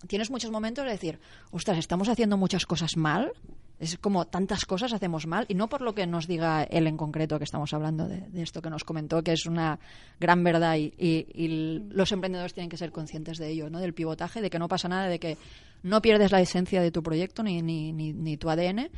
tienes 0.07 0.31
muchos 0.31 0.51
momentos 0.51 0.85
de 0.85 0.91
decir, 0.91 1.19
ostras, 1.51 1.79
estamos 1.79 2.09
haciendo 2.09 2.37
muchas 2.37 2.67
cosas 2.67 2.97
mal. 2.97 3.33
Es 3.79 3.97
como 3.97 4.27
tantas 4.27 4.67
cosas 4.67 4.93
hacemos 4.93 5.27
mal 5.27 5.47
y 5.49 5.55
no 5.55 5.69
por 5.69 5.81
lo 5.81 5.95
que 5.95 6.07
nos 6.07 6.27
diga 6.27 6.65
él 6.65 6.87
en 6.87 6.99
concreto 6.99 7.39
que 7.39 7.45
estamos 7.45 7.73
hablando 7.73 8.07
de, 8.07 8.43
esto 8.43 8.61
que 8.61 8.69
nos 8.69 8.85
comentó, 8.85 9.23
que 9.23 9.33
es 9.33 9.47
una 9.47 9.79
gran 10.19 10.45
verdad 10.45 10.77
y, 10.77 11.89
los 11.91 12.13
emprendedores 12.13 12.53
tienen 12.53 12.69
que 12.69 12.77
ser 12.77 12.93
conscientes 12.93 13.39
de 13.39 13.49
ello, 13.49 13.71
¿no? 13.71 13.79
Del 13.79 13.95
pivotaje, 13.95 14.43
de 14.43 14.51
que 14.51 14.59
no 14.59 14.69
pasa 14.69 14.89
nada, 14.89 15.09
de 15.09 15.19
que 15.19 15.39
no 15.83 16.03
pierdes 16.03 16.31
la 16.31 16.43
esencia 16.43 16.83
de 16.83 16.91
tu 16.91 17.03
proyecto 17.03 17.43
ni, 17.43 17.63
ni, 17.63 17.93
ni, 17.93 18.13
ni 18.13 18.37
tu 18.37 18.51
ADN, 18.51 18.91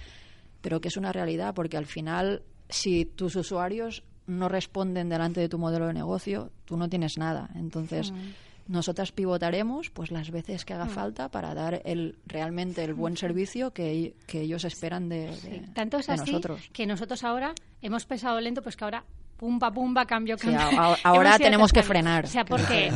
pero 0.61 0.81
que 0.81 0.89
es 0.89 0.97
una 0.97 1.13
realidad 1.13 1.55
porque 1.55 1.77
al 1.77 1.87
final 1.87 2.43
si 2.69 3.05
tus 3.05 3.37
usuarios 3.37 4.03
no 4.39 4.49
responden 4.49 5.09
delante 5.09 5.41
de 5.41 5.49
tu 5.49 5.59
modelo 5.59 5.87
de 5.87 5.95
negocio, 5.95 6.51
tú 6.65 6.77
no 6.77 6.89
tienes 6.89 7.19
nada. 7.19 7.51
Entonces, 7.55 8.13
mm. 8.13 8.73
nosotras 8.73 9.13
pivotaremos 9.13 9.91
pues 9.91 10.11
las 10.11 10.31
veces 10.31 10.65
que 10.65 10.75
haga 10.75 10.87
mm. 10.87 10.91
falta 10.91 11.29
para 11.31 11.55
dar 11.55 11.83
el 11.85 12.17
realmente 12.27 12.85
el 12.85 12.95
buen 12.95 13.17
servicio 13.17 13.73
que, 13.73 14.15
ellos 14.33 14.65
esperan 14.65 15.09
de, 15.09 15.63
Tanto 15.75 15.99
es 15.99 16.09
así 16.09 16.41
que 16.73 16.87
nosotros 16.87 17.25
ahora 17.25 17.55
hemos 17.81 18.07
pensado 18.07 18.41
lento, 18.41 18.63
pues 18.63 18.77
que 18.77 18.85
ahora 18.85 19.05
pumba, 19.43 19.73
pumba, 19.73 20.07
cambio, 20.07 20.37
cambio. 20.37 20.61
ahora 21.03 21.37
tenemos 21.37 21.73
que 21.73 21.83
frenar. 21.83 22.27
O 22.27 22.29
sea, 22.29 22.45
porque, 22.45 22.93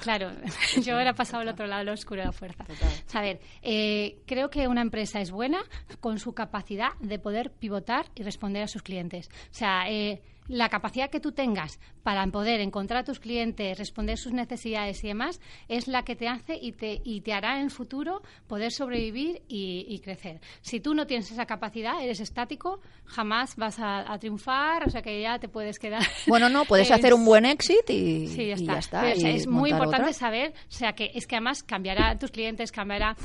claro, 0.00 0.30
yo 0.82 0.94
ahora 0.96 1.10
he 1.10 1.14
pasado 1.14 1.42
al 1.42 1.48
otro 1.48 1.66
lado, 1.66 1.84
lo 1.84 1.92
oscuro 1.92 2.22
de 2.22 2.26
la 2.28 2.32
fuerza. 2.32 2.64
A 3.12 3.20
ver, 3.20 3.40
eh, 3.60 4.22
creo 4.26 4.48
que 4.48 4.68
una 4.68 4.80
empresa 4.80 5.20
es 5.20 5.30
buena 5.30 5.58
con 6.00 6.18
su 6.18 6.32
capacidad 6.32 6.92
de 7.00 7.18
poder 7.18 7.52
pivotar 7.52 8.06
y 8.14 8.22
responder 8.22 8.62
a 8.62 8.68
sus 8.68 8.82
clientes. 8.82 9.28
O 9.50 9.54
sea, 9.54 9.90
eh, 9.90 10.22
la 10.48 10.68
capacidad 10.68 11.10
que 11.10 11.20
tú 11.20 11.32
tengas 11.32 11.78
para 12.02 12.26
poder 12.26 12.60
encontrar 12.60 13.00
a 13.00 13.04
tus 13.04 13.20
clientes, 13.20 13.78
responder 13.78 14.18
sus 14.18 14.32
necesidades 14.32 15.02
y 15.04 15.08
demás, 15.08 15.40
es 15.68 15.88
la 15.88 16.02
que 16.02 16.16
te 16.16 16.28
hace 16.28 16.58
y 16.60 16.72
te, 16.72 17.00
y 17.04 17.20
te 17.20 17.32
hará 17.32 17.58
en 17.58 17.64
el 17.64 17.70
futuro 17.70 18.22
poder 18.48 18.72
sobrevivir 18.72 19.42
y, 19.48 20.00
crecer. 20.02 20.40
Si 20.62 20.80
tú 20.80 20.94
no 20.94 21.06
tienes 21.06 21.30
esa 21.30 21.46
capacidad, 21.46 22.02
eres 22.02 22.18
estático, 22.18 22.80
jamás 23.04 23.54
vas 23.56 23.76
a, 23.78 24.18
triunfar, 24.18 24.86
o 24.86 24.90
sea 24.90 25.00
que 25.00 25.20
ya 25.20 25.38
te 25.38 25.48
puedes 25.48 25.78
quedar. 25.78 26.02
Bueno, 26.26 26.48
no, 26.48 26.64
puedes 26.64 26.90
hacer 26.90 27.12
un 27.14 27.24
buen 27.24 27.44
exit 27.44 27.88
y, 27.88 28.26
ya 28.26 28.78
está. 28.78 29.10
es 29.12 29.46
muy 29.46 29.70
importante 29.70 30.12
saber, 30.12 30.52
o 30.68 30.72
sea 30.72 30.94
que 30.94 31.10
es 31.14 31.26
que 31.26 31.36
además 31.36 31.62
cambiará 31.62 32.18
tus 32.18 32.30
clientes, 32.30 32.72
cambiará, 32.72 33.16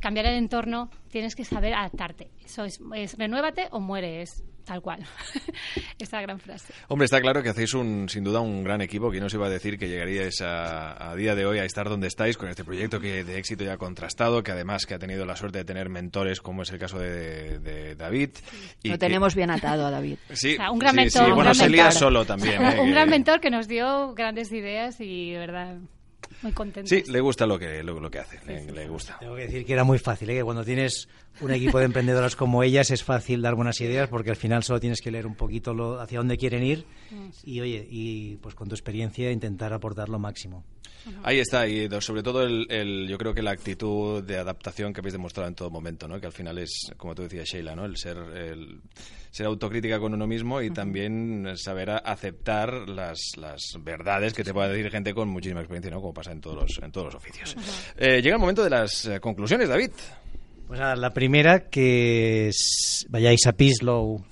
cambiará 0.00 0.30
el 0.30 0.38
entorno, 0.38 0.90
tienes 1.10 1.36
que 1.36 1.44
saber 1.44 1.74
adaptarte. 1.74 2.30
Eso 2.44 2.64
es, 2.64 2.80
es 2.94 3.18
renuévate 3.18 3.68
o 3.70 3.80
mueres 3.80 4.44
Tal 4.68 4.82
cual. 4.82 5.02
Esta 5.98 6.20
gran 6.20 6.38
frase. 6.38 6.74
Hombre, 6.88 7.06
está 7.06 7.22
claro 7.22 7.42
que 7.42 7.48
hacéis 7.48 7.72
un, 7.72 8.06
sin 8.10 8.22
duda 8.22 8.40
un 8.40 8.62
gran 8.62 8.82
equipo. 8.82 9.10
que 9.10 9.18
no 9.18 9.30
se 9.30 9.38
iba 9.38 9.46
a 9.46 9.50
decir 9.50 9.78
que 9.78 9.88
llegaríais 9.88 10.42
a, 10.42 11.14
día 11.16 11.34
de 11.34 11.46
hoy 11.46 11.58
a 11.58 11.64
estar 11.64 11.88
donde 11.88 12.06
estáis 12.06 12.36
con 12.36 12.50
este 12.50 12.64
proyecto 12.64 13.00
que 13.00 13.24
de 13.24 13.38
éxito 13.38 13.64
ya 13.64 13.78
contrastado, 13.78 14.42
que 14.42 14.52
además 14.52 14.84
que 14.84 14.92
ha 14.92 14.98
tenido 14.98 15.24
la 15.24 15.36
suerte 15.36 15.56
de 15.56 15.64
tener 15.64 15.88
mentores 15.88 16.42
como 16.42 16.62
es 16.62 16.70
el 16.70 16.78
caso 16.78 16.98
de, 16.98 17.94
David. 17.96 18.30
Y 18.82 18.90
Lo 18.90 18.98
tenemos 18.98 19.34
bien 19.34 19.50
atado 19.50 19.86
a 19.86 19.90
David. 19.90 20.18
Sí, 20.38 20.56
un 20.70 20.78
gran 20.78 20.94
mentor. 20.94 21.24
Sí, 21.24 21.32
bueno, 21.32 21.54
se 21.54 21.68
lía 21.68 21.90
solo 21.90 22.26
también. 22.26 22.62
¿eh? 22.62 22.76
un 22.80 22.90
gran 22.90 23.08
mentor 23.08 23.40
que 23.40 23.50
nos 23.50 23.66
dio 23.66 24.12
grandes 24.14 24.52
ideas 24.52 25.00
y 25.00 25.32
de 25.32 25.38
verdad 25.38 25.76
muy 26.42 26.52
contento. 26.52 26.88
Sí, 26.88 27.02
le 27.10 27.20
gusta 27.20 27.46
lo 27.46 27.58
que, 27.58 27.82
lo, 27.82 28.10
que 28.10 28.18
hace, 28.18 28.40
le, 28.46 28.88
gusta. 28.88 29.18
Tengo 29.18 29.34
que 29.34 29.42
decir 29.42 29.64
que 29.64 29.72
era 29.72 29.84
muy 29.84 29.98
fácil, 29.98 30.30
¿eh? 30.30 30.36
que 30.36 30.44
cuando 30.44 30.64
tienes 30.64 31.08
un 31.40 31.50
equipo 31.50 31.78
de 31.78 31.86
emprendedoras 31.86 32.36
como 32.36 32.62
ellas 32.62 32.90
es 32.90 33.02
fácil 33.02 33.42
dar 33.42 33.54
buenas 33.54 33.80
ideas 33.80 34.08
porque 34.08 34.30
al 34.30 34.36
final 34.36 34.62
solo 34.62 34.80
tienes 34.80 35.00
que 35.00 35.10
leer 35.10 35.26
un 35.26 35.34
poquito 35.34 35.74
lo, 35.74 36.00
hacia 36.00 36.18
dónde 36.18 36.36
quieren 36.36 36.62
ir 36.62 36.84
y, 37.44 37.60
oye, 37.60 37.86
y 37.90 38.36
pues 38.36 38.54
con 38.54 38.68
tu 38.68 38.74
experiencia 38.74 39.30
intentar 39.30 39.72
aportar 39.72 40.08
lo 40.08 40.18
máximo. 40.18 40.64
Ahí 41.22 41.38
está, 41.38 41.66
y 41.66 41.88
sobre 42.00 42.22
todo 42.22 42.42
el, 42.42 43.06
yo 43.08 43.18
creo 43.18 43.32
que 43.32 43.42
la 43.42 43.52
actitud 43.52 44.22
de 44.22 44.36
adaptación 44.36 44.92
que 44.92 45.00
habéis 45.00 45.14
demostrado 45.14 45.48
en 45.48 45.54
todo 45.54 45.70
momento, 45.70 46.06
¿no? 46.06 46.20
que 46.20 46.26
al 46.26 46.32
final 46.32 46.58
es, 46.58 46.90
como 46.96 47.14
tú 47.14 47.22
decías, 47.22 47.46
Sheila, 47.46 47.74
¿no? 47.74 47.84
el 47.84 47.96
ser... 47.96 48.16
El, 48.16 48.80
ser 49.30 49.46
autocrítica 49.46 49.98
con 49.98 50.14
uno 50.14 50.26
mismo 50.26 50.62
y 50.62 50.70
también 50.70 51.56
saber 51.56 51.90
aceptar 51.90 52.88
las, 52.88 53.32
las 53.36 53.62
verdades 53.80 54.34
que 54.34 54.44
te 54.44 54.52
pueda 54.52 54.68
decir 54.68 54.90
gente 54.90 55.14
con 55.14 55.28
muchísima 55.28 55.60
experiencia, 55.60 55.90
¿no? 55.90 56.00
como 56.00 56.14
pasa 56.14 56.32
en 56.32 56.40
todos 56.40 56.56
los, 56.56 56.80
en 56.82 56.92
todos 56.92 57.06
los 57.06 57.14
oficios. 57.14 57.56
Eh, 57.96 58.22
llega 58.22 58.36
el 58.36 58.40
momento 58.40 58.64
de 58.64 58.70
las 58.70 59.06
eh, 59.06 59.20
conclusiones, 59.20 59.68
David. 59.68 59.90
Pues 60.66 60.80
la 60.80 61.10
primera, 61.14 61.70
que 61.70 62.50
vayáis 63.08 63.46
a 63.46 63.52
Pislow 63.52 64.22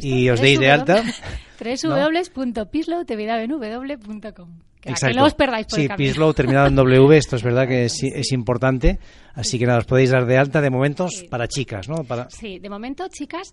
y 0.00 0.30
os 0.30 0.40
deis 0.40 0.58
de 0.58 0.70
alta. 0.70 1.02
www.pislowtv.com 1.62 4.48
Que 4.80 4.94
no 5.14 5.24
os 5.24 5.34
perdáis 5.34 5.66
por 5.66 5.78
Sí, 5.78 5.88
Pislow 5.96 6.34
terminado 6.34 6.66
en 6.66 6.74
W, 6.74 7.16
esto 7.22 7.36
es 7.36 7.42
verdad 7.42 7.68
que 7.68 7.84
es, 7.84 8.02
es, 8.02 8.32
importante. 8.32 8.98
Así 9.34 9.58
que 9.58 9.66
nada, 9.66 9.78
os 9.78 9.84
podéis 9.84 10.10
dar 10.10 10.26
de 10.26 10.36
alta 10.36 10.60
de 10.60 10.70
momentos 10.70 11.24
para 11.30 11.48
chicas, 11.48 11.88
¿no? 11.88 12.04
Para... 12.04 12.28
Sí, 12.30 12.58
de 12.58 12.68
momento, 12.68 13.06
chicas, 13.08 13.52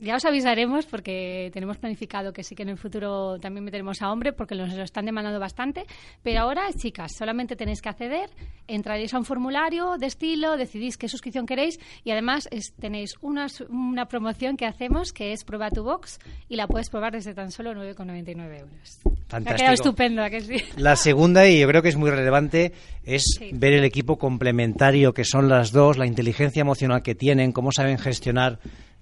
ya 0.00 0.16
os 0.16 0.24
avisaremos 0.24 0.86
porque 0.86 1.50
tenemos 1.52 1.78
planificado 1.78 2.32
que 2.32 2.42
sí 2.42 2.54
que 2.54 2.62
en 2.62 2.70
el 2.70 2.78
futuro 2.78 3.38
también 3.38 3.64
meteremos 3.64 4.02
a 4.02 4.10
hombre 4.10 4.32
porque 4.32 4.54
nos 4.54 4.72
lo 4.74 4.82
están 4.82 5.06
demandando 5.06 5.38
bastante. 5.38 5.84
Pero 6.22 6.40
ahora, 6.40 6.62
chicas, 6.76 7.12
solamente 7.16 7.56
tenéis 7.56 7.82
que 7.82 7.88
acceder, 7.88 8.30
entraréis 8.66 9.14
a 9.14 9.18
un 9.18 9.24
formulario 9.24 9.96
de 9.98 10.06
estilo, 10.06 10.56
decidís 10.56 10.96
qué 10.96 11.08
suscripción 11.08 11.46
queréis 11.46 11.78
y 12.04 12.10
además 12.10 12.48
tenéis 12.80 13.14
una, 13.20 13.46
una 13.68 14.06
promoción 14.06 14.56
que 14.56 14.66
hacemos 14.66 15.12
que 15.12 15.32
es 15.32 15.44
Prueba 15.44 15.70
tu 15.70 15.84
Box 15.84 16.18
y 16.48 16.56
la 16.56 16.66
puedes 16.66 16.90
probar 16.90 17.12
desde 17.12 17.34
tan 17.34 17.50
solo 17.50 17.72
9,99 17.72 18.60
euros. 18.60 19.00
Fantástico. 19.28 19.52
ha 19.52 19.56
quedado 19.56 19.74
estupendo, 19.74 20.30
que 20.30 20.40
sí? 20.40 20.56
La 20.76 20.96
segunda, 20.96 21.46
y 21.48 21.60
yo 21.60 21.68
creo 21.68 21.82
que 21.82 21.88
es 21.88 21.96
muy 21.96 22.10
relevante, 22.10 22.72
es 23.04 23.40
ver 23.52 23.74
el 23.74 23.84
equipo 23.84 24.18
complementario 24.18 25.14
que 25.14 25.24
son 25.24 25.48
las 25.48 25.72
dos, 25.72 25.98
la 25.98 26.06
inteligencia 26.06 26.60
emocional 26.60 27.02
que 27.02 27.14
tienen, 27.14 27.52
cómo 27.52 27.70
saben 27.72 27.98
gestionar 27.98 28.58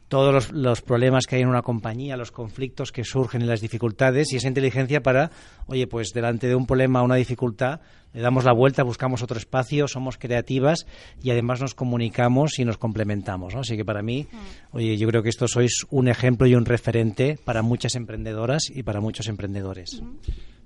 todos 0.09 0.52
los, 0.52 0.82
problemas 0.82 1.26
que 1.26 1.36
hay 1.36 1.42
en 1.42 1.48
una 1.48 1.62
compañía, 1.62 2.16
los 2.16 2.32
conflictos 2.32 2.92
que 2.92 3.04
surgen 3.04 3.42
y 3.42 3.44
las 3.44 3.61
dificultades, 3.61 4.32
y 4.32 4.36
esa 4.36 4.48
inteligencia 4.48 5.02
para, 5.02 5.30
oye, 5.66 5.86
pues 5.86 6.12
delante 6.12 6.48
de 6.48 6.54
un 6.54 6.66
problema 6.66 7.02
una 7.02 7.16
dificultad, 7.16 7.80
le 8.14 8.22
damos 8.22 8.44
la 8.44 8.52
vuelta, 8.52 8.82
buscamos 8.82 9.22
otro 9.22 9.38
espacio, 9.38 9.86
somos 9.86 10.16
creativas 10.16 10.86
y 11.22 11.30
además 11.30 11.61
nos 11.61 11.74
comunicamos 11.74 12.59
y 12.59 12.64
nos 12.64 12.78
complementamos. 12.78 13.54
Así 13.54 13.76
que 13.76 13.84
para 13.84 14.02
mí, 14.02 14.26
oye, 14.72 14.96
yo 14.96 15.06
creo 15.09 15.22
que 15.22 15.28
esto 15.28 15.46
sois 15.46 15.84
un 15.90 16.09
ejemplo 16.09 16.46
y 16.46 16.54
un 16.54 16.64
referente 16.64 17.38
para 17.44 17.62
muchas 17.62 17.94
emprendedoras 17.94 18.70
y 18.74 18.82
para 18.82 19.00
muchos 19.00 19.28
emprendedores. 19.28 20.02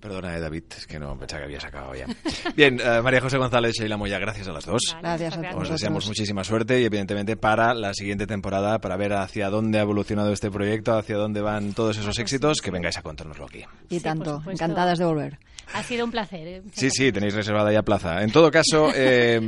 Perdona, 0.02 0.36
eh, 0.36 0.40
David, 0.40 0.64
es 0.76 0.84
que 0.84 0.98
no 0.98 1.16
pensaba 1.16 1.42
que 1.42 1.44
habías 1.44 1.64
acabado 1.64 1.94
ya. 1.94 2.06
Bien, 2.56 2.80
eh, 2.80 3.00
María 3.02 3.20
José 3.20 3.38
González 3.38 3.76
y 3.76 3.82
Sheila 3.82 3.96
Moya, 3.96 4.18
gracias 4.18 4.48
a 4.48 4.52
las 4.52 4.66
dos. 4.66 4.96
Gracias 5.00 5.38
a 5.38 5.56
Os 5.56 5.70
deseamos 5.70 6.08
muchísima 6.08 6.42
suerte 6.42 6.80
y, 6.80 6.84
evidentemente, 6.84 7.36
para 7.36 7.72
la 7.72 7.94
siguiente 7.94 8.26
temporada, 8.26 8.80
para 8.80 8.96
ver 8.96 9.12
hacia 9.12 9.48
dónde 9.48 9.78
ha 9.78 9.82
evolucionado 9.82 10.32
este 10.32 10.50
proyecto, 10.50 10.98
hacia 10.98 11.16
dónde 11.16 11.40
van 11.40 11.72
todos 11.72 11.98
esos 11.98 12.18
éxitos, 12.18 12.60
que 12.60 12.72
vengáis 12.72 12.98
a 12.98 13.02
contárnoslo 13.02 13.44
aquí. 13.44 13.64
Y 13.90 14.00
tanto, 14.00 14.42
encantadas 14.50 14.98
de 14.98 15.04
volver. 15.04 15.38
Ha 15.74 15.82
sido 15.82 16.04
un 16.04 16.10
placer. 16.10 16.46
¿eh? 16.46 16.62
Sí, 16.72 16.90
sí, 16.90 17.12
tenéis 17.12 17.34
reservada 17.34 17.72
ya 17.72 17.82
plaza. 17.82 18.22
En 18.22 18.30
todo 18.30 18.50
caso, 18.50 18.90
eh, 18.94 19.40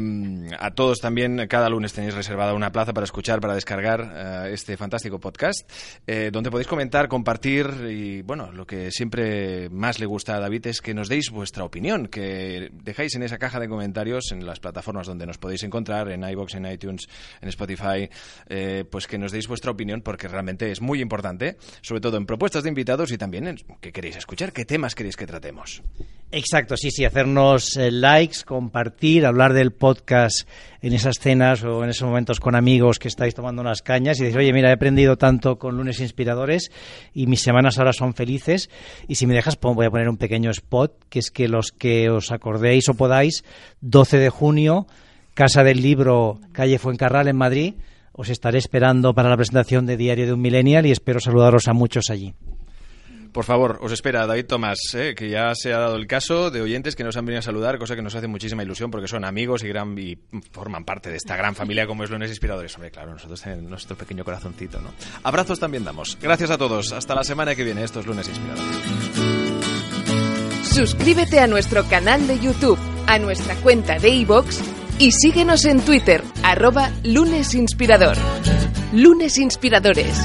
a 0.59 0.71
todos 0.71 1.01
también, 1.01 1.47
cada 1.49 1.69
lunes 1.69 1.93
tenéis 1.93 2.15
reservada 2.15 2.55
una 2.55 2.73
plaza 2.73 2.93
para 2.93 3.05
escuchar, 3.05 3.41
para 3.41 3.55
descargar 3.55 4.13
eh, 4.15 4.51
este 4.53 4.77
fantástico 4.77 5.19
podcast, 5.19 5.71
donde 6.07 6.51
podéis 6.51 6.69
comentar, 6.69 7.09
compartir 7.09 7.67
y, 7.89 8.23
bueno, 8.23 8.53
lo 8.53 8.67
que 8.67 8.91
siempre 8.91 9.69
más 9.71 9.99
le 9.99 10.07
gusta 10.07 10.37
a 10.37 10.41
David 10.45 10.67
es 10.67 10.81
que 10.81 10.95
nos 10.95 11.09
deis 11.09 11.31
vuestra 11.31 11.65
opinión, 11.65 12.07
que 12.07 12.71
dejáis 12.73 13.15
en 13.15 13.23
esa 13.23 13.39
caja 13.39 13.59
de 13.59 13.69
comentarios 13.69 14.31
en 14.33 14.45
las 14.45 14.61
plataformas 14.61 15.07
donde 15.07 15.27
nos 15.27 15.39
podéis 15.39 15.63
encontrar, 15.63 16.11
en 16.11 16.23
iBox, 16.23 16.55
en 16.55 16.67
iTunes, 16.67 17.09
en 17.41 17.49
Spotify, 17.49 18.09
pues 18.91 19.07
que 19.07 19.19
nos 19.19 19.33
deis 19.33 19.49
vuestra 19.49 19.71
opinión 19.71 20.03
porque 20.03 20.29
realmente 20.29 20.71
es 20.71 20.81
muy 20.81 21.01
importante, 21.01 21.57
sobre 21.81 22.01
todo 22.01 22.17
en 22.17 22.27
propuestas 22.27 22.63
de 22.63 22.69
invitados 22.69 23.11
y 23.11 23.19
también 23.19 23.47
en 23.47 23.57
qué 23.81 23.93
queréis 23.93 24.17
escuchar, 24.17 24.53
qué 24.53 24.65
temas 24.65 24.95
queréis 24.95 25.17
que 25.17 25.27
tratemos. 25.27 25.83
Exacto, 26.31 26.77
sí, 26.77 26.91
sí, 26.91 27.05
hacernos 27.05 27.77
eh, 27.77 27.93
likes, 27.93 28.39
compartir, 28.45 29.25
hablar 29.25 29.53
del 29.53 29.73
podcast 29.73 30.49
en 30.85 30.93
esas 30.93 31.19
cenas 31.19 31.65
o 31.65 31.83
en 31.83 31.89
esos 31.89 32.07
momentos 32.07 32.41
con 32.41 32.55
amigos 32.55 32.99
que 32.99 33.09
estáis 33.09 33.35
tomando 33.35 33.63
unas 33.63 33.81
cañas 33.81 34.21
y 34.21 34.25
decir, 34.25 34.39
oye, 34.39 34.53
mira, 34.53 34.69
he 34.69 34.75
aprendido 34.75 35.17
tanto 35.17 35.57
con 35.57 35.79
lunes 35.79 35.99
inspiradores 35.99 36.71
y 37.15 37.27
mis 37.27 37.41
semanas 37.41 37.79
ahora 37.79 37.95
son 37.95 38.13
felices. 38.13 38.69
Y 39.09 39.15
si 39.15 39.27
me 39.27 39.33
dejas, 39.33 39.59
voy 39.59 39.87
a 39.87 39.91
poner 39.91 40.11
un 40.11 40.19
pequeño 40.19 40.51
spot, 40.51 41.07
que 41.09 41.21
es 41.21 41.31
que 41.31 41.49
los 41.49 41.73
que 41.73 42.11
os 42.11 42.31
acordéis 42.33 42.91
o 42.91 42.95
podáis, 42.95 43.45
12 43.81 44.19
de 44.19 44.29
junio, 44.29 44.87
Casa 45.33 45.65
del 45.65 45.81
Libro, 45.81 46.39
calle 46.53 46.79
Fuencarral 46.79 47.29
en 47.29 47.37
Madrid, 47.37 47.75
os 48.13 48.29
estaré 48.29 48.59
esperando 48.59 49.15
para 49.15 49.31
la 49.31 49.37
presentación 49.37 49.87
de 49.87 49.97
Diario 49.97 50.27
de 50.27 50.35
un 50.35 50.43
Millennial 50.43 50.85
y 50.85 50.91
espero 50.91 51.19
saludaros 51.19 51.67
a 51.67 51.73
muchos 51.73 52.11
allí. 52.11 52.35
Por 53.35 53.45
favor, 53.45 53.81
os 53.83 53.91
espera 53.91 54.29
David 54.29 54.47
Tomás, 54.47 54.79
eh, 54.95 55.17
que 55.17 55.29
ya 55.29 55.53
se 55.57 55.73
ha 55.73 55.79
dado 55.79 55.97
el 55.97 56.07
caso 56.07 56.53
de 56.53 56.63
oyentes 56.63 56.95
que 56.95 57.03
nos 57.03 57.17
han 57.17 57.27
venido 57.27 57.41
a 57.41 57.43
saludar, 57.43 57.81
cosa 57.81 57.97
que 57.97 58.03
nos 58.03 58.15
hace 58.15 58.29
muchísima 58.29 58.63
ilusión 58.63 58.93
porque 58.93 59.09
son 59.09 59.25
amigos 59.25 59.65
y, 59.65 60.17
forman 60.53 60.85
parte 60.85 61.11
de 61.11 61.17
esta 61.17 61.37
gran 61.37 61.57
familia 61.57 61.85
como 61.89 62.05
es 62.05 62.11
Lunes 62.11 62.31
Inspiradores. 62.31 62.73
Hombre, 62.77 62.93
claro, 62.93 63.11
nosotros 63.11 63.41
tenemos 63.43 63.65
nuestro 63.69 63.97
pequeño 63.97 64.25
corazoncito, 64.25 64.81
¿no? 64.81 64.93
Abrazos 65.25 65.59
también 65.59 65.83
damos. 65.83 66.17
Gracias 66.23 66.51
a 66.51 66.59
todos. 66.59 66.93
Hasta 66.93 67.17
la 67.17 67.25
semana 67.25 67.57
que 67.57 67.65
viene. 67.65 67.83
Estos 67.83 68.07
Lunes 68.07 68.29
Inspiradores. 68.29 68.77
Suscríbete 70.63 71.41
a 71.41 71.49
nuestro 71.49 71.85
canal 71.89 72.29
de 72.29 72.39
YouTube, 72.39 72.79
a 73.09 73.19
nuestra 73.19 73.57
cuenta 73.57 73.99
de 73.99 74.11
iVoox 74.11 74.61
y 75.01 75.11
síguenos 75.11 75.65
en 75.65 75.81
Twitter, 75.81 76.23
arroba 76.45 76.93
Lunes 77.03 77.53
Inspirador. 77.57 78.17
Lunes 78.93 79.39
Inspiradores. 79.39 80.25